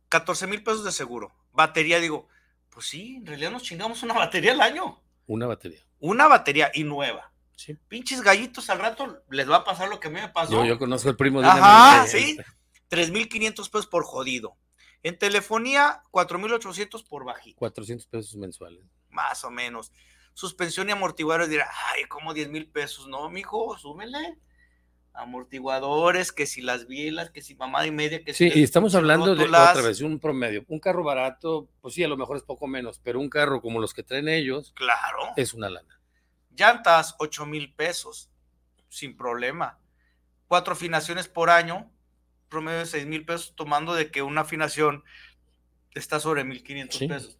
14 0.08 0.46
mil 0.46 0.62
pesos 0.62 0.84
de 0.84 0.92
seguro, 0.92 1.32
batería, 1.52 2.00
digo, 2.00 2.28
pues 2.70 2.86
sí, 2.86 3.16
en 3.16 3.26
realidad 3.26 3.50
nos 3.50 3.62
chingamos 3.62 4.02
una 4.02 4.14
batería 4.18 4.52
al 4.52 4.60
año. 4.60 5.00
Una 5.26 5.46
batería. 5.46 5.80
Una 6.00 6.26
batería 6.26 6.70
y 6.74 6.84
nueva. 6.84 7.32
Sí. 7.56 7.76
Pinches 7.88 8.22
gallitos 8.22 8.70
al 8.70 8.78
rato 8.78 9.24
les 9.30 9.50
va 9.50 9.56
a 9.56 9.64
pasar 9.64 9.88
lo 9.88 9.98
que 9.98 10.08
a 10.08 10.10
mí 10.10 10.20
me 10.20 10.28
pasó. 10.28 10.64
Yo, 10.64 10.78
conozco 10.78 11.08
el 11.08 11.16
primo 11.16 11.40
de 11.40 11.48
Ajá, 11.48 12.06
sí. 12.06 12.38
3.500 12.88 13.54
pesos 13.56 13.86
por 13.86 14.04
jodido. 14.04 14.56
En 15.02 15.18
telefonía, 15.18 16.02
4.800 16.10 17.06
por 17.08 17.24
bajito. 17.24 17.58
400 17.58 18.06
pesos 18.06 18.36
mensuales 18.36 18.84
más 19.10 19.44
o 19.44 19.50
menos. 19.50 19.92
Suspensión 20.34 20.88
y 20.88 20.92
amortiguadores 20.92 21.50
dirá, 21.50 21.68
ay, 21.92 22.04
como 22.04 22.34
10 22.34 22.50
mil 22.50 22.70
pesos. 22.70 23.08
No, 23.08 23.28
mijo, 23.28 23.76
súmele. 23.78 24.38
Amortiguadores, 25.12 26.30
que 26.30 26.46
si 26.46 26.62
las 26.62 26.86
bielas, 26.86 27.30
que 27.30 27.42
si 27.42 27.56
mamada 27.56 27.86
y 27.86 27.90
media, 27.90 28.22
que 28.22 28.32
sí, 28.32 28.50
si. 28.50 28.60
y 28.60 28.62
estamos 28.62 28.94
hablando 28.94 29.34
de 29.34 29.46
otra 29.46 29.82
vez, 29.82 30.00
un 30.00 30.20
promedio. 30.20 30.64
Un 30.68 30.78
carro 30.78 31.02
barato, 31.02 31.68
pues 31.80 31.94
sí, 31.94 32.04
a 32.04 32.08
lo 32.08 32.16
mejor 32.16 32.36
es 32.36 32.44
poco 32.44 32.68
menos, 32.68 33.00
pero 33.02 33.18
un 33.18 33.28
carro 33.28 33.60
como 33.60 33.80
los 33.80 33.94
que 33.94 34.04
traen 34.04 34.28
ellos. 34.28 34.72
Claro. 34.76 35.18
Es 35.36 35.54
una 35.54 35.70
lana. 35.70 36.00
Llantas, 36.56 37.16
8 37.18 37.46
mil 37.46 37.74
pesos, 37.74 38.30
sin 38.88 39.16
problema. 39.16 39.80
Cuatro 40.46 40.74
afinaciones 40.74 41.26
por 41.26 41.50
año, 41.50 41.90
promedio 42.48 42.80
de 42.80 42.86
6 42.86 43.06
mil 43.06 43.24
pesos, 43.24 43.54
tomando 43.54 43.94
de 43.94 44.10
que 44.10 44.22
una 44.22 44.42
afinación 44.42 45.04
está 45.94 46.20
sobre 46.20 46.44
1.500 46.44 47.08
pesos. 47.08 47.38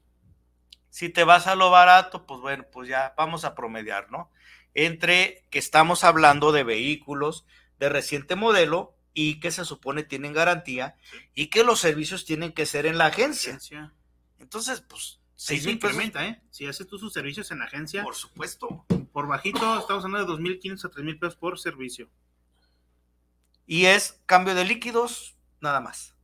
Si 0.91 1.09
te 1.09 1.25
vas 1.25 1.47
a 1.47 1.55
lo 1.55 1.71
barato, 1.71 2.27
pues 2.27 2.41
bueno, 2.41 2.65
pues 2.73 2.89
ya 2.89 3.15
vamos 3.17 3.45
a 3.45 3.55
promediar, 3.55 4.11
¿no? 4.11 4.31
Entre 4.75 5.45
que 5.51 5.59
estamos 5.59 6.05
hablando 6.05 6.53
de 6.53 6.65
vehículos 6.65 7.47
de 7.79 7.89
reciente 7.89 8.37
modelo 8.37 8.97
y 9.15 9.41
que 9.41 9.51
se 9.51 9.65
supone 9.65 10.03
tienen 10.03 10.33
garantía 10.33 10.97
y 11.35 11.47
que 11.47 11.65
los 11.65 11.81
servicios 11.81 12.25
tienen 12.25 12.53
que 12.53 12.67
ser 12.67 12.87
en 12.87 12.99
la 12.99 13.07
agencia. 13.07 13.59
Entonces, 14.39 14.81
pues, 14.81 15.21
seis 15.35 15.67
mil 15.67 15.79
pesos. 15.79 15.99
¿eh? 16.17 16.41
Si 16.51 16.67
haces 16.67 16.87
tú 16.87 16.99
sus 16.99 17.13
servicios 17.13 17.51
en 17.51 17.61
la 17.61 17.67
agencia. 17.67 18.03
Por 18.03 18.15
supuesto. 18.15 18.85
Por 19.13 19.27
bajito, 19.27 19.79
estamos 19.79 20.05
hablando 20.05 20.37
de 20.37 20.43
2.500 20.43 20.85
a 20.85 20.91
3.000 20.91 21.19
pesos 21.19 21.37
por 21.37 21.59
servicio. 21.59 22.09
Y 23.69 23.85
es 23.85 24.19
cambio 24.25 24.55
de 24.55 24.64
líquidos, 24.64 25.37
nada 25.61 25.81
más. 25.81 26.14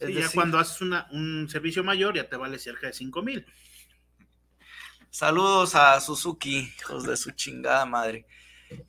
Es 0.00 0.12
ya 0.12 0.28
cuando 0.34 0.58
haces 0.58 0.80
una, 0.80 1.06
un 1.12 1.48
servicio 1.48 1.84
mayor, 1.84 2.16
ya 2.16 2.28
te 2.28 2.36
vale 2.36 2.58
cerca 2.58 2.88
de 2.88 2.92
5.000. 2.92 3.46
Saludos 5.08 5.76
a 5.76 6.00
Suzuki, 6.00 6.72
hijos 6.76 7.04
de 7.04 7.16
su 7.16 7.30
chingada 7.30 7.86
madre. 7.86 8.26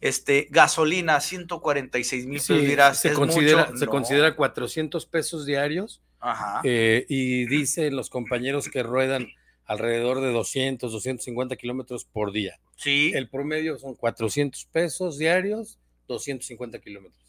Este, 0.01 0.47
gasolina, 0.49 1.21
146 1.21 2.25
mil 2.25 2.39
pesos. 2.39 2.97
se, 2.97 3.13
considera, 3.13 3.71
se 3.77 3.85
considera 3.85 4.35
400 4.35 5.05
pesos 5.05 5.45
diarios. 5.45 6.01
Ajá. 6.19 6.61
Eh, 6.63 7.05
y 7.07 7.45
dicen 7.45 7.95
los 7.95 8.09
compañeros 8.09 8.67
que 8.67 8.81
ruedan 8.81 9.27
alrededor 9.65 10.21
de 10.21 10.31
200, 10.31 10.91
250 10.91 11.55
kilómetros 11.55 12.05
por 12.05 12.31
día. 12.31 12.59
Sí. 12.77 13.11
El 13.13 13.29
promedio 13.29 13.77
son 13.77 13.93
400 13.93 14.65
pesos 14.65 15.19
diarios, 15.19 15.77
250 16.07 16.79
kilómetros. 16.79 17.24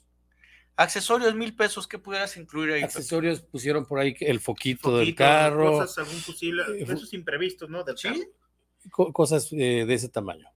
Accesorios, 0.76 1.34
mil 1.34 1.56
pesos, 1.56 1.88
¿qué 1.88 1.98
pudieras 1.98 2.36
incluir 2.36 2.74
ahí? 2.74 2.82
Accesorios 2.82 3.40
pusieron 3.40 3.86
por 3.86 3.98
ahí 3.98 4.14
el 4.20 4.40
foquito, 4.40 4.98
del 4.98 5.14
carro. 5.14 5.78
Cosas, 5.78 5.98
algún 5.98 6.20
eh, 6.78 6.84
esos 6.86 7.14
imprevistos, 7.14 7.70
¿no? 7.70 7.82
Del 7.82 7.96
¿Sí? 7.96 8.28
cosas 8.90 9.48
eh, 9.52 9.84
de 9.86 9.94
ese 9.94 10.08
tamaño. 10.08 10.48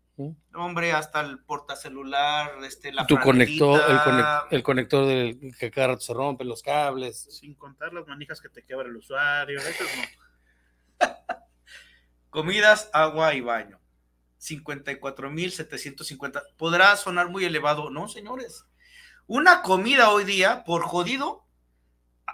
Hombre, 0.54 0.92
hasta 0.92 1.22
el 1.22 1.38
portacelular, 1.38 2.62
este, 2.64 2.92
la 2.92 3.06
tu 3.06 3.18
conector, 3.18 3.80
el, 4.50 4.62
conector 4.62 5.06
del 5.06 5.56
que 5.58 5.70
cada 5.70 5.86
rato 5.88 6.02
se 6.02 6.12
rompe, 6.12 6.44
los 6.44 6.62
cables. 6.62 7.26
Sin 7.30 7.54
contar 7.54 7.94
las 7.94 8.06
manijas 8.06 8.42
que 8.42 8.50
te 8.50 8.62
quebra 8.62 8.88
el 8.88 8.96
usuario, 8.96 9.58
eso 9.58 9.84
no. 9.96 11.08
Comidas, 12.30 12.90
agua 12.92 13.32
y 13.34 13.40
baño. 13.40 13.80
54.750. 14.40 16.42
Podrá 16.58 16.94
sonar 16.96 17.30
muy 17.30 17.46
elevado, 17.46 17.88
¿no, 17.90 18.08
señores? 18.08 18.66
Una 19.32 19.62
comida 19.62 20.10
hoy 20.10 20.24
día, 20.24 20.64
por 20.64 20.82
jodido, 20.82 21.46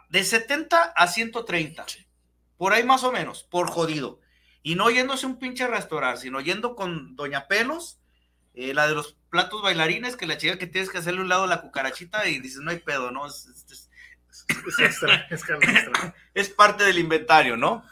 de 0.08 0.24
70 0.24 0.94
a 0.96 1.06
130. 1.06 1.84
Por 2.56 2.72
ahí 2.72 2.84
más 2.84 3.04
o 3.04 3.12
menos, 3.12 3.42
por 3.44 3.68
jodido. 3.68 4.18
Y 4.62 4.76
no 4.76 4.88
yéndose 4.88 5.26
un 5.26 5.38
pinche 5.38 5.66
restaurante, 5.66 6.22
sino 6.22 6.40
yendo 6.40 6.74
con 6.74 7.14
Doña 7.14 7.48
Pelos, 7.48 8.00
eh, 8.54 8.72
la 8.72 8.88
de 8.88 8.94
los 8.94 9.18
platos 9.28 9.60
bailarines, 9.60 10.16
que 10.16 10.26
la 10.26 10.38
chica 10.38 10.56
que 10.56 10.66
tienes 10.66 10.88
que 10.88 10.96
hacerle 10.96 11.20
un 11.20 11.28
lado 11.28 11.44
a 11.44 11.48
la 11.48 11.60
cucarachita 11.60 12.26
y 12.28 12.38
dices, 12.38 12.60
no 12.60 12.70
hay 12.70 12.78
pedo, 12.78 13.10
¿no? 13.10 13.26
Es, 13.26 13.46
es, 16.32 16.48
parte 16.48 16.84
del 16.84 16.98
inventario, 16.98 17.58
¿no? 17.58 17.84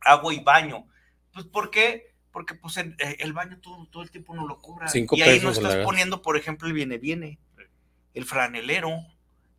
Agua 0.00 0.34
y 0.34 0.40
baño. 0.40 0.88
Pues, 1.32 1.46
¿por 1.46 1.70
qué? 1.70 2.12
Porque 2.32 2.56
pues 2.56 2.76
el, 2.76 2.96
eh, 2.98 3.32
baño 3.32 3.60
todo, 3.60 3.86
todo, 3.86 4.02
el 4.02 4.10
tiempo 4.10 4.34
no 4.34 4.48
lo 4.48 4.58
cobra. 4.58 4.88
y 4.92 5.22
ahí 5.22 5.38
no 5.38 5.50
estás 5.50 5.76
poniendo, 5.84 6.22
por 6.22 6.36
ejemplo, 6.36 6.66
el 6.66 6.74
viene 6.74 6.98
viene, 6.98 7.38
el 8.14 8.24
franelero, 8.24 8.90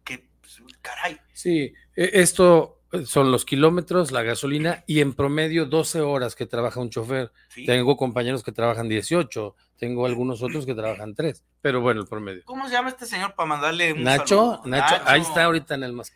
que 0.03 0.27
pues, 0.41 0.59
caray. 0.81 1.19
Sí, 1.33 1.73
e, 1.95 2.09
esto 2.13 2.79
son 3.05 3.31
los 3.31 3.43
kilómetros, 3.43 4.11
la 4.11 4.21
gasolina 4.21 4.83
y 4.85 5.01
en 5.01 5.13
promedio 5.13 5.65
12 5.65 6.01
horas 6.01 6.35
que 6.35 6.45
trabaja 6.45 6.79
un 6.79 6.89
chofer. 6.89 7.31
Tengo 7.65 7.97
compañeros 7.97 8.43
que 8.43 8.51
trabajan 8.51 8.87
18, 8.87 9.55
tengo 9.77 10.05
algunos 10.05 10.43
otros 10.43 10.65
que 10.65 10.75
trabajan 10.75 11.15
3, 11.15 11.43
pero 11.61 11.81
bueno, 11.81 12.01
el 12.01 12.07
promedio. 12.07 12.43
¿Cómo 12.45 12.67
se 12.67 12.73
llama 12.73 12.89
este 12.89 13.05
señor 13.05 13.33
para 13.33 13.47
mandarle 13.47 13.93
un 13.93 14.03
Nacho, 14.03 14.61
Nacho, 14.65 15.01
ahí 15.05 15.21
está 15.21 15.45
ahorita 15.45 15.73
en 15.75 15.83
el 15.83 15.93
más. 15.93 16.13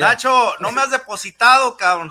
Nacho, 0.00 0.54
no 0.60 0.72
me 0.72 0.80
has 0.80 0.90
depositado, 0.90 1.76
cabrón. 1.76 2.10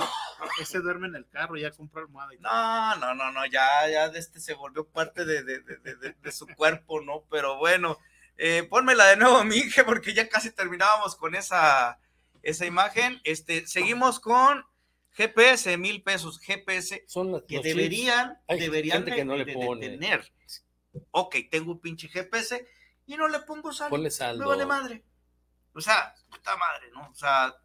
Ese 0.61 0.79
duerme 0.79 1.07
en 1.07 1.15
el 1.15 1.27
carro, 1.29 1.55
ya 1.55 1.71
compró 1.71 2.01
almohada. 2.01 2.33
Y 2.35 2.37
no, 2.37 2.95
no, 2.97 3.15
no, 3.15 3.31
no, 3.31 3.45
ya, 3.45 3.89
ya 3.89 4.09
de 4.09 4.19
este 4.19 4.39
se 4.39 4.53
volvió 4.53 4.85
parte 4.85 5.25
de, 5.25 5.41
de, 5.41 5.59
de, 5.59 6.15
de 6.21 6.31
su 6.31 6.45
cuerpo, 6.47 7.01
¿no? 7.01 7.23
Pero 7.31 7.57
bueno, 7.57 7.97
eh, 8.37 8.63
pónmela 8.69 9.05
de 9.07 9.17
nuevo, 9.17 9.43
Mije, 9.45 9.83
porque 9.83 10.13
ya 10.13 10.29
casi 10.29 10.51
terminábamos 10.51 11.15
con 11.15 11.35
esa 11.35 11.99
esa 12.43 12.65
imagen. 12.65 13.19
Este, 13.23 13.65
seguimos 13.65 14.19
con 14.19 14.63
GPS, 15.11 15.77
mil 15.77 16.03
pesos. 16.03 16.39
GPS 16.39 17.03
Son 17.07 17.43
que 17.47 17.61
deberían, 17.61 18.37
deberían 18.47 19.05
de, 19.05 19.11
tener. 19.79 20.31
Ok, 21.11 21.37
tengo 21.49 21.71
un 21.71 21.79
pinche 21.79 22.09
GPS 22.09 22.67
y 23.05 23.15
no 23.15 23.27
le 23.27 23.39
pongo 23.39 23.71
saldo. 23.71 23.91
Ponle 23.91 24.11
saldo. 24.11 24.43
Me 24.43 24.49
vale 24.49 24.65
madre. 24.65 25.03
O 25.73 25.81
sea, 25.81 26.13
puta 26.29 26.55
madre, 26.55 26.91
¿no? 26.91 27.09
O 27.09 27.15
sea, 27.15 27.55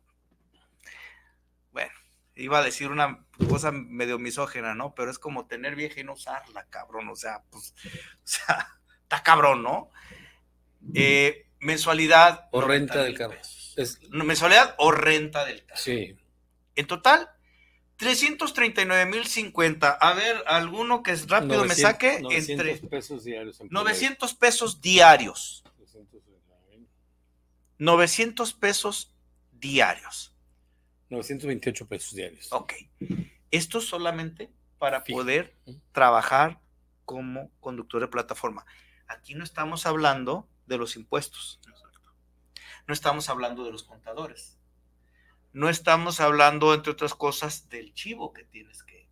bueno, 1.72 1.92
iba 2.36 2.58
a 2.58 2.62
decir 2.62 2.90
una 2.90 3.26
cosa 3.48 3.70
medio 3.70 4.18
misógena, 4.18 4.74
¿no? 4.74 4.94
Pero 4.94 5.10
es 5.10 5.18
como 5.18 5.46
tener 5.46 5.74
vieja 5.74 6.00
y 6.00 6.04
no 6.04 6.14
usarla, 6.14 6.64
cabrón. 6.70 7.08
O 7.10 7.16
sea, 7.16 7.42
pues, 7.50 7.74
o 7.84 8.26
sea, 8.26 8.78
está 9.02 9.22
cabrón, 9.22 9.62
¿no? 9.62 9.90
Eh, 10.94 11.46
mensualidad. 11.60 12.48
O 12.52 12.60
renta 12.60 13.02
del 13.02 13.16
carro. 13.16 13.34
mensualidad 14.12 14.74
o 14.78 14.90
renta 14.90 15.44
del 15.44 15.64
carro. 15.64 15.80
Sí. 15.80 16.16
En 16.74 16.86
total, 16.86 17.28
339.00050. 17.98 19.98
A 20.00 20.12
ver, 20.14 20.42
alguno 20.46 21.02
que 21.02 21.10
es 21.10 21.28
rápido 21.28 21.64
me 21.64 21.74
saque 21.74 22.20
900 22.20 22.48
entre 22.48 22.88
pesos 22.88 23.24
diarios. 23.24 23.60
900 23.68 24.34
pesos 24.34 24.80
diarios. 24.80 25.64
900 27.78 28.52
pesos 28.54 29.12
diarios. 29.52 30.34
928 31.10 31.86
pesos 31.86 32.14
diarios. 32.14 32.52
Ok. 32.52 32.74
Esto 33.50 33.80
solamente 33.80 34.50
para 34.78 35.04
poder 35.04 35.56
trabajar 35.92 36.60
como 37.04 37.50
conductor 37.60 38.00
de 38.00 38.08
plataforma. 38.08 38.66
Aquí 39.06 39.34
no 39.34 39.42
estamos 39.42 39.86
hablando 39.86 40.48
de 40.68 40.78
los 40.78 40.96
impuestos. 40.96 41.58
No 42.86 42.94
estamos 42.94 43.28
hablando 43.28 43.64
de 43.64 43.72
los 43.72 43.82
contadores. 43.82 44.58
No 45.52 45.68
estamos 45.68 46.20
hablando, 46.20 46.74
entre 46.74 46.92
otras 46.92 47.14
cosas, 47.14 47.68
del 47.68 47.92
chivo 47.94 48.32
que 48.32 48.44
tienes 48.44 48.82
que, 48.82 49.08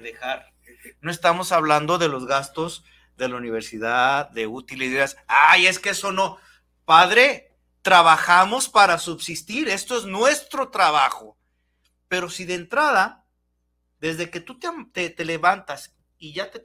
dejar. 0.00 0.52
No 1.00 1.10
estamos 1.10 1.52
hablando 1.52 1.98
de 1.98 2.08
los 2.08 2.26
gastos 2.26 2.84
de 3.16 3.28
la 3.28 3.36
universidad, 3.36 4.30
de 4.30 4.46
útiles. 4.46 5.16
Ay, 5.26 5.66
es 5.66 5.78
que 5.78 5.90
eso 5.90 6.12
no. 6.12 6.38
Padre, 6.84 7.52
trabajamos 7.82 8.68
para 8.68 8.98
subsistir. 8.98 9.68
Esto 9.68 9.98
es 9.98 10.04
nuestro 10.04 10.70
trabajo. 10.70 11.36
Pero 12.08 12.30
si 12.30 12.44
de 12.44 12.54
entrada, 12.54 13.26
desde 14.00 14.30
que 14.30 14.40
tú 14.40 14.58
te, 14.58 15.24
levantas 15.24 15.94
y 16.18 16.32
ya 16.32 16.50
te, 16.50 16.62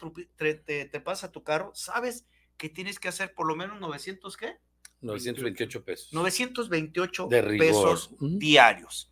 te, 0.56 0.86
te, 0.86 1.00
pasa 1.02 1.32
tu 1.32 1.44
carro, 1.44 1.72
sabes 1.76 2.26
que 2.58 2.70
tienes 2.70 3.00
que 3.00 3.08
hacer 3.08 3.34
por 3.34 3.48
lo 3.48 3.56
menos 3.56 3.80
900, 3.80 4.36
¿qué? 4.36 4.58
928 5.02 5.84
pesos. 5.84 6.14
928 6.14 7.30
pesos 7.30 8.16
diarios. 8.20 9.12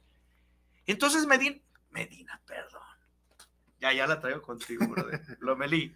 Entonces 0.85 1.25
Medina, 1.25 1.61
Medina, 1.91 2.41
perdón. 2.45 2.81
Ya, 3.79 3.93
ya 3.93 4.07
la 4.07 4.19
traigo 4.19 4.41
contigo, 4.41 4.87
brother. 4.87 5.21
Lomelí. 5.39 5.95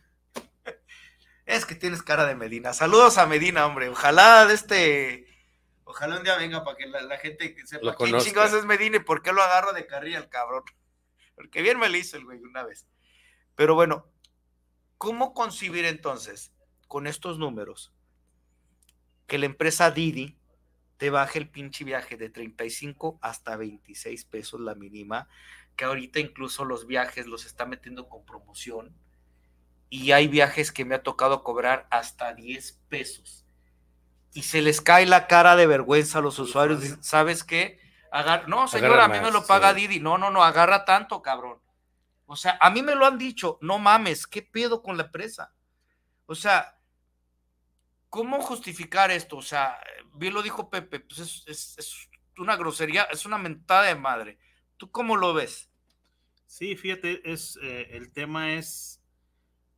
Es 1.46 1.66
que 1.66 1.74
tienes 1.74 2.04
cara 2.04 2.26
de 2.26 2.36
Medina. 2.36 2.74
Saludos 2.74 3.18
a 3.18 3.26
Medina, 3.26 3.66
hombre. 3.66 3.90
Ojalá 3.90 4.46
de 4.46 4.54
este. 4.54 5.28
Ojalá 5.84 6.18
un 6.18 6.24
día 6.24 6.38
venga 6.38 6.64
para 6.64 6.78
que 6.78 6.86
la, 6.86 7.18
gente 7.18 7.56
sepa 7.66 7.96
quién 7.96 8.20
chingados 8.20 8.54
es 8.54 8.66
Medina 8.66 8.98
y 8.98 9.00
por 9.00 9.24
qué 9.24 9.34
lo 9.34 9.42
agarro 9.42 9.74
de 9.74 9.88
carrilla 9.88 10.20
el 10.20 10.30
cabrón. 10.30 10.64
Porque 11.36 11.64
bien 11.64 11.80
me 11.80 11.90
lo 11.90 11.98
hizo 11.98 12.18
el 12.18 12.26
güey 12.26 12.40
una 12.40 12.64
vez. 12.64 12.88
Pero 13.56 13.74
bueno, 13.74 14.06
¿cómo 15.00 15.34
concibir 15.34 15.86
entonces 15.86 16.54
con 16.90 17.08
estos 17.08 17.40
números 17.40 17.94
que 19.30 19.38
la 19.38 19.46
empresa 19.46 19.92
Didi 19.92 20.38
te 20.98 21.10
baje 21.12 21.40
el 21.40 21.48
pinche 21.48 21.86
viaje 21.86 22.18
de 22.18 22.30
35 22.30 23.20
hasta 23.22 23.56
26 23.56 24.26
pesos 24.26 24.60
la 24.60 24.76
mínima, 24.76 25.30
que 25.78 25.86
ahorita 25.86 26.20
incluso 26.20 26.66
los 26.66 26.88
viajes 26.88 27.28
los 27.28 27.46
está 27.46 27.66
metiendo 27.66 28.10
con 28.10 28.26
promoción 28.26 28.94
y 29.90 30.12
hay 30.12 30.28
viajes 30.28 30.74
que 30.74 30.84
me 30.84 30.96
ha 30.96 31.04
tocado 31.04 31.44
cobrar 31.44 31.88
hasta 31.90 32.34
10 32.34 32.82
pesos. 32.90 33.46
Y 34.34 34.42
se 34.42 34.62
les 34.62 34.82
cae 34.82 35.06
la 35.06 35.28
cara 35.28 35.56
de 35.56 35.68
vergüenza 35.68 36.20
a 36.20 36.22
los 36.22 36.38
usuarios. 36.38 36.98
¿Sabes 37.00 37.44
qué? 37.44 37.80
no, 38.48 38.68
señora, 38.68 39.06
a 39.06 39.08
mí 39.08 39.20
me 39.20 39.32
lo 39.32 39.46
paga 39.46 39.74
Didi. 39.74 40.00
No, 40.00 40.18
no, 40.18 40.32
no, 40.32 40.44
agarra 40.44 40.86
tanto, 40.86 41.22
cabrón. 41.22 41.60
O 42.26 42.36
sea, 42.36 42.58
a 42.60 42.70
mí 42.72 42.82
me 42.82 42.96
lo 42.96 43.06
han 43.06 43.18
dicho, 43.18 43.58
no 43.62 43.80
mames, 43.80 44.28
¿qué 44.28 44.42
pedo 44.42 44.82
con 44.84 44.98
la 44.98 45.04
empresa? 45.04 45.54
O 46.26 46.36
sea, 46.36 46.79
¿cómo 48.10 48.42
justificar 48.42 49.12
esto? 49.12 49.38
O 49.38 49.42
sea, 49.42 49.80
bien 50.14 50.34
lo 50.34 50.42
dijo 50.42 50.70
Pepe, 50.70 51.00
pues 51.00 51.44
es, 51.48 52.10
una 52.38 52.56
grosería, 52.56 53.04
es 53.04 53.26
una 53.26 53.38
mentada 53.38 53.84
de 53.84 53.96
madre. 53.96 54.38
¿Tú 54.78 54.92
cómo 54.92 55.18
lo 55.18 55.34
ves? 55.34 55.70
Sí, 56.46 56.76
fíjate, 56.76 57.22
es, 57.32 57.60
eh, 57.62 57.90
el 57.92 58.12
tema 58.12 58.54
es, 58.54 59.02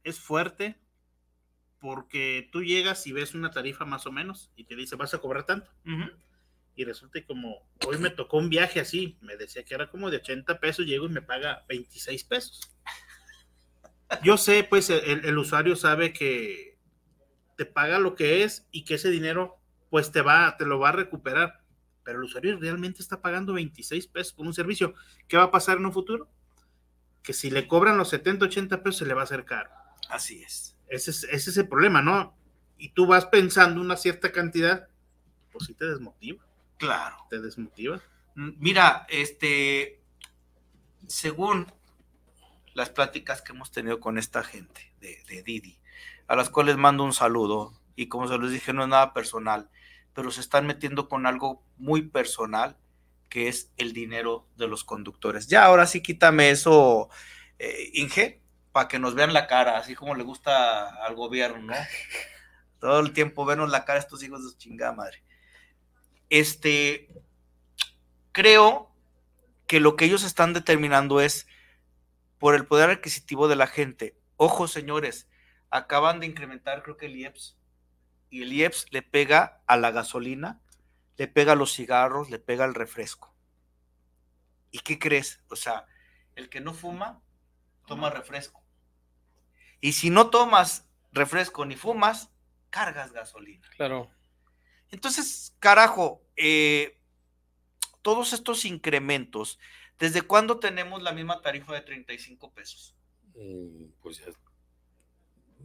es 0.03 0.19
fuerte 0.19 0.79
porque 1.79 2.49
tú 2.51 2.63
llegas 2.63 3.07
y 3.07 3.11
ves 3.11 3.34
una 3.34 3.49
tarifa 3.49 3.86
más 3.86 4.05
o 4.05 4.11
menos 4.11 4.51
y 4.55 4.65
te 4.65 4.75
dice, 4.75 4.95
vas 4.95 5.13
a 5.13 5.17
cobrar 5.17 5.45
tanto. 5.45 5.71
Y 6.75 6.86
resulta 6.86 7.19
que 7.19 7.25
como 7.25 7.67
hoy 7.88 7.97
me 7.97 8.11
tocó 8.11 8.38
un 8.38 8.49
viaje 8.49 8.79
así, 8.79 9.17
me 9.21 9.36
decía 9.36 9.63
que 9.63 9.73
era 9.73 9.89
como 9.89 10.11
de 10.11 10.17
80 10.17 10.59
pesos, 10.59 10.86
llego 10.86 11.07
y 11.07 11.09
me 11.09 11.23
paga 11.23 11.65
26 11.67 12.23
pesos. 12.25 12.71
Yo 14.23 14.38
sé, 14.38 14.63
pues 14.63 14.89
el 14.89 15.38
usuario 15.38 15.75
sabe 15.75 16.13
que 16.13 16.70
te 17.62 17.68
paga 17.68 17.99
lo 17.99 18.16
que 18.16 18.43
es 18.43 18.66
y 18.72 18.86
que 18.86 18.95
ese 18.95 19.12
dinero 19.12 19.59
pues 19.91 20.12
te 20.12 20.24
va, 20.24 20.57
te 20.57 20.66
lo 20.66 20.80
va 20.80 20.89
a 20.89 20.93
recuperar. 20.93 21.62
Pero 22.03 22.18
el 22.18 22.24
usuario 22.24 22.57
realmente 22.57 23.03
está 23.03 23.22
pagando 23.22 23.53
26 23.53 24.07
pesos 24.07 24.34
por 24.34 24.47
un 24.47 24.53
servicio. 24.55 24.95
¿Qué 25.28 25.38
va 25.38 25.43
a 25.43 25.51
pasar 25.51 25.78
en 25.78 25.86
un 25.86 25.93
futuro? 25.93 26.28
Que 27.22 27.34
si 27.34 27.51
le 27.51 27.68
cobran 27.68 27.99
los 27.99 28.09
70, 28.09 28.45
80 28.45 28.82
pesos 28.82 28.97
se 28.97 29.05
le 29.05 29.14
va 29.14 29.22
a 29.22 29.26
hacer 29.26 29.45
caro. 29.45 29.70
Así 30.09 30.41
es. 30.41 30.76
Ese 30.88 31.12
es, 31.12 31.24
ese 31.26 31.51
es 31.51 31.57
el 31.57 31.68
problema, 31.68 32.01
¿no? 32.01 32.36
Y 32.80 32.93
tú 32.93 33.05
vas 33.05 33.28
pensando 33.28 33.80
una 33.80 33.95
cierta 33.95 34.32
cantidad, 34.32 34.88
pues 35.51 35.66
sí 35.66 35.76
te 35.76 35.86
desmotiva. 35.86 36.43
Claro. 36.78 37.16
Te 37.30 37.39
desmotiva. 37.41 38.01
Mm, 38.34 38.53
mira, 38.57 39.05
este, 39.07 40.01
según 41.05 41.72
las 42.74 42.89
pláticas 42.89 43.43
que 43.43 43.51
hemos 43.51 43.70
tenido 43.70 43.99
con 43.99 44.18
esta 44.18 44.41
gente 44.41 44.95
de, 44.99 45.24
de 45.28 45.43
Didi, 45.43 45.80
a 46.32 46.36
las 46.38 46.49
cuales 46.49 46.77
mando 46.77 47.03
un 47.03 47.11
saludo. 47.11 47.73
Y 47.93 48.07
como 48.07 48.25
se 48.25 48.38
les 48.38 48.51
dije, 48.51 48.71
no 48.71 48.84
es 48.84 48.88
nada 48.88 49.13
personal, 49.13 49.69
pero 50.13 50.32
se 50.32 50.39
están 50.39 50.65
metiendo 50.65 51.09
con 51.09 51.25
algo 51.25 51.61
muy 51.75 52.03
personal, 52.03 52.77
que 53.27 53.49
es 53.49 53.73
el 53.75 53.91
dinero 53.91 54.47
de 54.55 54.69
los 54.69 54.86
conductores. 54.86 55.47
Ya, 55.47 55.65
ahora 55.65 55.86
sí 55.86 56.01
quítame 56.01 56.49
eso, 56.49 57.09
eh, 57.59 57.89
Inge, 57.95 58.41
para 58.71 58.88
que 58.88 58.97
nos 58.97 59.13
vean 59.13 59.34
la 59.34 59.45
cara, 59.45 59.77
así 59.77 59.93
como 59.93 60.15
le 60.15 60.23
gusta 60.23 61.03
al 61.05 61.15
gobierno, 61.15 61.59
¿no? 61.59 61.73
Todo 62.79 63.01
el 63.01 63.11
tiempo 63.11 63.43
vernos 63.43 63.69
la 63.69 63.84
cara 63.84 63.99
a 63.99 64.01
estos 64.01 64.23
hijos 64.23 64.49
de 64.49 64.57
chingada 64.57 64.93
madre. 64.93 65.21
Este, 66.29 67.09
creo 68.32 68.95
que 69.67 69.82
lo 69.82 69.97
que 69.97 70.05
ellos 70.05 70.23
están 70.23 70.53
determinando 70.53 71.19
es 71.19 71.45
por 72.38 72.55
el 72.55 72.65
poder 72.65 72.89
adquisitivo 72.89 73.49
de 73.49 73.57
la 73.57 73.67
gente. 73.67 74.15
Ojo, 74.38 74.69
señores, 74.69 75.27
acaban 75.72 76.19
de 76.19 76.28
incrementar, 76.28 76.84
creo 76.84 76.97
que 76.97 77.07
el 77.07 77.15
IEPS, 77.15 77.57
y 78.30 78.43
el 78.43 78.53
IEPS 78.53 78.91
le 78.91 79.01
pega 79.01 79.61
a 79.65 79.78
la 79.78 79.91
gasolina, 79.91 80.61
le 81.17 81.28
pega 81.28 81.53
a 81.53 81.55
los 81.55 81.74
cigarros, 81.74 82.30
le 82.30 82.39
pega 82.39 82.65
al 82.65 82.76
refresco. 82.76 83.34
¿Y 84.69 84.80
qué 84.80 84.99
crees? 84.99 85.43
O 85.49 85.55
sea, 85.55 85.86
el 86.36 86.49
que 86.49 86.61
no 86.61 86.74
fuma, 86.74 87.22
toma 87.86 88.09
refresco. 88.09 88.63
Y 89.82 89.93
si 89.93 90.09
no 90.09 90.30
tomas 90.30 90.89
refresco 91.11 91.65
ni 91.65 91.76
fumas, 91.76 92.32
cargas 92.69 93.11
gasolina. 93.11 93.67
Claro. 93.76 94.09
Entonces, 94.89 95.55
carajo, 95.59 96.24
eh, 96.36 97.01
todos 98.01 98.34
estos 98.34 98.65
incrementos, 98.65 99.59
¿desde 99.99 100.22
cuándo 100.22 100.59
tenemos 100.59 101.01
la 101.01 101.11
misma 101.11 101.41
tarifa 101.41 101.74
de 101.74 101.82
35 101.82 102.53
pesos? 102.53 102.95
Mm, 103.36 103.91
pues 104.01 104.19
ya 104.19 104.32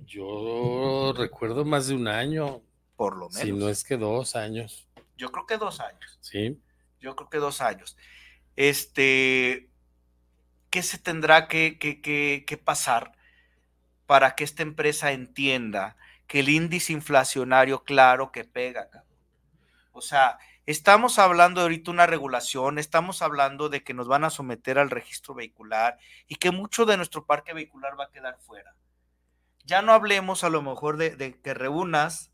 yo 0.06 1.12
recuerdo 1.16 1.64
más 1.64 1.88
de 1.88 1.94
un 1.94 2.08
año. 2.08 2.62
Por 2.96 3.16
lo 3.16 3.28
menos. 3.28 3.42
Si 3.42 3.52
no 3.52 3.68
es 3.68 3.84
que 3.84 3.96
dos 3.96 4.36
años. 4.36 4.88
Yo 5.16 5.30
creo 5.32 5.46
que 5.46 5.58
dos 5.58 5.80
años. 5.80 6.18
Sí. 6.20 6.60
Yo 7.00 7.14
creo 7.16 7.28
que 7.28 7.38
dos 7.38 7.60
años. 7.60 7.96
este, 8.56 9.68
¿qué 10.70 10.82
se 10.82 10.98
tendrá 10.98 11.48
que, 11.48 11.78
que, 11.78 12.60
pasar 12.62 13.12
para 14.06 14.34
que 14.34 14.44
esta 14.44 14.62
empresa 14.62 15.12
entienda 15.12 15.96
que 16.26 16.40
el 16.40 16.48
índice 16.48 16.92
inflacionario, 16.92 17.84
claro 17.84 18.32
que 18.32 18.44
pega, 18.44 18.88
O 19.92 20.00
sea, 20.00 20.38
estamos 20.66 21.18
hablando 21.18 21.60
de 21.60 21.64
ahorita 21.64 21.90
una 21.90 22.06
regulación, 22.06 22.78
estamos 22.78 23.22
hablando 23.22 23.68
de 23.68 23.84
que 23.84 23.94
nos 23.94 24.08
van 24.08 24.24
a 24.24 24.30
someter 24.30 24.78
al 24.78 24.90
registro 24.90 25.34
vehicular 25.34 25.98
y 26.28 26.36
que 26.36 26.50
mucho 26.50 26.84
de 26.84 26.96
nuestro 26.96 27.24
parque 27.24 27.52
vehicular 27.52 27.98
va 27.98 28.04
a 28.04 28.10
quedar 28.10 28.38
fuera. 28.38 28.74
Ya 29.66 29.82
no 29.82 29.92
hablemos 29.92 30.44
a 30.44 30.48
lo 30.48 30.62
mejor 30.62 30.96
de, 30.96 31.40
que 31.42 31.54
reúnas 31.54 32.30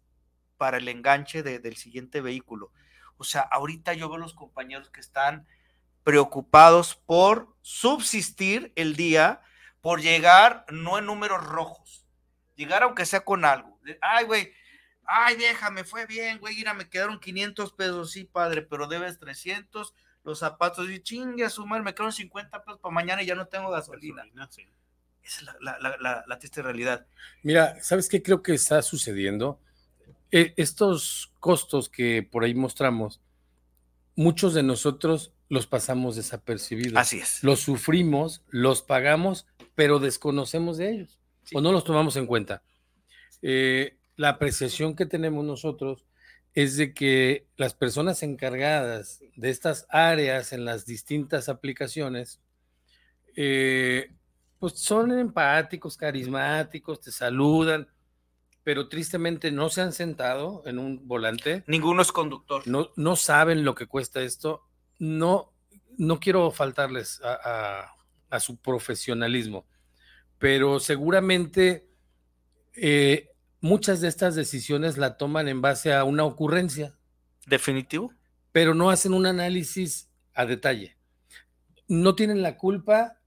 para 0.58 0.76
el 0.76 0.86
enganche 0.88 1.42
del 1.42 1.76
siguiente 1.76 2.20
vehículo. 2.20 2.70
O 3.16 3.24
sea, 3.24 3.40
ahorita 3.40 3.94
yo 3.94 4.10
veo 4.10 4.18
los 4.18 4.34
compañeros 4.34 4.90
que 4.90 5.00
están 5.00 5.46
preocupados 6.04 6.94
por 6.94 7.56
subsistir 7.62 8.72
el 8.76 8.96
día, 8.96 9.40
por 9.80 10.02
llegar 10.02 10.66
no 10.70 10.98
en 10.98 11.06
números 11.06 11.42
rojos, 11.42 12.06
llegar 12.54 12.82
aunque 12.82 13.06
sea 13.06 13.24
con 13.24 13.46
algo. 13.46 13.80
Ay, 14.02 14.26
güey, 14.26 14.52
ay, 15.04 15.36
déjame, 15.36 15.84
fue 15.84 16.04
bien, 16.06 16.38
güey, 16.38 16.56
mira, 16.56 16.74
me 16.74 16.88
quedaron 16.88 17.18
500 17.18 17.72
pesos, 17.72 18.10
sí, 18.12 18.24
padre, 18.24 18.62
pero 18.62 18.88
debes 18.88 19.18
300, 19.18 19.94
los 20.24 20.38
zapatos, 20.38 20.90
y 20.90 21.02
chingue 21.02 21.44
a 21.44 21.50
sumar, 21.50 21.82
me 21.82 21.94
quedaron 21.94 22.12
50 22.12 22.62
pesos 22.62 22.80
para 22.80 22.94
mañana 22.94 23.22
y 23.22 23.26
ya 23.26 23.34
no 23.34 23.46
tengo 23.46 23.70
gasolina. 23.70 24.22
Esa 25.24 25.40
es 25.40 25.46
la, 25.60 26.38
triste 26.38 26.62
realidad. 26.62 27.06
Mira, 27.42 27.76
¿sabes 27.82 28.08
qué 28.08 28.22
creo 28.22 28.42
que 28.42 28.54
está 28.54 28.82
sucediendo? 28.82 29.60
E, 30.30 30.54
estos 30.56 31.32
costos 31.40 31.88
que 31.88 32.22
por 32.22 32.44
ahí 32.44 32.54
mostramos, 32.54 33.20
muchos 34.16 34.54
de 34.54 34.62
nosotros 34.62 35.32
los 35.48 35.66
pasamos 35.66 36.16
desapercibidos. 36.16 36.96
Así 36.96 37.18
es. 37.18 37.42
Los 37.44 37.60
sufrimos, 37.60 38.42
los 38.48 38.82
pagamos, 38.82 39.46
pero 39.74 39.98
desconocemos 39.98 40.78
de 40.78 40.90
ellos 40.90 41.18
o 41.52 41.60
no 41.60 41.72
los 41.72 41.84
tomamos 41.84 42.16
en 42.16 42.26
cuenta. 42.26 42.62
Eh, 43.42 43.96
la 44.16 44.30
apreciación 44.30 44.94
que 44.94 45.06
tenemos 45.06 45.44
nosotros 45.44 46.06
es 46.54 46.76
de 46.76 46.92
que 46.92 47.46
las 47.56 47.74
personas 47.74 48.22
encargadas 48.22 49.20
de 49.36 49.50
estas 49.50 49.86
áreas 49.88 50.52
en 50.52 50.64
las 50.64 50.84
distintas 50.84 51.48
aplicaciones, 51.48 52.40
eh, 53.36 54.12
pues 54.62 54.74
son 54.74 55.10
empáticos, 55.10 55.96
carismáticos, 55.96 57.00
te 57.00 57.10
saludan, 57.10 57.88
pero 58.62 58.88
tristemente 58.88 59.50
no 59.50 59.70
se 59.70 59.80
han 59.80 59.92
sentado 59.92 60.62
en 60.66 60.78
un 60.78 61.08
volante. 61.08 61.64
Ninguno 61.66 62.00
es 62.00 62.12
conductor. 62.12 62.62
No, 62.68 62.90
no 62.94 63.16
saben 63.16 63.64
lo 63.64 63.74
que 63.74 63.88
cuesta 63.88 64.22
esto 64.22 64.62
no, 65.00 65.52
no 65.98 66.20
quiero 66.20 66.52
faltarles 66.52 67.20
a, 67.24 67.92
su 68.38 68.56
profesionalismo, 68.56 69.66
pero 70.38 70.78
seguramente 70.78 71.90
eh, 72.76 73.30
muchas 73.60 74.00
de 74.00 74.06
estas 74.06 74.36
decisiones 74.36 74.96
la 74.96 75.16
toman 75.16 75.48
en 75.48 75.60
base 75.60 75.92
a 75.92 76.04
una 76.04 76.22
ocurrencia. 76.22 76.96
Definitivo. 77.48 78.12
Pero 78.52 78.74
no 78.74 78.90
hacen 78.90 79.12
un 79.12 79.26
análisis 79.26 80.08
a 80.34 80.46
detalle. 80.46 80.96
No 81.88 82.14
tienen 82.14 82.42
la 82.42 82.56
culpa 82.56 83.18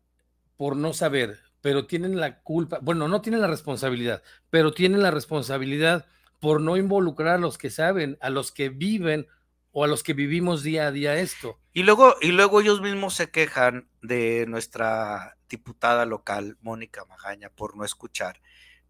por 0.57 0.75
no 0.75 0.93
saber, 0.93 1.39
pero 1.61 1.87
tienen 1.87 2.19
la 2.19 2.41
culpa, 2.41 2.79
bueno, 2.81 3.07
no 3.07 3.21
tienen 3.21 3.41
la 3.41 3.47
responsabilidad, 3.47 4.23
pero 4.49 4.73
tienen 4.73 5.01
la 5.01 5.11
responsabilidad 5.11 6.05
por 6.39 6.61
no 6.61 6.77
involucrar 6.77 7.35
a 7.35 7.39
los 7.39 7.57
que 7.57 7.69
saben, 7.69 8.17
a 8.21 8.29
los 8.29 8.51
que 8.51 8.69
viven 8.69 9.27
o 9.71 9.83
a 9.83 9.87
los 9.87 10.03
que 10.03 10.13
vivimos 10.13 10.63
día 10.63 10.87
a 10.87 10.91
día 10.91 11.15
esto. 11.15 11.59
Y 11.73 11.83
luego, 11.83 12.15
y 12.21 12.31
luego 12.31 12.61
ellos 12.61 12.81
mismos 12.81 13.13
se 13.15 13.31
quejan 13.31 13.89
de 14.01 14.45
nuestra 14.47 15.37
diputada 15.49 16.05
local, 16.05 16.57
Mónica 16.61 17.03
Magaña, 17.05 17.49
por 17.49 17.75
no 17.75 17.83
escuchar. 17.83 18.41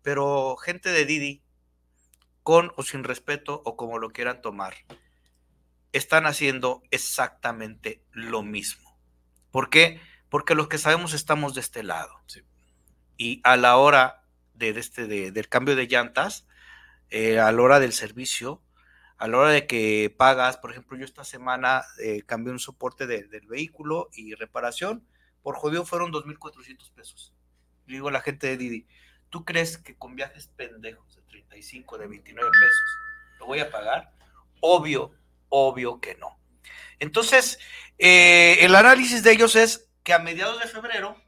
Pero 0.01 0.55
gente 0.57 0.91
de 0.91 1.05
Didi, 1.05 1.41
con 2.43 2.71
o 2.75 2.83
sin 2.83 3.03
respeto 3.03 3.61
o 3.65 3.75
como 3.75 3.97
lo 3.97 4.11
quieran 4.11 4.41
tomar, 4.41 4.75
están 5.93 6.25
haciendo 6.25 6.83
exactamente 6.91 8.03
lo 8.11 8.43
mismo. 8.43 8.99
¿Por 9.49 9.69
qué? 9.69 9.99
Porque 9.99 10.14
los 10.55 10.67
que 10.67 10.77
sabemos 10.77 11.13
estamos 11.13 11.53
de 11.53 11.61
este 11.61 11.83
lado. 11.83 12.21
Y 13.17 13.41
a 13.43 13.57
la 13.57 13.77
hora 13.77 14.23
de, 14.53 14.69
este, 14.69 15.07
del 15.07 15.49
cambio 15.49 15.75
de 15.75 15.87
llantas, 15.87 16.47
eh, 17.09 17.39
a 17.39 17.51
la 17.51 17.61
hora 17.61 17.79
del 17.79 17.93
servicio, 17.93 18.61
a 19.17 19.27
la 19.27 19.37
hora 19.37 19.49
de 19.51 19.67
que 19.67 20.13
pagas, 20.15 20.57
por 20.57 20.71
ejemplo, 20.71 20.97
yo 20.97 21.05
esta 21.05 21.23
semana 21.23 21.83
eh, 22.03 22.23
cambié 22.25 22.51
un 22.51 22.59
soporte 22.59 23.07
del 23.07 23.47
vehículo 23.47 24.09
y 24.13 24.33
reparación, 24.33 25.07
por 25.41 25.55
jodido 25.55 25.85
fueron 25.85 26.11
2.400 26.11 26.91
pesos. 26.91 27.33
Le 27.85 27.93
digo 27.95 28.09
a 28.09 28.11
la 28.11 28.21
gente 28.21 28.47
de 28.47 28.57
Didi, 28.57 28.87
¿tú 29.29 29.45
crees 29.45 29.77
que 29.77 29.95
con 29.95 30.15
viajes 30.15 30.47
pendejos 30.47 31.15
de 31.15 31.21
35, 31.21 31.97
de 31.97 32.07
29 32.07 32.49
pesos, 32.49 32.85
lo 33.39 33.45
voy 33.45 33.59
a 33.59 33.69
pagar? 33.69 34.11
Obvio, 34.59 35.11
obvio 35.49 35.99
que 36.01 36.15
no. 36.15 36.39
Entonces, 36.99 37.59
eh, 37.97 38.57
el 38.61 38.75
análisis 38.75 39.23
de 39.23 39.31
ellos 39.31 39.55
es 39.55 39.89
que 40.05 40.13
a 40.13 40.19
mediados 40.19 40.61
de 40.61 40.67
febrero 40.67 41.19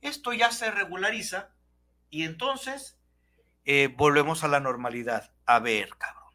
esto 0.00 0.32
ya 0.32 0.50
se 0.50 0.70
regulariza 0.70 1.50
y 2.10 2.24
entonces 2.24 2.98
eh, 3.64 3.94
volvemos 3.94 4.42
a 4.42 4.48
la 4.48 4.60
normalidad. 4.60 5.32
A 5.44 5.58
ver, 5.58 5.90
cabrón. 5.98 6.32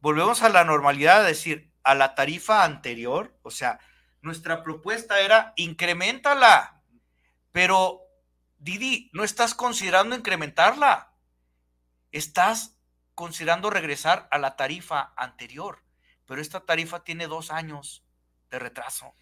Volvemos 0.00 0.42
a 0.42 0.48
la 0.48 0.64
normalidad, 0.64 1.20
es 1.20 1.36
decir, 1.36 1.72
a 1.84 1.94
la 1.94 2.14
tarifa 2.14 2.64
anterior, 2.64 3.38
o 3.42 3.50
sea, 3.50 3.80
nuestra 4.22 4.62
propuesta 4.62 5.20
era 5.20 5.52
incrementala, 5.56 6.82
pero 7.52 8.00
Didi, 8.58 9.10
no 9.12 9.24
estás 9.24 9.54
considerando 9.54 10.16
incrementarla, 10.16 11.12
estás 12.12 12.78
considerando 13.14 13.68
regresar 13.68 14.26
a 14.30 14.38
la 14.38 14.56
tarifa 14.56 15.12
anterior, 15.16 15.84
pero 16.24 16.40
esta 16.40 16.60
tarifa 16.60 17.04
tiene 17.04 17.26
dos 17.26 17.50
años 17.50 18.01
de 18.52 18.58
retraso. 18.58 19.14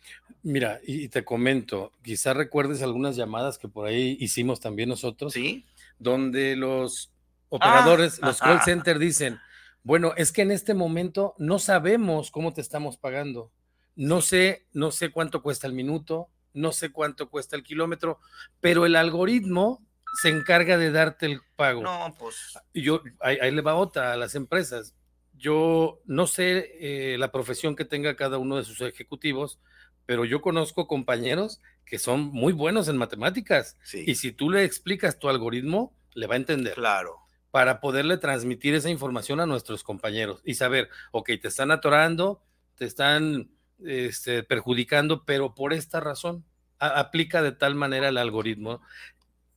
Mira, 0.43 0.81
y 0.85 1.09
te 1.09 1.24
comento, 1.24 1.93
quizás 2.03 2.37
recuerdes 2.37 2.83
algunas 2.83 3.16
llamadas 3.16 3.59
que 3.59 3.68
por 3.68 3.87
ahí 3.87 4.16
hicimos 4.20 4.61
también 4.61 4.89
nosotros, 4.89 5.33
¿Sí? 5.33 5.64
donde 5.99 6.57
los 6.57 7.12
operadores, 7.49 8.18
ah, 8.22 8.26
los 8.26 8.41
call 8.41 8.61
center 8.62 8.99
dicen, 8.99 9.39
bueno, 9.85 10.12
es 10.16 10.33
que 10.33 10.43
en 10.43 10.51
este 10.51 10.74
momento 10.74 11.35
no 11.39 11.59
sabemos 11.59 12.31
cómo 12.31 12.53
te 12.53 12.61
estamos 12.61 12.97
pagando. 12.97 13.53
No 13.95 14.20
sé, 14.20 14.66
no 14.72 14.91
sé 14.91 15.11
cuánto 15.11 15.43
cuesta 15.43 15.66
el 15.66 15.72
minuto, 15.74 16.28
no 16.53 16.72
sé 16.72 16.91
cuánto 16.91 17.31
cuesta 17.31 17.55
el 17.55 17.62
kilómetro, 17.62 18.18
pero 18.61 18.85
el 18.85 18.97
algoritmo 18.97 19.87
se 20.20 20.31
encarga 20.31 20.76
de 20.76 20.91
darte 20.91 21.26
el 21.26 21.41
pago. 21.55 21.83
No, 21.83 22.14
pues. 22.18 22.59
Yo, 22.74 23.03
ahí, 23.20 23.51
le 23.51 23.62
va 23.62 23.76
otra 23.76 24.12
a 24.12 24.16
las 24.16 24.35
empresas. 24.35 24.95
Yo 25.41 26.01
no 26.05 26.26
sé 26.26 26.76
eh, 26.80 27.18
la 27.18 27.32
profesión 27.32 27.74
que 27.74 27.84
tenga 27.84 28.14
cada 28.14 28.38
uno 28.38 28.57
de 28.57 28.64
sus 28.64 28.80
ejecutivos, 28.82 29.59
pero 30.05 30.24
yo 30.24 30.43
conozco 30.43 30.86
compañeros 30.86 31.61
que 31.86 31.99
son 31.99 32.24
muy 32.26 32.53
buenos 32.53 32.88
en 32.88 32.99
matemáticas. 32.99 33.78
Y 33.93 34.14
si 34.16 34.32
tú 34.32 34.51
le 34.51 34.64
explicas 34.64 35.18
tu 35.18 35.28
algoritmo, 35.28 35.97
le 36.14 36.26
va 36.26 36.34
a 36.34 36.38
entender. 36.38 36.74
Claro 36.74 37.20
para 37.51 37.80
poderle 37.80 38.16
transmitir 38.16 38.74
esa 38.74 38.91
información 38.91 39.41
a 39.41 39.47
nuestros 39.47 39.82
compañeros 39.82 40.41
y 40.45 40.55
saber, 40.55 40.88
ok, 41.12 41.30
te 41.41 41.49
están 41.49 41.70
atorando, 41.70 42.43
te 42.76 42.84
están 42.84 43.51
este, 43.84 44.43
perjudicando, 44.43 45.24
pero 45.24 45.55
por 45.55 45.72
esta 45.72 46.01
razón 46.01 46.45
aplica 46.78 47.43
de 47.43 47.53
tal 47.53 47.74
manera 47.74 48.09
el 48.09 48.16
algoritmo 48.16 48.80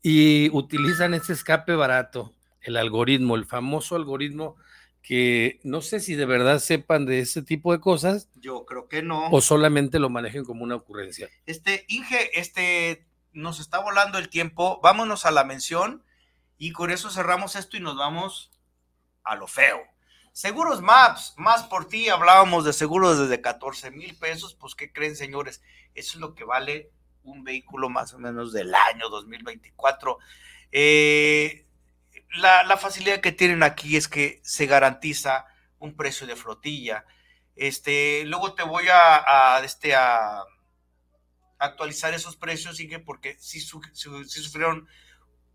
y 0.01 0.49
utilizan 0.51 1.13
ese 1.13 1.33
escape 1.33 1.75
barato, 1.75 2.33
el 2.61 2.75
algoritmo, 2.77 3.35
el 3.35 3.45
famoso 3.45 3.95
algoritmo 3.95 4.57
que 5.03 5.59
no 5.63 5.81
sé 5.81 5.99
si 5.99 6.15
de 6.15 6.25
verdad 6.25 6.59
sepan 6.59 7.05
de 7.05 7.19
ese 7.19 7.43
tipo 7.43 7.73
de 7.73 7.81
cosas. 7.81 8.29
Yo 8.35 8.65
creo 8.65 8.87
que 8.87 9.03
no. 9.03 9.29
O 9.29 9.41
solamente 9.41 9.99
lo 9.99 10.09
manejen 10.09 10.45
como 10.45 10.63
una 10.63 10.75
ocurrencia. 10.75 11.29
Este, 11.45 11.85
Inge, 11.89 12.39
este, 12.39 13.05
nos 13.33 13.59
está 13.59 13.79
volando 13.79 14.17
el 14.17 14.29
tiempo. 14.29 14.79
Vámonos 14.81 15.25
a 15.25 15.31
la 15.31 15.43
mención 15.43 16.03
y 16.57 16.71
con 16.71 16.89
eso 16.89 17.09
cerramos 17.09 17.57
esto 17.57 17.75
y 17.75 17.81
nos 17.81 17.97
vamos 17.97 18.49
a 19.25 19.35
lo 19.35 19.47
feo. 19.47 19.81
Seguros 20.31 20.81
Maps, 20.81 21.33
más 21.37 21.63
por 21.63 21.87
ti, 21.87 22.09
hablábamos 22.09 22.63
de 22.63 22.73
seguros 22.73 23.19
desde 23.19 23.41
14 23.41 23.91
mil 23.91 24.15
pesos, 24.15 24.55
pues 24.55 24.73
¿qué 24.73 24.91
creen 24.91 25.15
señores? 25.15 25.61
Eso 25.93 26.17
es 26.17 26.21
lo 26.21 26.33
que 26.33 26.43
vale 26.43 26.89
un 27.23 27.43
vehículo 27.43 27.89
más 27.89 28.13
o 28.13 28.19
menos 28.19 28.53
del 28.53 28.73
año 28.73 29.09
2024. 29.09 30.17
Eh, 30.71 31.62
la, 32.33 32.77
facilidad 32.77 33.21
que 33.21 33.31
tienen 33.31 33.63
aquí 33.63 33.95
es 33.95 34.07
que 34.07 34.41
se 34.43 34.65
garantiza 34.65 35.45
un 35.79 35.95
precio 35.95 36.27
de 36.27 36.35
flotilla. 36.35 37.05
Este, 37.55 38.23
luego 38.25 38.53
te 38.53 38.63
voy 38.63 38.85
a, 38.91 39.61
este, 39.63 39.95
a 39.95 40.43
actualizar 41.59 42.13
esos 42.13 42.35
precios, 42.35 42.79
porque 43.05 43.37
sí, 43.39 43.59
sí 43.59 44.43
sufrieron 44.43 44.87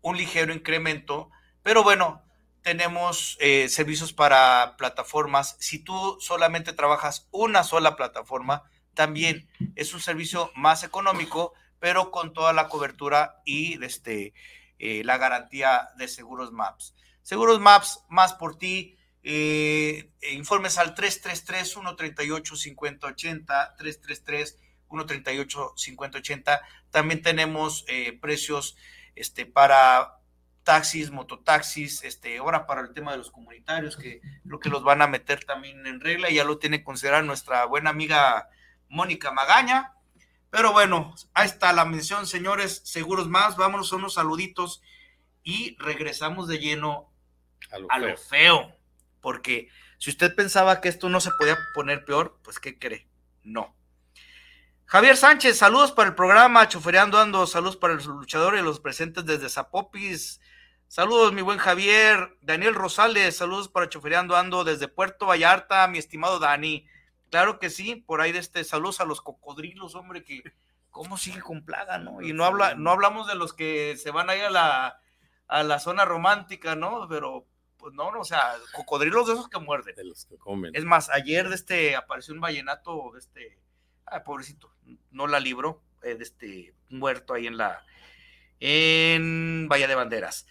un 0.01 0.17
ligero 0.17 0.53
incremento, 0.53 1.29
pero 1.63 1.83
bueno, 1.83 2.23
tenemos 2.61 3.37
eh, 3.39 3.67
servicios 3.69 4.13
para 4.13 4.75
plataformas. 4.77 5.55
Si 5.59 5.79
tú 5.79 6.17
solamente 6.19 6.73
trabajas 6.73 7.27
una 7.31 7.63
sola 7.63 7.95
plataforma, 7.95 8.63
también 8.93 9.49
es 9.75 9.93
un 9.93 10.01
servicio 10.01 10.51
más 10.55 10.83
económico, 10.83 11.53
pero 11.79 12.11
con 12.11 12.33
toda 12.33 12.53
la 12.53 12.67
cobertura 12.67 13.41
y 13.45 13.83
este, 13.83 14.33
eh, 14.79 15.03
la 15.03 15.17
garantía 15.17 15.89
de 15.97 16.07
Seguros 16.07 16.51
Maps. 16.51 16.95
Seguros 17.21 17.59
Maps, 17.59 18.03
más 18.09 18.33
por 18.33 18.57
ti. 18.57 18.95
Eh, 19.21 20.11
informes 20.31 20.77
al 20.77 20.95
333-138-5080, 20.95 23.75
333-138-5080. 24.89 26.61
También 26.89 27.21
tenemos 27.21 27.83
eh, 27.87 28.17
precios 28.19 28.77
este, 29.15 29.45
para 29.45 30.15
taxis, 30.63 31.11
mototaxis, 31.11 32.03
este, 32.03 32.37
ahora 32.37 32.65
para 32.65 32.81
el 32.81 32.93
tema 32.93 33.11
de 33.11 33.17
los 33.17 33.31
comunitarios, 33.31 33.97
que 33.97 34.21
creo 34.45 34.59
que 34.59 34.69
los 34.69 34.83
van 34.83 35.01
a 35.01 35.07
meter 35.07 35.43
también 35.43 35.85
en 35.87 35.99
regla, 35.99 36.29
ya 36.29 36.43
lo 36.43 36.59
tiene 36.59 36.79
que 36.79 36.85
considerar 36.85 37.23
nuestra 37.23 37.65
buena 37.65 37.89
amiga 37.89 38.49
Mónica 38.87 39.31
Magaña. 39.31 39.93
Pero 40.49 40.71
bueno, 40.71 41.13
ahí 41.33 41.47
está 41.47 41.73
la 41.73 41.85
mención, 41.85 42.25
señores, 42.25 42.81
seguros 42.83 43.27
más, 43.27 43.55
vámonos 43.55 43.93
a 43.93 43.97
unos 43.97 44.15
saluditos 44.15 44.81
y 45.43 45.75
regresamos 45.77 46.47
de 46.47 46.59
lleno 46.59 47.11
a 47.71 47.99
lo, 47.99 48.17
feo. 48.17 48.75
porque 49.21 49.69
si 49.99 50.09
usted 50.09 50.33
pensaba 50.33 50.81
que 50.81 50.89
esto 50.89 51.09
no 51.09 51.21
se 51.21 51.31
podía 51.37 51.57
poner 51.75 52.03
peor, 52.03 52.39
pues 52.43 52.59
¿qué 52.59 52.79
cree? 52.79 53.07
No. 53.43 53.75
Javier 54.85 55.17
Sánchez, 55.17 55.57
saludos 55.57 55.91
para 55.91 56.09
el 56.09 56.15
programa, 56.15 56.67
chofereando 56.67 57.19
ando, 57.19 57.45
saludos 57.45 57.77
para 57.77 57.93
el 57.93 58.03
luchador 58.03 58.57
y 58.57 58.61
los 58.61 58.79
presentes 58.79 59.23
desde 59.25 59.49
Zapopis. 59.49 60.41
Saludos, 60.87 61.31
mi 61.31 61.43
buen 61.43 61.59
Javier. 61.59 62.35
Daniel 62.41 62.73
Rosales, 62.73 63.37
saludos 63.37 63.69
para 63.69 63.87
chofereando 63.87 64.35
ando 64.35 64.63
desde 64.63 64.87
Puerto 64.87 65.27
Vallarta, 65.27 65.87
mi 65.87 65.99
estimado 65.99 66.39
Dani. 66.39 66.87
Claro 67.29 67.59
que 67.59 67.69
sí, 67.69 67.95
por 67.95 68.21
ahí 68.21 68.31
de 68.31 68.39
este 68.39 68.63
saludos 68.63 69.01
a 69.01 69.05
los 69.05 69.21
cocodrilos, 69.21 69.95
hombre, 69.95 70.23
que 70.23 70.43
cómo 70.89 71.17
sigue 71.17 71.41
con 71.41 71.63
plaga, 71.63 71.97
¿no? 71.97 72.21
Y 72.21 72.33
no 72.33 72.45
habla, 72.45 72.75
no 72.75 72.91
hablamos 72.91 73.27
de 73.27 73.35
los 73.35 73.53
que 73.53 73.95
se 73.97 74.11
van 74.11 74.29
ahí 74.29 74.41
a 74.41 74.49
la, 74.49 74.99
a 75.47 75.63
la 75.63 75.79
zona 75.79 76.05
romántica, 76.05 76.75
¿no? 76.75 77.07
Pero 77.07 77.45
pues 77.77 77.93
no, 77.93 78.09
o 78.09 78.25
sea, 78.25 78.53
cocodrilos 78.73 79.27
de 79.27 79.33
esos 79.33 79.47
que 79.47 79.59
muerden. 79.59 79.95
De 79.95 80.03
los 80.03 80.25
que 80.25 80.37
comen. 80.37 80.75
Es 80.75 80.83
más, 80.83 81.09
ayer 81.09 81.47
de 81.47 81.55
este 81.55 81.95
apareció 81.95 82.33
un 82.33 82.41
vallenato, 82.41 83.11
de 83.13 83.19
este, 83.19 83.57
ah, 84.05 84.23
pobrecito, 84.23 84.71
no 85.11 85.27
la 85.27 85.39
libró, 85.39 85.81
eh, 86.03 86.15
de 86.15 86.23
este 86.23 86.73
muerto 86.89 87.33
ahí 87.33 87.47
en 87.47 87.57
la, 87.57 87.85
en 88.59 89.67
Bahía 89.69 89.87
de 89.87 89.95
Banderas. 89.95 90.45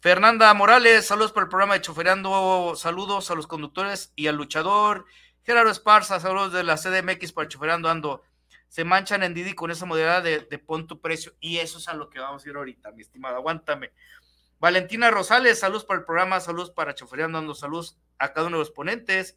Fernanda 0.00 0.52
Morales, 0.52 1.06
saludos 1.06 1.30
por 1.30 1.44
el 1.44 1.48
programa 1.48 1.74
de 1.74 1.80
Choferando, 1.80 2.74
saludos 2.74 3.30
a 3.30 3.36
los 3.36 3.46
conductores 3.46 4.12
y 4.16 4.26
al 4.26 4.34
luchador 4.34 5.06
Gerardo 5.44 5.70
Esparza, 5.70 6.20
saludos 6.20 6.52
de 6.52 6.62
la 6.62 6.76
CDMX 6.76 7.32
para 7.32 7.48
Choferando 7.48 7.88
Ando. 7.88 8.22
Se 8.68 8.84
manchan 8.84 9.22
en 9.22 9.34
Didi 9.34 9.54
con 9.54 9.70
esa 9.70 9.86
modalidad 9.86 10.22
de, 10.22 10.40
de 10.40 10.58
pon 10.58 10.86
tu 10.86 11.00
precio. 11.00 11.34
Y 11.40 11.58
eso 11.58 11.78
es 11.78 11.88
a 11.88 11.94
lo 11.94 12.08
que 12.10 12.20
vamos 12.20 12.44
a 12.44 12.48
ir 12.48 12.56
ahorita, 12.56 12.92
mi 12.92 13.02
estimado. 13.02 13.36
Aguántame. 13.36 13.90
Valentina 14.60 15.10
Rosales, 15.10 15.58
saludos 15.58 15.84
para 15.84 15.98
el 15.98 16.06
programa, 16.06 16.38
saludos 16.38 16.70
para 16.70 16.94
Choferando 16.94 17.38
Ando, 17.38 17.54
saludos 17.54 17.98
a 18.18 18.32
cada 18.32 18.46
uno 18.46 18.58
de 18.58 18.60
los 18.60 18.70
ponentes. 18.70 19.36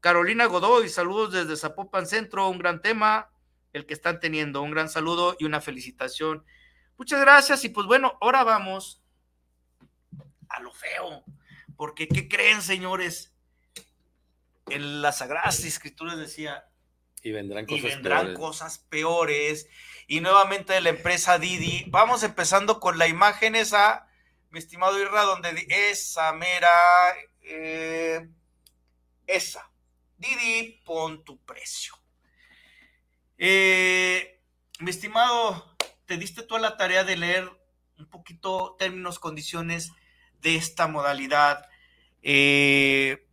Carolina 0.00 0.46
Godoy, 0.46 0.88
saludos 0.88 1.32
desde 1.32 1.56
Zapopan 1.56 2.06
Centro, 2.06 2.48
un 2.48 2.58
gran 2.58 2.82
tema, 2.82 3.30
el 3.72 3.86
que 3.86 3.94
están 3.94 4.18
teniendo. 4.18 4.60
Un 4.62 4.72
gran 4.72 4.88
saludo 4.88 5.36
y 5.38 5.44
una 5.44 5.60
felicitación. 5.60 6.44
Muchas 6.96 7.20
gracias. 7.20 7.64
Y 7.64 7.68
pues 7.68 7.86
bueno, 7.86 8.18
ahora 8.20 8.42
vamos 8.42 9.02
a 10.48 10.60
lo 10.60 10.72
feo. 10.72 11.22
Porque, 11.76 12.08
¿qué 12.08 12.28
creen, 12.28 12.60
señores? 12.60 13.32
En 14.70 15.02
las 15.02 15.18
Sagradas 15.18 15.64
Escrituras 15.64 16.18
decía, 16.18 16.64
y 17.22 17.32
vendrán 17.32 17.66
cosas, 17.66 17.84
y 17.84 17.88
vendrán 17.88 18.20
peores. 18.20 18.38
cosas 18.38 18.78
peores. 18.78 19.68
Y 20.06 20.20
nuevamente 20.20 20.72
de 20.72 20.80
la 20.80 20.90
empresa 20.90 21.38
Didi. 21.38 21.84
Vamos 21.88 22.22
empezando 22.22 22.80
con 22.80 22.98
la 22.98 23.08
imagen 23.08 23.54
esa, 23.54 24.08
mi 24.50 24.58
estimado 24.58 24.98
Irra, 25.00 25.22
donde 25.22 25.66
esa 25.68 26.32
mera, 26.32 26.70
eh, 27.42 28.28
esa. 29.26 29.70
Didi, 30.16 30.80
pon 30.84 31.24
tu 31.24 31.38
precio. 31.44 31.94
Eh, 33.36 34.40
mi 34.80 34.90
estimado, 34.90 35.76
te 36.06 36.16
diste 36.16 36.42
toda 36.42 36.60
la 36.60 36.76
tarea 36.76 37.04
de 37.04 37.16
leer 37.16 37.50
un 37.98 38.08
poquito 38.08 38.76
términos, 38.78 39.18
condiciones 39.18 39.92
de 40.40 40.56
esta 40.56 40.86
modalidad. 40.86 41.68
Eh, 42.22 43.27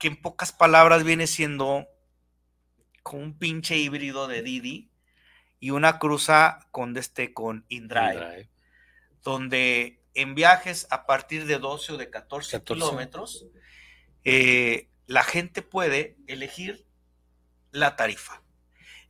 que 0.00 0.08
en 0.08 0.20
pocas 0.20 0.50
palabras 0.52 1.04
viene 1.04 1.28
siendo 1.28 1.86
con 3.04 3.22
un 3.22 3.38
pinche 3.38 3.76
híbrido 3.76 4.26
de 4.26 4.42
Didi 4.42 4.90
y 5.60 5.70
una 5.70 5.98
cruza 6.00 6.66
con 6.72 6.96
este 6.96 7.32
con 7.32 7.64
InDrive, 7.68 8.14
InDrive. 8.14 8.50
donde 9.22 10.02
en 10.14 10.34
viajes 10.34 10.86
a 10.90 11.06
partir 11.06 11.46
de 11.46 11.58
12 11.58 11.92
o 11.92 11.96
de 11.96 12.10
14, 12.10 12.50
14. 12.58 12.74
kilómetros, 12.84 13.46
eh, 14.24 14.88
la 15.06 15.22
gente 15.22 15.62
puede 15.62 16.16
elegir 16.26 16.86
la 17.70 17.94
tarifa. 17.96 18.42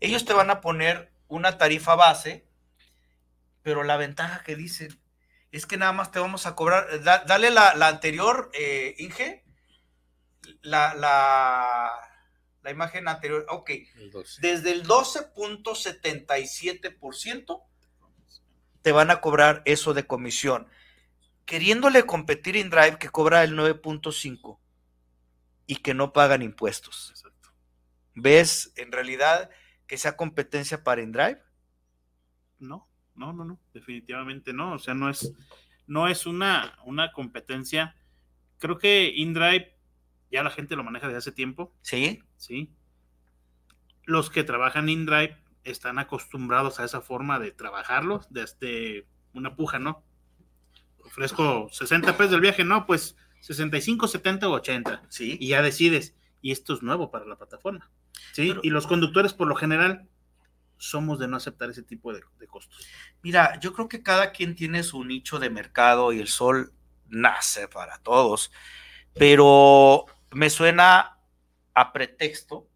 Ellos 0.00 0.24
te 0.24 0.32
van 0.34 0.50
a 0.50 0.60
poner 0.60 1.12
una 1.28 1.56
tarifa 1.56 1.94
base, 1.94 2.46
pero 3.62 3.84
la 3.84 3.96
ventaja 3.96 4.42
que 4.42 4.56
dicen 4.56 4.98
es 5.52 5.66
que 5.66 5.76
nada 5.76 5.92
más 5.92 6.10
te 6.10 6.18
vamos 6.18 6.46
a 6.46 6.54
cobrar, 6.54 7.02
da- 7.02 7.24
dale 7.24 7.50
la, 7.50 7.74
la 7.74 7.88
anterior, 7.88 8.50
eh, 8.54 8.94
Inge, 8.98 9.44
la, 10.62 10.94
la, 10.94 11.90
la 12.62 12.70
imagen 12.70 13.08
anterior, 13.08 13.44
ok, 13.48 13.70
El 13.96 14.10
12. 14.10 14.40
desde 14.40 14.72
el 14.72 14.86
12.77% 14.86 17.62
te 18.82 18.92
van 18.92 19.10
a 19.10 19.20
cobrar 19.20 19.62
eso 19.64 19.94
de 19.94 20.06
comisión. 20.06 20.68
Queriéndole 21.44 22.04
competir 22.04 22.56
InDrive 22.56 22.98
que 22.98 23.08
cobra 23.08 23.42
el 23.44 23.56
9.5 23.56 24.58
y 25.66 25.76
que 25.76 25.94
no 25.94 26.12
pagan 26.12 26.42
impuestos. 26.42 27.14
¿Ves 28.14 28.72
en 28.76 28.92
realidad 28.92 29.50
que 29.86 29.96
sea 29.98 30.16
competencia 30.16 30.84
para 30.84 31.02
InDrive? 31.02 31.42
No, 32.58 32.88
no, 33.14 33.32
no, 33.32 33.44
no, 33.44 33.60
definitivamente 33.72 34.52
no. 34.52 34.74
O 34.74 34.78
sea, 34.78 34.94
no 34.94 35.10
es, 35.10 35.32
no 35.86 36.08
es 36.08 36.26
una, 36.26 36.78
una 36.84 37.12
competencia. 37.12 37.96
Creo 38.58 38.78
que 38.78 39.12
InDrive 39.14 39.76
ya 40.30 40.42
la 40.42 40.50
gente 40.50 40.76
lo 40.76 40.84
maneja 40.84 41.06
desde 41.06 41.18
hace 41.18 41.32
tiempo. 41.32 41.74
Sí. 41.82 42.22
Sí. 42.36 42.72
Los 44.04 44.30
que 44.30 44.44
trabajan 44.44 44.88
InDrive 44.88 45.36
están 45.64 45.98
acostumbrados 45.98 46.80
a 46.80 46.84
esa 46.84 47.00
forma 47.00 47.38
de 47.38 47.52
trabajarlos, 47.52 48.26
desde 48.30 49.06
una 49.34 49.54
puja, 49.56 49.78
¿no? 49.78 50.04
Ofrezco 51.04 51.68
60 51.70 52.16
pesos 52.16 52.32
del 52.32 52.40
viaje, 52.40 52.64
no, 52.64 52.86
pues 52.86 53.16
65, 53.40 54.08
70 54.08 54.48
o 54.48 54.52
80. 54.52 55.02
Sí. 55.08 55.36
Y 55.40 55.48
ya 55.48 55.62
decides. 55.62 56.14
Y 56.42 56.52
esto 56.52 56.74
es 56.74 56.82
nuevo 56.82 57.10
para 57.10 57.26
la 57.26 57.36
plataforma. 57.36 57.90
Sí. 58.32 58.48
Pero- 58.48 58.60
y 58.62 58.70
los 58.70 58.86
conductores, 58.86 59.32
por 59.34 59.48
lo 59.48 59.54
general, 59.54 60.08
somos 60.78 61.18
de 61.18 61.28
no 61.28 61.36
aceptar 61.36 61.68
ese 61.68 61.82
tipo 61.82 62.12
de, 62.12 62.22
de 62.38 62.46
costos. 62.46 62.86
Mira, 63.22 63.58
yo 63.60 63.74
creo 63.74 63.88
que 63.88 64.02
cada 64.02 64.32
quien 64.32 64.54
tiene 64.54 64.82
su 64.82 65.04
nicho 65.04 65.38
de 65.38 65.50
mercado 65.50 66.12
y 66.12 66.20
el 66.20 66.28
sol 66.28 66.72
nace 67.08 67.68
para 67.68 67.98
todos, 67.98 68.50
pero 69.14 70.06
me 70.30 70.50
suena 70.50 71.18
a 71.74 71.92
pretexto 71.92 72.68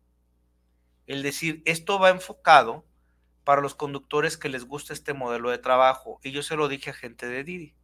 el 1.06 1.22
decir, 1.22 1.62
esto 1.66 1.98
va 1.98 2.10
enfocado 2.10 2.84
para 3.44 3.60
los 3.60 3.74
conductores 3.74 4.36
que 4.36 4.48
les 4.48 4.64
gusta 4.64 4.92
este 4.92 5.12
modelo 5.12 5.50
de 5.50 5.58
trabajo. 5.58 6.18
Y 6.22 6.30
yo 6.30 6.42
se 6.42 6.56
lo 6.56 6.68
dije 6.68 6.90
a 6.90 6.94
gente 6.94 7.26
de 7.26 7.44
Didi. 7.44 7.74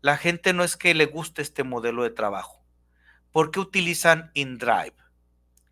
La 0.00 0.16
gente 0.16 0.52
no 0.52 0.62
es 0.62 0.76
que 0.76 0.94
le 0.94 1.06
guste 1.06 1.42
este 1.42 1.64
modelo 1.64 2.04
de 2.04 2.10
trabajo. 2.10 2.64
¿Por 3.32 3.50
qué 3.50 3.58
utilizan 3.58 4.30
InDrive? 4.34 4.94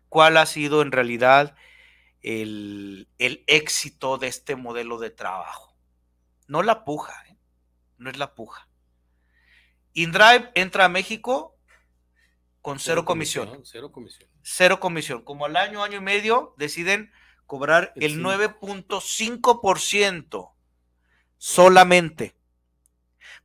¿Cuál 0.09 0.37
ha 0.37 0.45
sido 0.45 0.81
en 0.81 0.91
realidad 0.91 1.55
el, 2.21 3.07
el 3.17 3.43
éxito 3.47 4.17
de 4.17 4.27
este 4.27 4.55
modelo 4.55 4.99
de 4.99 5.11
trabajo? 5.11 5.77
No 6.47 6.61
la 6.61 6.83
puja, 6.83 7.13
¿eh? 7.29 7.37
no 7.97 8.09
es 8.09 8.17
la 8.17 8.35
puja. 8.35 8.67
InDrive 9.93 10.51
entra 10.55 10.85
a 10.85 10.89
México 10.89 11.52
con 12.63 12.79
cero, 12.79 13.05
comisión. 13.05 13.61
Cero 13.63 13.91
comisión. 13.91 14.27
Cero 14.41 14.79
comisión. 14.79 15.21
Como 15.23 15.45
al 15.45 15.55
año, 15.57 15.83
año 15.83 15.97
y 15.97 16.01
medio, 16.01 16.55
deciden 16.57 17.11
cobrar 17.45 17.91
El 17.95 18.03
el 18.03 18.11
cinco. 18.13 18.29
9.5% 18.31 20.51
solamente. 21.37 22.35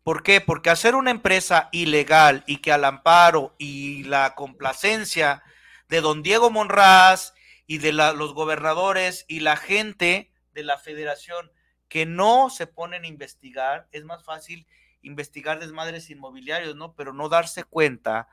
¿Por 0.02 0.22
qué? 0.22 0.40
Porque 0.40 0.70
hacer 0.70 0.94
una 0.94 1.10
empresa 1.10 1.68
ilegal 1.72 2.44
y 2.46 2.58
que 2.58 2.72
al 2.72 2.84
amparo 2.84 3.54
y 3.58 4.04
la 4.04 4.34
complacencia 4.34 5.42
de 5.88 6.00
don 6.00 6.22
Diego 6.22 6.50
Monraz 6.50 7.34
y 7.66 7.78
de 7.78 7.92
la- 7.92 8.12
los 8.12 8.32
gobernadores 8.34 9.24
y 9.28 9.40
la 9.40 9.56
gente 9.56 10.32
de 10.54 10.62
la 10.62 10.78
federación 10.78 11.50
que 11.88 12.06
no 12.06 12.50
se 12.50 12.66
ponen 12.66 13.04
a 13.04 13.08
investigar, 13.08 13.88
es 13.92 14.04
más 14.04 14.24
fácil 14.24 14.66
investigar 15.02 15.58
desmadres 15.58 16.10
inmobiliarios, 16.10 16.76
¿no? 16.76 16.94
Pero 16.94 17.12
no 17.12 17.28
darse 17.28 17.64
cuenta 17.64 18.28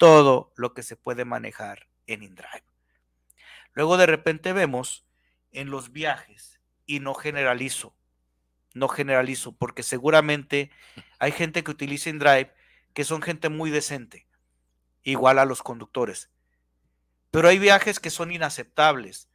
todo 0.00 0.50
lo 0.56 0.72
que 0.72 0.82
se 0.82 0.96
puede 0.96 1.26
manejar 1.26 1.86
en 2.06 2.22
InDrive. 2.22 2.64
Luego 3.74 3.98
de 3.98 4.06
repente 4.06 4.54
vemos 4.54 5.04
en 5.52 5.68
los 5.68 5.92
viajes, 5.92 6.58
y 6.86 7.00
no 7.00 7.12
generalizo, 7.12 7.94
no 8.72 8.88
generalizo, 8.88 9.52
porque 9.52 9.82
seguramente 9.82 10.70
hay 11.18 11.32
gente 11.32 11.62
que 11.62 11.70
utiliza 11.70 12.08
InDrive 12.08 12.50
que 12.94 13.04
son 13.04 13.20
gente 13.20 13.50
muy 13.50 13.70
decente, 13.70 14.26
igual 15.02 15.38
a 15.38 15.44
los 15.44 15.62
conductores. 15.62 16.30
Pero 17.30 17.48
hay 17.48 17.58
viajes 17.58 18.00
que 18.00 18.08
son 18.08 18.32
inaceptables, 18.32 19.28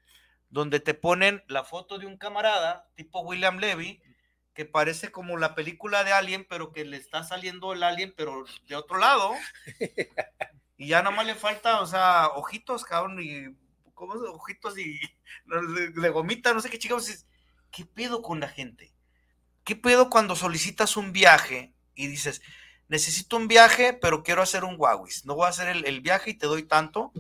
donde 0.49 0.80
te 0.80 0.95
ponen 0.95 1.43
la 1.47 1.63
foto 1.63 1.99
de 1.99 2.07
un 2.07 2.18
camarada, 2.18 2.89
tipo 2.95 3.20
William 3.20 3.59
Levy, 3.59 4.01
que 4.56 4.66
parece 4.66 5.12
como 5.12 5.38
la 5.38 5.53
película 5.53 6.03
de 6.03 6.14
Alien, 6.14 6.47
pero 6.49 6.72
que 6.72 6.86
le 6.86 6.97
está 6.97 7.24
saliendo 7.24 7.74
el 7.74 7.84
Alien, 7.84 8.14
pero 8.18 8.45
de 8.68 8.76
otro 8.76 8.97
lado. 8.97 9.32
Y 10.78 10.88
ya 10.88 11.01
nomás 11.01 11.26
le 11.26 11.36
falta, 11.36 11.80
o 11.80 11.86
sea, 11.86 12.28
ojitos, 12.36 12.84
cabrón, 12.84 13.18
y 13.22 13.56
¿cómo 13.93 14.14
ojitos 14.34 14.78
y 14.78 14.99
de, 15.95 16.10
gomita, 16.10 16.53
no 16.53 16.60
sé 16.60 16.70
qué 16.70 16.78
chicos. 16.78 17.26
¿Qué 17.72 17.86
pedo 17.86 18.22
con 18.22 18.41
la 18.41 18.49
gente? 18.49 18.93
¿Qué 19.64 19.78
pedo 19.78 20.10
cuando 20.10 20.36
solicitas 20.36 20.97
un 20.97 21.14
viaje 21.14 21.74
y 21.93 22.08
dices, 22.08 22.41
necesito 22.89 23.38
un 23.38 23.47
viaje, 23.47 23.93
pero 23.93 24.22
quiero 24.22 24.41
hacer 24.41 24.66
un 24.66 24.76
Huawei? 24.78 25.14
No 25.24 25.36
voy 25.36 25.45
a 25.45 25.49
hacer 25.49 25.70
el, 25.70 25.86
el 25.86 26.01
viaje 26.01 26.32
y 26.32 26.38
te 26.38 26.45
doy 26.45 26.64
tanto, 26.64 27.14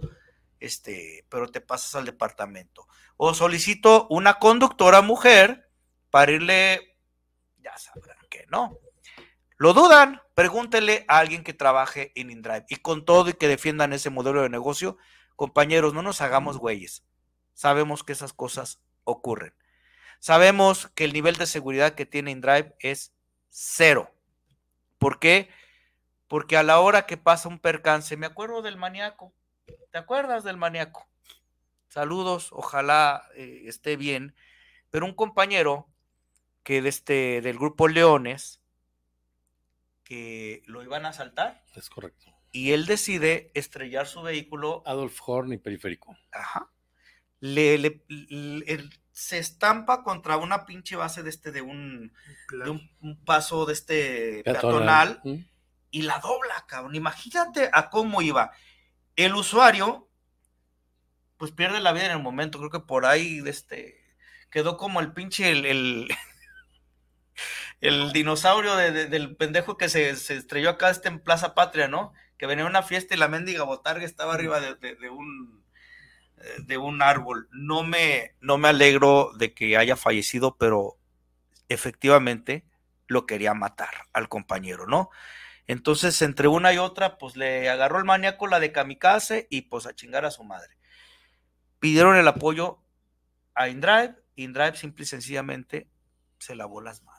este, 0.59 1.25
pero 1.29 1.49
te 1.49 1.61
pasas 1.61 1.95
al 1.95 2.05
departamento. 2.05 2.87
O 3.15 3.33
solicito 3.33 4.05
una 4.09 4.35
conductora 4.35 5.01
mujer 5.01 5.69
para 6.09 6.33
irle, 6.33 6.94
sabrán 7.77 8.17
que 8.29 8.45
no. 8.49 8.77
Lo 9.57 9.73
dudan, 9.73 10.21
pregúntele 10.33 11.05
a 11.07 11.19
alguien 11.19 11.43
que 11.43 11.53
trabaje 11.53 12.11
en 12.15 12.29
InDrive 12.29 12.65
y 12.67 12.75
con 12.77 13.05
todo 13.05 13.29
y 13.29 13.33
que 13.33 13.47
defiendan 13.47 13.93
ese 13.93 14.09
modelo 14.09 14.41
de 14.41 14.49
negocio, 14.49 14.97
compañeros, 15.35 15.93
no 15.93 16.01
nos 16.01 16.19
hagamos 16.21 16.57
güeyes. 16.57 17.05
Sabemos 17.53 18.03
que 18.03 18.11
esas 18.11 18.33
cosas 18.33 18.81
ocurren. 19.05 19.53
Sabemos 20.19 20.87
que 20.95 21.05
el 21.05 21.13
nivel 21.13 21.35
de 21.35 21.45
seguridad 21.45 21.95
que 21.95 22.05
tiene 22.05 22.31
InDrive 22.31 22.75
es 22.79 23.13
cero. 23.49 24.11
¿Por 24.97 25.19
qué? 25.19 25.49
Porque 26.27 26.57
a 26.57 26.63
la 26.63 26.79
hora 26.79 27.05
que 27.05 27.15
pasa 27.15 27.47
un 27.47 27.59
percance, 27.59 28.17
me 28.17 28.25
acuerdo 28.25 28.61
del 28.61 28.75
maníaco. 28.75 29.33
¿Te 29.91 29.97
acuerdas 29.97 30.43
del 30.43 30.57
maníaco? 30.57 31.07
Saludos, 31.87 32.49
ojalá 32.51 33.29
eh, 33.35 33.63
esté 33.67 33.95
bien. 33.95 34.35
Pero 34.89 35.05
un 35.05 35.13
compañero 35.13 35.87
que 36.65 36.81
de 36.81 36.89
este, 36.89 37.41
del 37.41 37.57
grupo 37.57 37.87
Leones, 37.87 38.59
que 40.03 40.63
lo 40.65 40.83
iban 40.83 41.05
a 41.05 41.09
asaltar. 41.09 41.63
Es 41.75 41.89
correcto. 41.89 42.25
Y 42.51 42.71
él 42.71 42.87
decide 42.87 43.51
estrellar 43.53 44.07
su 44.07 44.23
vehículo. 44.23 44.81
Adolf 44.85 45.17
Horn 45.23 45.53
y 45.53 45.57
periférico. 45.57 46.17
Ajá. 46.31 46.71
Le, 47.39 47.77
le, 47.77 48.01
se 49.11 49.37
estampa 49.37 50.01
contra 50.03 50.37
una 50.37 50.65
pinche 50.65 50.95
base 50.95 51.21
de 51.21 51.29
este, 51.29 51.51
de 51.51 51.61
un, 51.61 52.11
de 52.49 52.69
un, 52.71 53.23
paso 53.23 53.67
de 53.67 53.73
este 53.73 54.41
peatonal, 54.43 55.21
y 55.91 56.01
la 56.01 56.17
dobla, 56.17 56.65
cabrón. 56.67 56.95
Imagínate 56.95 57.69
a 57.71 57.91
cómo 57.91 58.23
iba. 58.23 58.51
El 59.15 59.35
usuario, 59.35 60.09
pues 61.37 61.51
pierde 61.51 61.79
la 61.79 61.93
vida 61.93 62.05
en 62.05 62.11
el 62.11 62.23
momento. 62.23 62.57
Creo 62.57 62.71
que 62.71 62.79
por 62.79 63.05
ahí, 63.05 63.39
de 63.41 63.51
este, 63.51 64.03
quedó 64.49 64.77
como 64.77 64.99
el 64.99 65.13
pinche, 65.13 65.51
el, 65.51 65.65
el 65.65 66.07
el 67.85 68.11
dinosaurio 68.11 68.75
del 68.75 69.35
pendejo 69.35 69.77
que 69.77 69.89
se, 69.89 70.09
estrelló 70.09 70.71
acá 70.71 70.89
este 70.89 71.07
en 71.07 71.19
Plaza 71.19 71.53
Patria, 71.53 71.87
¿no? 71.87 72.13
Que 72.37 72.47
venía 72.47 72.65
a 72.65 72.69
una 72.69 72.83
fiesta 72.83 73.13
y 73.13 73.17
la 73.17 73.27
mendiga 73.27 73.63
botarga 73.63 74.05
estaba 74.05 74.33
arriba 74.33 74.59
de, 74.59 75.09
un 75.09 75.63
eh, 76.37 76.55
de 76.63 76.77
un 76.77 77.01
árbol. 77.01 77.47
No 77.51 77.83
me, 77.83 78.35
no 78.41 78.57
me 78.57 78.69
alegro 78.69 79.31
de 79.37 79.53
que 79.53 79.77
haya 79.77 79.95
fallecido, 79.95 80.57
pero 80.57 80.97
efectivamente 81.69 82.65
lo 83.07 83.25
quería 83.25 83.53
matar 83.53 83.93
al 84.13 84.29
compañero, 84.29 84.87
¿no? 84.87 85.09
Entonces, 85.67 86.21
entre 86.21 86.47
una 86.47 86.73
y 86.73 86.77
otra, 86.77 87.17
pues 87.17 87.35
le 87.35 87.69
agarró 87.69 87.99
el 87.99 88.05
maníaco 88.05 88.47
la 88.47 88.59
de 88.59 88.71
kamikaze 88.71 89.47
y 89.49 89.63
pues 89.63 89.85
a 89.87 89.95
chingar 89.95 90.25
a 90.25 90.31
su 90.31 90.43
madre. 90.43 90.77
Pidieron 91.79 92.15
el 92.15 92.27
apoyo 92.27 92.79
a 93.53 93.69
InDrive. 93.69 94.15
InDrive 94.35 94.75
simple 94.75 95.03
y 95.03 95.07
sencillamente 95.07 95.87
se 96.39 96.55
lavó 96.55 96.81
las 96.81 97.01
manos 97.03 97.14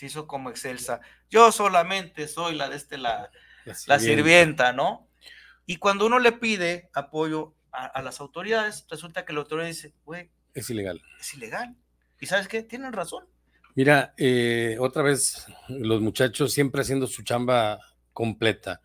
se 0.00 0.06
hizo 0.06 0.26
como 0.26 0.48
excelsa. 0.48 1.02
Yo 1.28 1.52
solamente 1.52 2.26
soy 2.26 2.54
la 2.54 2.70
de 2.70 2.76
este, 2.76 2.96
la, 2.96 3.30
la, 3.86 3.98
sirvienta. 3.98 4.72
¿no? 4.72 5.06
Y 5.66 5.76
cuando 5.76 6.06
uno 6.06 6.18
le 6.18 6.32
pide 6.32 6.88
apoyo 6.94 7.54
a, 7.70 8.00
las 8.00 8.18
autoridades, 8.18 8.86
resulta 8.88 9.26
que 9.26 9.34
la 9.34 9.40
autoridad 9.40 9.66
dice, 9.66 9.92
güey. 10.06 10.30
Es 10.54 10.70
ilegal. 10.70 11.02
Es 11.20 11.34
ilegal. 11.34 11.76
¿Y 12.18 12.24
sabes 12.24 12.48
qué? 12.48 12.62
Tienen 12.62 12.94
razón. 12.94 13.26
Mira, 13.74 14.14
eh, 14.16 14.78
otra 14.80 15.02
vez, 15.02 15.46
los 15.68 16.00
muchachos 16.00 16.54
siempre 16.54 16.80
haciendo 16.80 17.06
su 17.06 17.22
chamba 17.22 17.78
completa. 18.14 18.80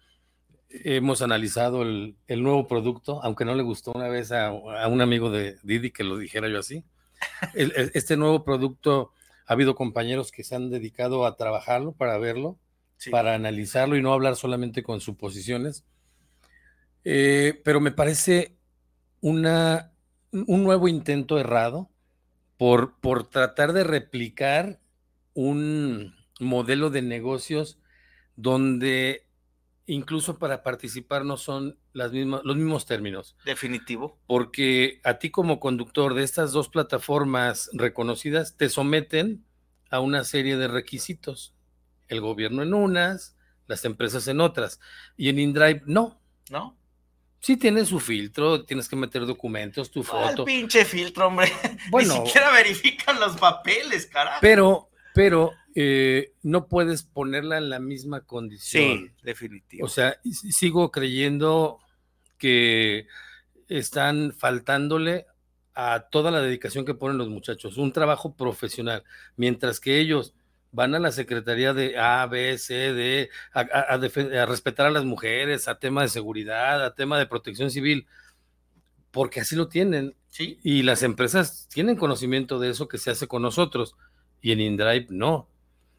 Hemos 0.68 1.22
analizado 1.22 1.84
el, 1.84 2.18
nuevo 2.28 2.68
producto, 2.68 3.24
aunque 3.24 3.46
no 3.46 3.56
le 3.56 3.64
gustó 3.64 3.94
una 3.94 4.10
vez 4.10 4.34
a, 4.34 4.52
un 4.52 5.00
amigo 5.00 5.32
de 5.32 5.60
Didi 5.64 5.92
que 5.92 6.04
lo 6.04 6.18
dijera 6.18 6.50
yo 6.50 6.60
así. 6.60 6.84
este 7.54 8.18
nuevo 8.18 8.44
producto 8.44 9.14
ha 9.46 9.54
habido 9.54 9.76
compañeros 9.76 10.32
que 10.32 10.44
se 10.44 10.56
han 10.56 10.70
dedicado 10.70 11.26
a 11.26 11.36
trabajarlo 11.36 11.92
para 11.92 12.18
verlo, 12.18 12.58
para 13.12 13.36
analizarlo 13.36 13.96
y 13.96 14.02
no 14.02 14.14
hablar 14.14 14.36
solamente 14.36 14.84
con 14.84 15.02
suposiciones. 15.02 15.86
Eh, 17.04 17.62
pero 17.64 17.80
me 17.80 17.92
parece 17.92 18.58
una, 19.22 19.92
un 20.32 20.64
nuevo 20.64 20.88
intento 20.88 21.38
errado 21.38 21.90
por, 22.58 23.00
por 23.00 23.30
tratar 23.30 23.74
de 23.74 23.84
replicar 23.84 24.80
un 25.34 26.16
modelo 26.40 26.90
de 26.90 27.02
negocios 27.02 27.80
donde 28.36 29.25
incluso 29.88 30.40
para 30.40 30.64
participar 30.64 31.26
no 31.26 31.38
son 31.38 31.78
las 31.94 32.12
mismas, 32.12 32.42
los 32.44 32.56
mismos 32.56 32.86
términos. 32.86 33.36
Definitivo. 33.46 34.20
Porque 34.28 35.00
a 35.04 35.20
ti 35.20 35.30
como 35.30 35.60
conductor 35.60 36.14
de 36.14 36.24
estas 36.24 36.52
dos 36.52 36.70
plataformas 36.70 37.70
reconocidas 37.74 38.58
te 38.58 38.70
someten 38.70 39.46
a 39.90 40.00
una 40.00 40.24
serie 40.24 40.58
de 40.58 40.68
requisitos. 40.68 41.54
El 42.08 42.22
gobierno 42.22 42.64
en 42.64 42.74
unas, 42.74 43.36
las 43.68 43.86
empresas 43.86 44.28
en 44.28 44.42
otras. 44.42 44.80
Y 45.18 45.30
en 45.30 45.40
InDrive 45.40 45.84
no. 45.86 46.20
¿No? 46.50 46.78
Sí 47.40 47.58
tiene 47.58 47.86
su 47.86 48.00
filtro, 48.00 48.66
tienes 48.66 48.90
que 48.90 48.96
meter 48.96 49.26
documentos, 49.26 49.92
tu 49.92 50.02
foto. 50.02 50.42
El 50.42 50.46
pinche 50.46 50.84
filtro, 50.84 51.28
hombre. 51.28 51.52
Bueno, 51.92 52.22
Ni 52.22 52.26
siquiera 52.26 52.52
verifican 52.54 53.20
los 53.20 53.38
papeles, 53.38 54.08
carajo. 54.08 54.40
Pero, 54.42 54.90
pero 55.16 55.54
eh, 55.76 56.34
no 56.44 56.68
puedes 56.68 57.04
ponerla 57.04 57.58
en 57.58 57.70
la 57.70 57.80
misma 57.80 58.26
condición. 58.26 58.84
Sí, 58.84 59.12
definitivo. 59.24 59.86
O 59.86 59.90
sea, 59.90 60.20
sigo 60.24 60.92
creyendo 60.92 61.80
que 62.38 63.08
están 63.70 64.34
faltándole 64.34 65.26
a 65.74 66.08
toda 66.12 66.32
la 66.32 66.42
dedicación 66.42 66.84
que 66.84 66.94
ponen 66.94 67.18
los 67.18 67.30
muchachos, 67.30 67.78
un 67.78 67.94
trabajo 67.94 68.36
profesional, 68.36 69.06
mientras 69.38 69.80
que 69.80 70.00
ellos 70.00 70.36
van 70.74 70.96
a 70.96 71.00
la 71.00 71.14
Secretaría 71.14 71.74
de 71.74 71.98
A, 71.98 72.26
B, 72.28 72.58
C, 72.58 72.94
D, 72.94 73.30
a, 73.54 74.46
respetar 74.46 74.88
a 74.88 74.92
las 74.92 75.06
mujeres, 75.06 75.70
a 75.70 75.80
tema 75.80 76.02
de 76.02 76.10
seguridad, 76.10 76.84
a 76.84 76.94
tema 76.94 77.18
de 77.18 77.26
protección 77.26 77.72
civil, 77.72 78.06
porque 79.12 79.40
así 79.40 79.56
lo 79.56 79.70
tienen. 79.70 80.14
¿Sí? 80.28 80.60
Y 80.62 80.84
las 80.84 81.04
empresas 81.04 81.70
tienen 81.70 81.96
conocimiento 81.96 82.60
de 82.60 82.70
eso 82.70 82.90
que 82.90 82.98
se 82.98 83.12
hace 83.12 83.26
con 83.26 83.42
nosotros, 83.42 83.96
y 84.42 84.52
en 84.52 84.62
InDrive 84.62 85.08
no. 85.10 85.48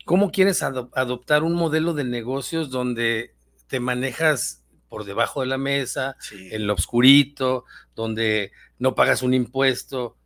¿Cómo 0.05 0.31
quieres 0.31 0.63
adoptar 0.63 1.43
un 1.43 1.55
modelo 1.55 1.93
de 1.93 2.05
negocios 2.05 2.71
donde 2.71 3.35
te 3.67 3.81
manejas 3.81 4.63
por 4.89 5.05
debajo 5.05 5.41
de 5.41 5.49
la 5.49 5.59
mesa, 5.59 6.17
en 6.31 6.67
lo 6.67 6.75
oscurito, 6.75 7.65
donde 7.97 8.53
no 8.79 8.95
pagas 8.95 9.23
un 9.23 9.35
impuesto? 9.35 10.17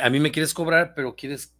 a 0.00 0.10
mí 0.10 0.20
me 0.20 0.30
quieres 0.30 0.54
cobrar, 0.54 0.94
pero 0.94 1.16
quieres 1.16 1.54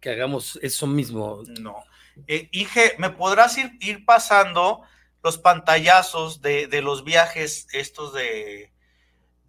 que 0.00 0.10
hagamos 0.10 0.58
eso 0.62 0.86
mismo. 0.86 1.42
No. 1.60 1.84
Eh, 2.26 2.48
Ige, 2.52 2.94
¿me 2.98 3.10
podrás 3.10 3.56
ir, 3.56 3.72
ir, 3.80 4.04
pasando 4.04 4.82
los 5.22 5.38
pantallazos 5.38 6.42
de, 6.42 6.66
de, 6.66 6.82
los 6.82 7.04
viajes 7.04 7.66
estos 7.72 8.12
de, 8.12 8.72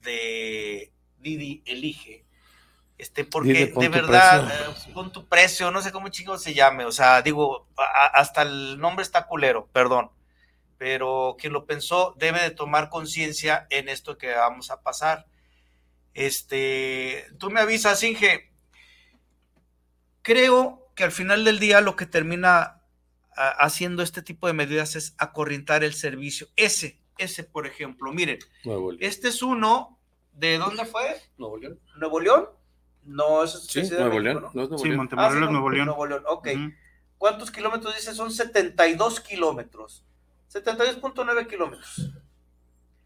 de 0.01 0.91
Didi 1.19 1.63
Elige? 1.65 2.25
Este, 2.97 3.25
porque 3.25 3.73
de 3.75 3.89
verdad, 3.89 4.49
eh, 4.49 4.93
con 4.93 5.11
tu 5.11 5.27
precio, 5.27 5.71
no 5.71 5.81
sé 5.81 5.91
cómo 5.91 6.09
chico 6.09 6.37
se 6.37 6.53
llame, 6.53 6.85
o 6.85 6.91
sea, 6.91 7.21
digo, 7.21 7.67
hasta 8.13 8.43
el 8.43 8.79
nombre 8.79 9.03
está 9.03 9.25
culero, 9.25 9.67
perdón, 9.73 10.11
pero 10.77 11.35
quien 11.39 11.53
lo 11.53 11.65
pensó 11.65 12.13
debe 12.17 12.41
de 12.41 12.51
tomar 12.51 12.89
conciencia 12.89 13.67
en 13.69 13.89
esto 13.89 14.17
que 14.17 14.31
vamos 14.33 14.69
a 14.69 14.81
pasar. 14.81 15.25
Este, 16.13 17.25
tú 17.39 17.49
me 17.49 17.61
avisas, 17.61 18.03
Inge, 18.03 18.51
creo 20.21 20.87
que 20.95 21.03
al 21.03 21.11
final 21.11 21.43
del 21.43 21.59
día 21.59 21.81
lo 21.81 21.95
que 21.95 22.05
termina 22.05 22.83
haciendo 23.35 24.03
este 24.03 24.21
tipo 24.21 24.45
de 24.45 24.53
medidas 24.53 24.95
es 24.95 25.15
acorrientar 25.17 25.83
el 25.83 25.95
servicio. 25.95 26.47
Ese, 26.55 26.99
ese, 27.17 27.43
por 27.43 27.65
ejemplo, 27.65 28.13
miren, 28.13 28.37
este 28.99 29.29
es 29.29 29.41
uno 29.41 29.99
¿De 30.33 30.57
dónde 30.57 30.85
fue? 30.85 31.21
Nuevo 31.37 31.57
León. 31.57 31.79
¿Nuevo 31.95 32.19
León? 32.19 32.49
No, 33.05 33.43
eso 33.43 33.57
es 33.57 33.65
Sí, 33.65 33.81
Nuevo 33.81 34.03
México, 34.05 34.19
León. 34.21 34.35
¿no? 34.35 34.51
No 34.53 34.63
es 34.63 34.69
Nuevo 34.69 34.77
Sí, 34.77 34.87
León. 34.87 34.97
Montemorelos, 34.97 35.35
Ah, 35.43 35.45
sí, 35.47 35.51
Nuevo 35.51 35.69
León. 35.69 35.85
Nuevo 35.87 36.05
León, 36.05 36.23
ok. 36.27 36.47
Ujú. 36.55 36.71
¿Cuántos 37.17 37.51
kilómetros 37.51 37.95
dice? 37.95 38.13
Son 38.13 38.31
72 38.31 39.19
kilómetros. 39.21 40.03
72.9 40.51 41.47
kilómetros. 41.47 42.11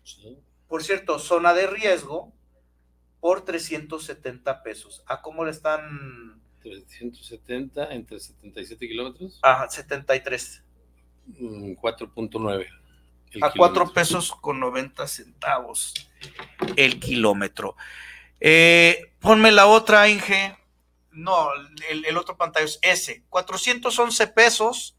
Sí. 0.03 0.37
Por 0.67 0.83
cierto, 0.83 1.19
zona 1.19 1.53
de 1.53 1.67
riesgo 1.67 2.33
por 3.19 3.43
370 3.45 4.63
pesos. 4.63 5.03
¿A 5.07 5.21
cómo 5.21 5.45
le 5.45 5.51
están? 5.51 6.41
370 6.61 7.93
entre 7.93 8.19
77 8.19 8.87
kilómetros. 8.87 9.39
A 9.43 9.69
73. 9.69 10.63
mm, 11.27 11.71
4.9. 11.73 12.67
el 13.31 13.43
A 13.43 13.51
4 13.51 13.53
kilómetro. 13.53 13.93
pesos 13.93 14.31
con 14.41 14.59
90 14.59 15.07
centavos 15.07 15.93
el 16.75 16.99
kilómetro. 16.99 17.75
Eh, 18.39 19.13
ponme 19.19 19.51
la 19.51 19.67
otra, 19.67 20.07
Inge. 20.09 20.57
No, 21.11 21.49
el, 21.89 22.05
el 22.05 22.17
otro 22.17 22.37
pantalla 22.37 22.65
es 22.65 22.79
ese. 22.81 23.23
411 23.29 24.27
pesos. 24.27 24.93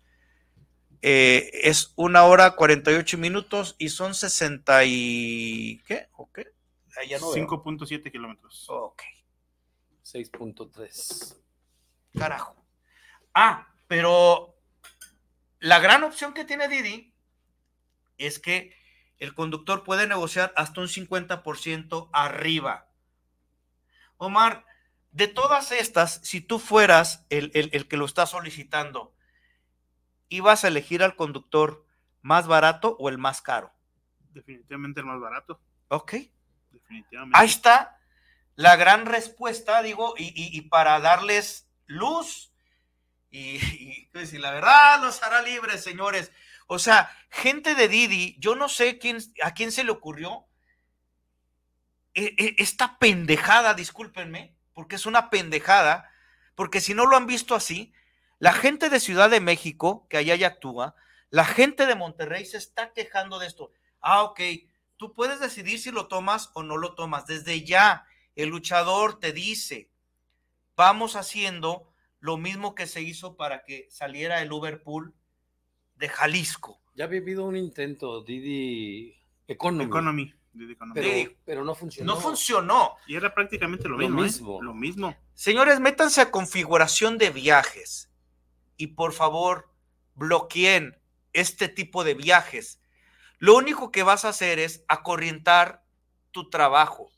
eh, 1.01 1.51
es 1.62 1.93
una 1.97 2.24
hora 2.24 2.57
48 2.57 3.18
minutos 3.18 3.76
y 3.78 3.91
son 3.91 4.14
60 4.14 4.84
y... 4.84 5.80
¿Qué? 5.86 6.09
¿O 6.16 6.30
qué? 6.32 6.49
Ah, 6.97 7.03
no 7.20 7.30
veo. 7.30 7.47
5.7 7.47 8.11
kilómetros. 8.11 8.66
Ok. 8.68 9.03
6.3. 10.05 11.36
Carajo. 12.18 12.57
Ah, 13.32 13.68
pero 13.86 14.57
la 15.61 15.78
gran 15.78 16.03
opción 16.03 16.34
que 16.34 16.45
tiene 16.45 16.66
Didi 16.66 17.14
es 18.16 18.41
que 18.41 18.74
el 19.18 19.34
conductor 19.34 19.84
puede 19.84 20.09
negociar 20.09 20.53
hasta 20.57 20.80
un 20.80 20.89
50% 20.89 22.11
arriba. 22.12 22.88
Omar, 24.18 24.66
de 25.12 25.26
todas 25.28 25.72
estas, 25.72 26.20
si 26.22 26.40
tú 26.40 26.58
fueras 26.58 27.24
el, 27.30 27.50
el- 27.54 27.70
el 27.72 27.88
que 27.88 27.96
lo 27.96 28.04
está 28.04 28.26
solicitando, 28.26 29.14
¿ibas 30.28 30.64
a 30.64 30.68
elegir 30.68 31.02
al 31.02 31.16
conductor 31.16 31.86
más 32.22 32.46
barato 32.46 32.96
o 32.98 33.08
el 33.08 33.18
más 33.18 33.40
caro? 33.40 33.72
Definitivamente 34.32 35.00
el 35.00 35.06
más 35.06 35.20
barato. 35.20 35.60
Ok. 35.88 36.14
Definitivamente. 36.70 37.38
Ahí 37.38 37.46
está 37.48 37.98
la 38.54 38.76
gran 38.76 39.06
respuesta, 39.06 39.82
digo, 39.82 40.14
y, 40.18 40.24
y- 40.26 40.56
y 40.56 40.62
para 40.62 41.00
darles 41.00 41.68
luz. 41.86 42.52
Y, 43.30 43.56
y, 43.56 44.08
pues, 44.12 44.32
y 44.32 44.38
la 44.38 44.50
verdad 44.52 45.00
los 45.00 45.22
hará 45.22 45.42
libres, 45.42 45.82
señores. 45.82 46.32
O 46.66 46.78
sea, 46.78 47.10
gente 47.30 47.74
de 47.74 47.88
Didi, 47.88 48.36
yo 48.40 48.54
no 48.56 48.68
sé 48.68 48.98
quién, 48.98 49.18
a 49.42 49.54
quién 49.54 49.72
se 49.72 49.84
le 49.84 49.90
ocurrió 49.92 50.46
esta 52.58 52.98
pendejada, 52.98 53.74
discúlpenme, 53.74 54.54
porque 54.74 54.96
es 54.96 55.06
una 55.06 55.30
pendejada, 55.30 56.10
porque 56.54 56.80
si 56.80 56.94
no 56.94 57.06
lo 57.06 57.16
han 57.16 57.26
visto 57.26 57.54
así, 57.54 57.92
la 58.38 58.52
gente 58.52 58.90
de 58.90 59.00
Ciudad 59.00 59.30
de 59.30 59.40
México, 59.40 60.06
que 60.08 60.16
allá 60.16 60.34
ya 60.36 60.48
actúa, 60.48 60.94
la 61.30 61.44
gente 61.44 61.86
de 61.86 61.94
Monterrey 61.94 62.44
se 62.46 62.56
está 62.56 62.92
quejando 62.92 63.38
de 63.38 63.46
esto. 63.46 63.72
Ah, 64.00 64.22
ok, 64.22 64.40
tú 64.96 65.12
puedes 65.14 65.40
decidir 65.40 65.78
si 65.78 65.90
lo 65.90 66.06
tomas 66.08 66.50
o 66.54 66.62
no 66.62 66.76
lo 66.76 66.94
tomas. 66.94 67.26
Desde 67.26 67.64
ya, 67.64 68.06
el 68.36 68.48
luchador 68.48 69.18
te 69.18 69.32
dice, 69.32 69.90
vamos 70.76 71.16
haciendo 71.16 71.92
lo 72.20 72.36
mismo 72.36 72.74
que 72.74 72.86
se 72.86 73.02
hizo 73.02 73.36
para 73.36 73.64
que 73.64 73.86
saliera 73.90 74.40
el 74.42 74.52
Uberpool 74.52 75.14
de 75.96 76.08
Jalisco. 76.08 76.80
Ya 76.94 77.04
había 77.04 77.20
habido 77.20 77.44
un 77.44 77.56
intento, 77.56 78.22
Didi 78.22 79.16
Economy. 79.46 79.84
Economy. 79.84 80.34
Pero, 81.44 81.64
no 81.64 81.74
funcionó. 81.74 82.14
No 82.14 82.20
funcionó. 82.20 82.96
Y 83.06 83.16
era 83.16 83.34
prácticamente 83.34 83.88
lo 83.88 83.96
Lo 83.96 84.09
mismo. 84.09 84.20
¿eh? 84.20 84.24
mismo. 84.24 84.62
Lo 84.62 84.74
mismo. 84.74 85.16
Señores, 85.34 85.80
métanse 85.80 86.20
a 86.20 86.30
configuración 86.30 87.18
de 87.18 87.30
viajes 87.30 88.11
y 88.76 88.88
por 88.88 89.12
favor 89.12 89.70
bloqueen 90.14 90.96
este 91.32 91.68
tipo 91.68 92.04
de 92.04 92.14
viajes. 92.14 92.80
Lo 93.38 93.56
único 93.56 93.92
que 93.92 94.02
vas 94.02 94.24
a 94.24 94.30
hacer 94.30 94.59
es 94.59 94.84
acorrientar 94.88 95.84
tu 96.30 96.50
trabajo. 96.50 97.11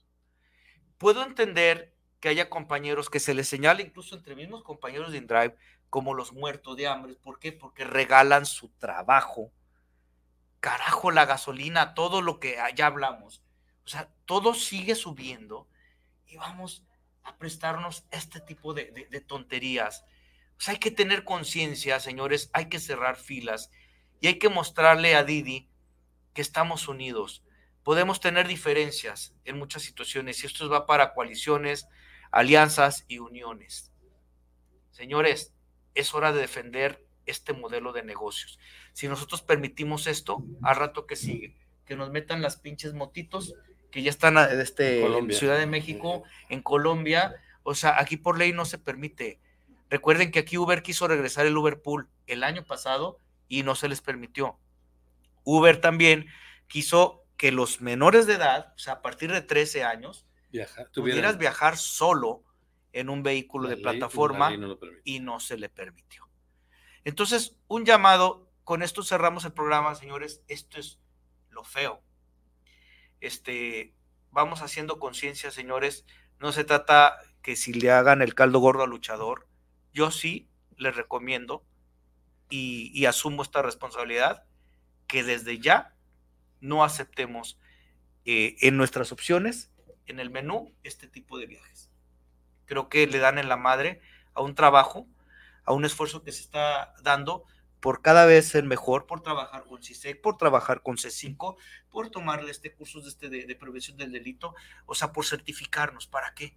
Puedo 0.98 1.22
entender 1.22 1.94
que 2.20 2.28
haya 2.28 2.50
compañeros 2.50 3.08
que 3.08 3.20
se 3.20 3.32
les 3.32 3.48
señala, 3.48 3.80
incluso 3.80 4.14
entre 4.14 4.36
mismos 4.36 4.62
compañeros 4.62 5.12
de 5.12 5.18
InDrive, 5.18 5.56
como 5.88 6.14
los 6.14 6.32
muertos 6.32 6.76
de 6.76 6.86
hambre. 6.86 7.14
¿Por 7.14 7.38
qué? 7.38 7.52
Porque 7.52 7.84
regalan 7.84 8.44
su 8.44 8.68
trabajo. 8.68 9.50
Carajo, 10.60 11.10
la 11.10 11.26
gasolina, 11.26 11.94
todo 11.94 12.22
lo 12.22 12.38
que 12.38 12.56
ya 12.74 12.86
hablamos. 12.86 13.42
O 13.84 13.88
sea, 13.88 14.08
todo 14.26 14.54
sigue 14.54 14.94
subiendo 14.94 15.68
y 16.26 16.36
vamos 16.36 16.84
a 17.22 17.36
prestarnos 17.36 18.04
este 18.10 18.40
tipo 18.40 18.74
de, 18.74 19.24
tonterías. 19.26 20.04
O 20.58 20.60
sea, 20.60 20.74
hay 20.74 20.80
que 20.80 20.90
tener 20.90 21.24
conciencia, 21.24 21.98
señores, 22.00 22.50
hay 22.52 22.68
que 22.68 22.78
cerrar 22.78 23.16
filas 23.16 23.70
y 24.20 24.28
hay 24.28 24.38
que 24.38 24.48
mostrarle 24.48 25.14
a 25.14 25.24
Didi 25.24 25.68
que 26.34 26.42
estamos 26.42 26.88
unidos. 26.88 27.42
Podemos 27.82 28.20
tener 28.20 28.46
diferencias 28.46 29.34
en 29.44 29.58
muchas 29.58 29.82
situaciones 29.82 30.42
y 30.42 30.46
esto 30.46 30.68
va 30.68 30.86
para 30.86 31.14
coaliciones, 31.14 31.88
alianzas 32.30 33.04
y 33.08 33.18
uniones. 33.18 33.90
Señores, 34.90 35.54
es 35.94 36.14
hora 36.14 36.32
de 36.32 36.42
defender 36.42 37.04
este 37.30 37.52
modelo 37.52 37.92
de 37.92 38.02
negocios. 38.02 38.58
Si 38.92 39.08
nosotros 39.08 39.42
permitimos 39.42 40.06
esto, 40.06 40.44
al 40.62 40.76
rato 40.76 41.06
que 41.06 41.16
sigue, 41.16 41.56
que 41.86 41.96
nos 41.96 42.10
metan 42.10 42.42
las 42.42 42.56
pinches 42.56 42.94
motitos 42.94 43.54
que 43.90 44.02
ya 44.02 44.10
están 44.10 44.38
ah, 44.38 44.44
este, 44.44 45.04
en. 45.04 45.32
Ciudad 45.32 45.58
de 45.58 45.66
México, 45.66 46.22
en 46.48 46.62
Colombia, 46.62 47.34
o 47.62 47.74
sea, 47.74 48.00
aquí 48.00 48.16
por 48.16 48.38
ley 48.38 48.52
no 48.52 48.64
se 48.64 48.78
permite. 48.78 49.40
Recuerden 49.88 50.30
que 50.30 50.38
aquí 50.38 50.56
Uber 50.56 50.82
quiso 50.82 51.08
regresar 51.08 51.46
el 51.46 51.56
Uber 51.56 51.82
Pool 51.82 52.08
el 52.26 52.44
año 52.44 52.64
pasado 52.64 53.18
y 53.48 53.64
no 53.64 53.74
se 53.74 53.88
les 53.88 54.00
permitió. 54.00 54.58
Uber 55.42 55.80
también 55.80 56.26
quiso 56.68 57.24
que 57.36 57.50
los 57.50 57.80
menores 57.80 58.26
de 58.26 58.34
edad, 58.34 58.72
o 58.76 58.78
sea, 58.78 58.94
a 58.94 59.02
partir 59.02 59.32
de 59.32 59.42
13 59.42 59.82
años, 59.82 60.26
Viajar, 60.52 60.90
pudieras 60.94 61.38
viajar 61.38 61.76
solo 61.76 62.44
en 62.92 63.08
un 63.08 63.22
vehículo 63.22 63.64
La 63.64 63.70
de 63.70 63.76
ley- 63.76 63.82
plataforma 63.82 64.56
no 64.56 64.78
y 65.04 65.20
no 65.20 65.40
se 65.40 65.56
le 65.56 65.68
permitió. 65.68 66.28
Entonces, 67.04 67.56
un 67.68 67.84
llamado, 67.84 68.48
con 68.64 68.82
esto 68.82 69.02
cerramos 69.02 69.44
el 69.44 69.52
programa, 69.52 69.94
señores, 69.94 70.42
esto 70.48 70.78
es 70.78 70.98
lo 71.50 71.64
feo. 71.64 72.02
Este, 73.20 73.94
vamos 74.30 74.62
haciendo 74.62 74.98
conciencia, 74.98 75.50
señores, 75.50 76.04
no 76.38 76.52
se 76.52 76.64
trata 76.64 77.18
que 77.42 77.56
si 77.56 77.72
le 77.72 77.90
hagan 77.90 78.22
el 78.22 78.34
caldo 78.34 78.58
gordo 78.58 78.82
al 78.82 78.90
luchador, 78.90 79.46
yo 79.92 80.10
sí 80.10 80.48
les 80.76 80.94
recomiendo 80.94 81.64
y, 82.48 83.04
asumo 83.06 83.42
esta 83.42 83.62
responsabilidad, 83.62 84.44
que 85.06 85.22
desde 85.22 85.58
ya 85.58 85.94
no 86.60 86.82
aceptemos 86.82 87.58
eh, 88.24 88.56
en 88.60 88.76
nuestras 88.76 89.12
opciones, 89.12 89.70
en 90.06 90.18
el 90.18 90.30
menú, 90.30 90.74
este 90.82 91.06
tipo 91.06 91.38
de 91.38 91.46
viajes. 91.46 91.90
Creo 92.66 92.88
que 92.88 93.06
le 93.06 93.18
dan 93.18 93.38
en 93.38 93.48
la 93.48 93.56
madre 93.56 94.00
a 94.34 94.42
un 94.42 94.54
trabajo, 94.54 95.06
a 95.70 95.72
un 95.72 95.84
esfuerzo 95.84 96.22
que 96.24 96.32
se 96.32 96.42
está 96.42 96.94
dando 97.02 97.44
por 97.78 98.02
cada 98.02 98.26
vez 98.26 98.48
ser 98.48 98.64
mejor, 98.64 99.06
por 99.06 99.22
trabajar 99.22 99.64
con 99.64 99.82
CISEC, 99.82 100.20
por 100.20 100.36
trabajar 100.36 100.82
con 100.82 100.96
C5, 100.96 101.56
por 101.90 102.10
tomarle 102.10 102.50
este 102.50 102.74
cursos 102.74 103.04
de, 103.04 103.08
este 103.10 103.46
de, 103.46 103.56
prevención 103.56 103.96
del 103.96 104.12
delito, 104.12 104.54
o 104.86 104.94
sea, 104.94 105.12
por 105.12 105.24
certificarnos. 105.24 106.08
¿Para 106.08 106.34
qué? 106.34 106.54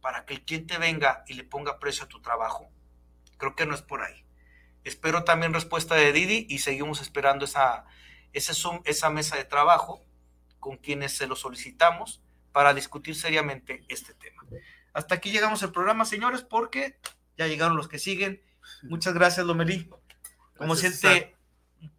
Para 0.00 0.26
que 0.26 0.34
el 0.34 0.44
cliente 0.44 0.76
venga 0.76 1.24
y 1.28 1.34
le 1.34 1.44
ponga 1.44 1.78
precio 1.78 2.04
a 2.04 2.08
tu 2.08 2.20
trabajo. 2.20 2.68
Creo 3.38 3.54
que 3.54 3.64
no 3.64 3.74
es 3.74 3.82
por 3.82 4.02
ahí. 4.02 4.26
Espero 4.82 5.22
también 5.24 5.54
respuesta 5.54 5.94
de 5.94 6.12
Didi 6.12 6.46
y 6.50 6.58
seguimos 6.58 7.00
esperando 7.00 7.44
esa, 7.44 7.86
Zoom, 8.34 8.82
esa 8.84 9.08
mesa 9.08 9.36
de 9.36 9.44
trabajo 9.44 10.04
con 10.58 10.76
quienes 10.78 11.16
se 11.16 11.28
lo 11.28 11.36
solicitamos 11.36 12.22
para 12.50 12.74
discutir 12.74 13.14
seriamente 13.14 13.84
este 13.88 14.14
tema. 14.14 14.42
Hasta 14.92 15.14
aquí 15.14 15.30
llegamos 15.30 15.62
al 15.62 15.72
programa, 15.72 16.04
señores, 16.04 16.42
porque 16.42 16.98
ya 17.36 17.46
llegaron 17.46 17.76
los 17.76 17.88
que 17.88 17.98
siguen. 17.98 18.42
Muchas 18.82 19.14
gracias, 19.14 19.46
Lomelí. 19.46 19.88
Como 20.56 20.74
Gracias, 20.74 21.00
siempre, 21.00 21.36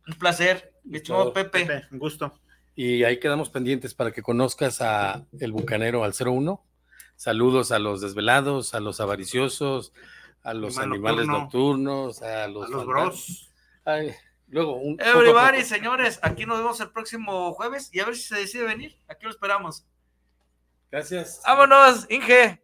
un 0.07 0.15
placer. 0.15 0.73
Mi 0.83 0.97
estimado. 0.97 1.33
Pepe. 1.33 1.65
Pepe, 1.65 1.87
un 1.91 1.99
gusto. 1.99 2.39
Y 2.75 3.03
ahí 3.03 3.19
quedamos 3.19 3.49
pendientes 3.49 3.93
para 3.93 4.11
que 4.11 4.21
conozcas 4.21 4.81
a 4.81 5.25
el 5.39 5.51
bucanero 5.51 6.03
al 6.03 6.13
01. 6.13 6.63
Saludos 7.15 7.71
a 7.71 7.79
los 7.79 8.01
desvelados, 8.01 8.73
a 8.73 8.81
los 8.81 8.99
avariciosos, 8.99 9.93
a 10.43 10.53
los 10.53 10.77
Animal 10.77 11.13
animales 11.13 11.27
nocturno, 11.27 12.07
nocturnos, 12.07 12.21
a 12.21 12.47
los, 12.47 12.65
A 12.65 12.69
los 12.69 12.85
bros. 12.85 13.49
Ay, 13.85 14.13
luego, 14.49 14.75
un, 14.75 14.99
Everybody, 14.99 15.63
señores, 15.63 16.19
aquí 16.21 16.45
nos 16.45 16.57
vemos 16.57 16.79
el 16.81 16.91
próximo 16.91 17.53
jueves 17.53 17.89
y 17.93 18.01
a 18.01 18.05
ver 18.05 18.15
si 18.15 18.23
se 18.23 18.35
decide 18.35 18.65
venir. 18.65 18.97
Aquí 19.07 19.23
lo 19.23 19.31
esperamos. 19.31 19.85
Gracias. 20.91 21.41
Vámonos, 21.45 22.05
Inge. 22.09 22.61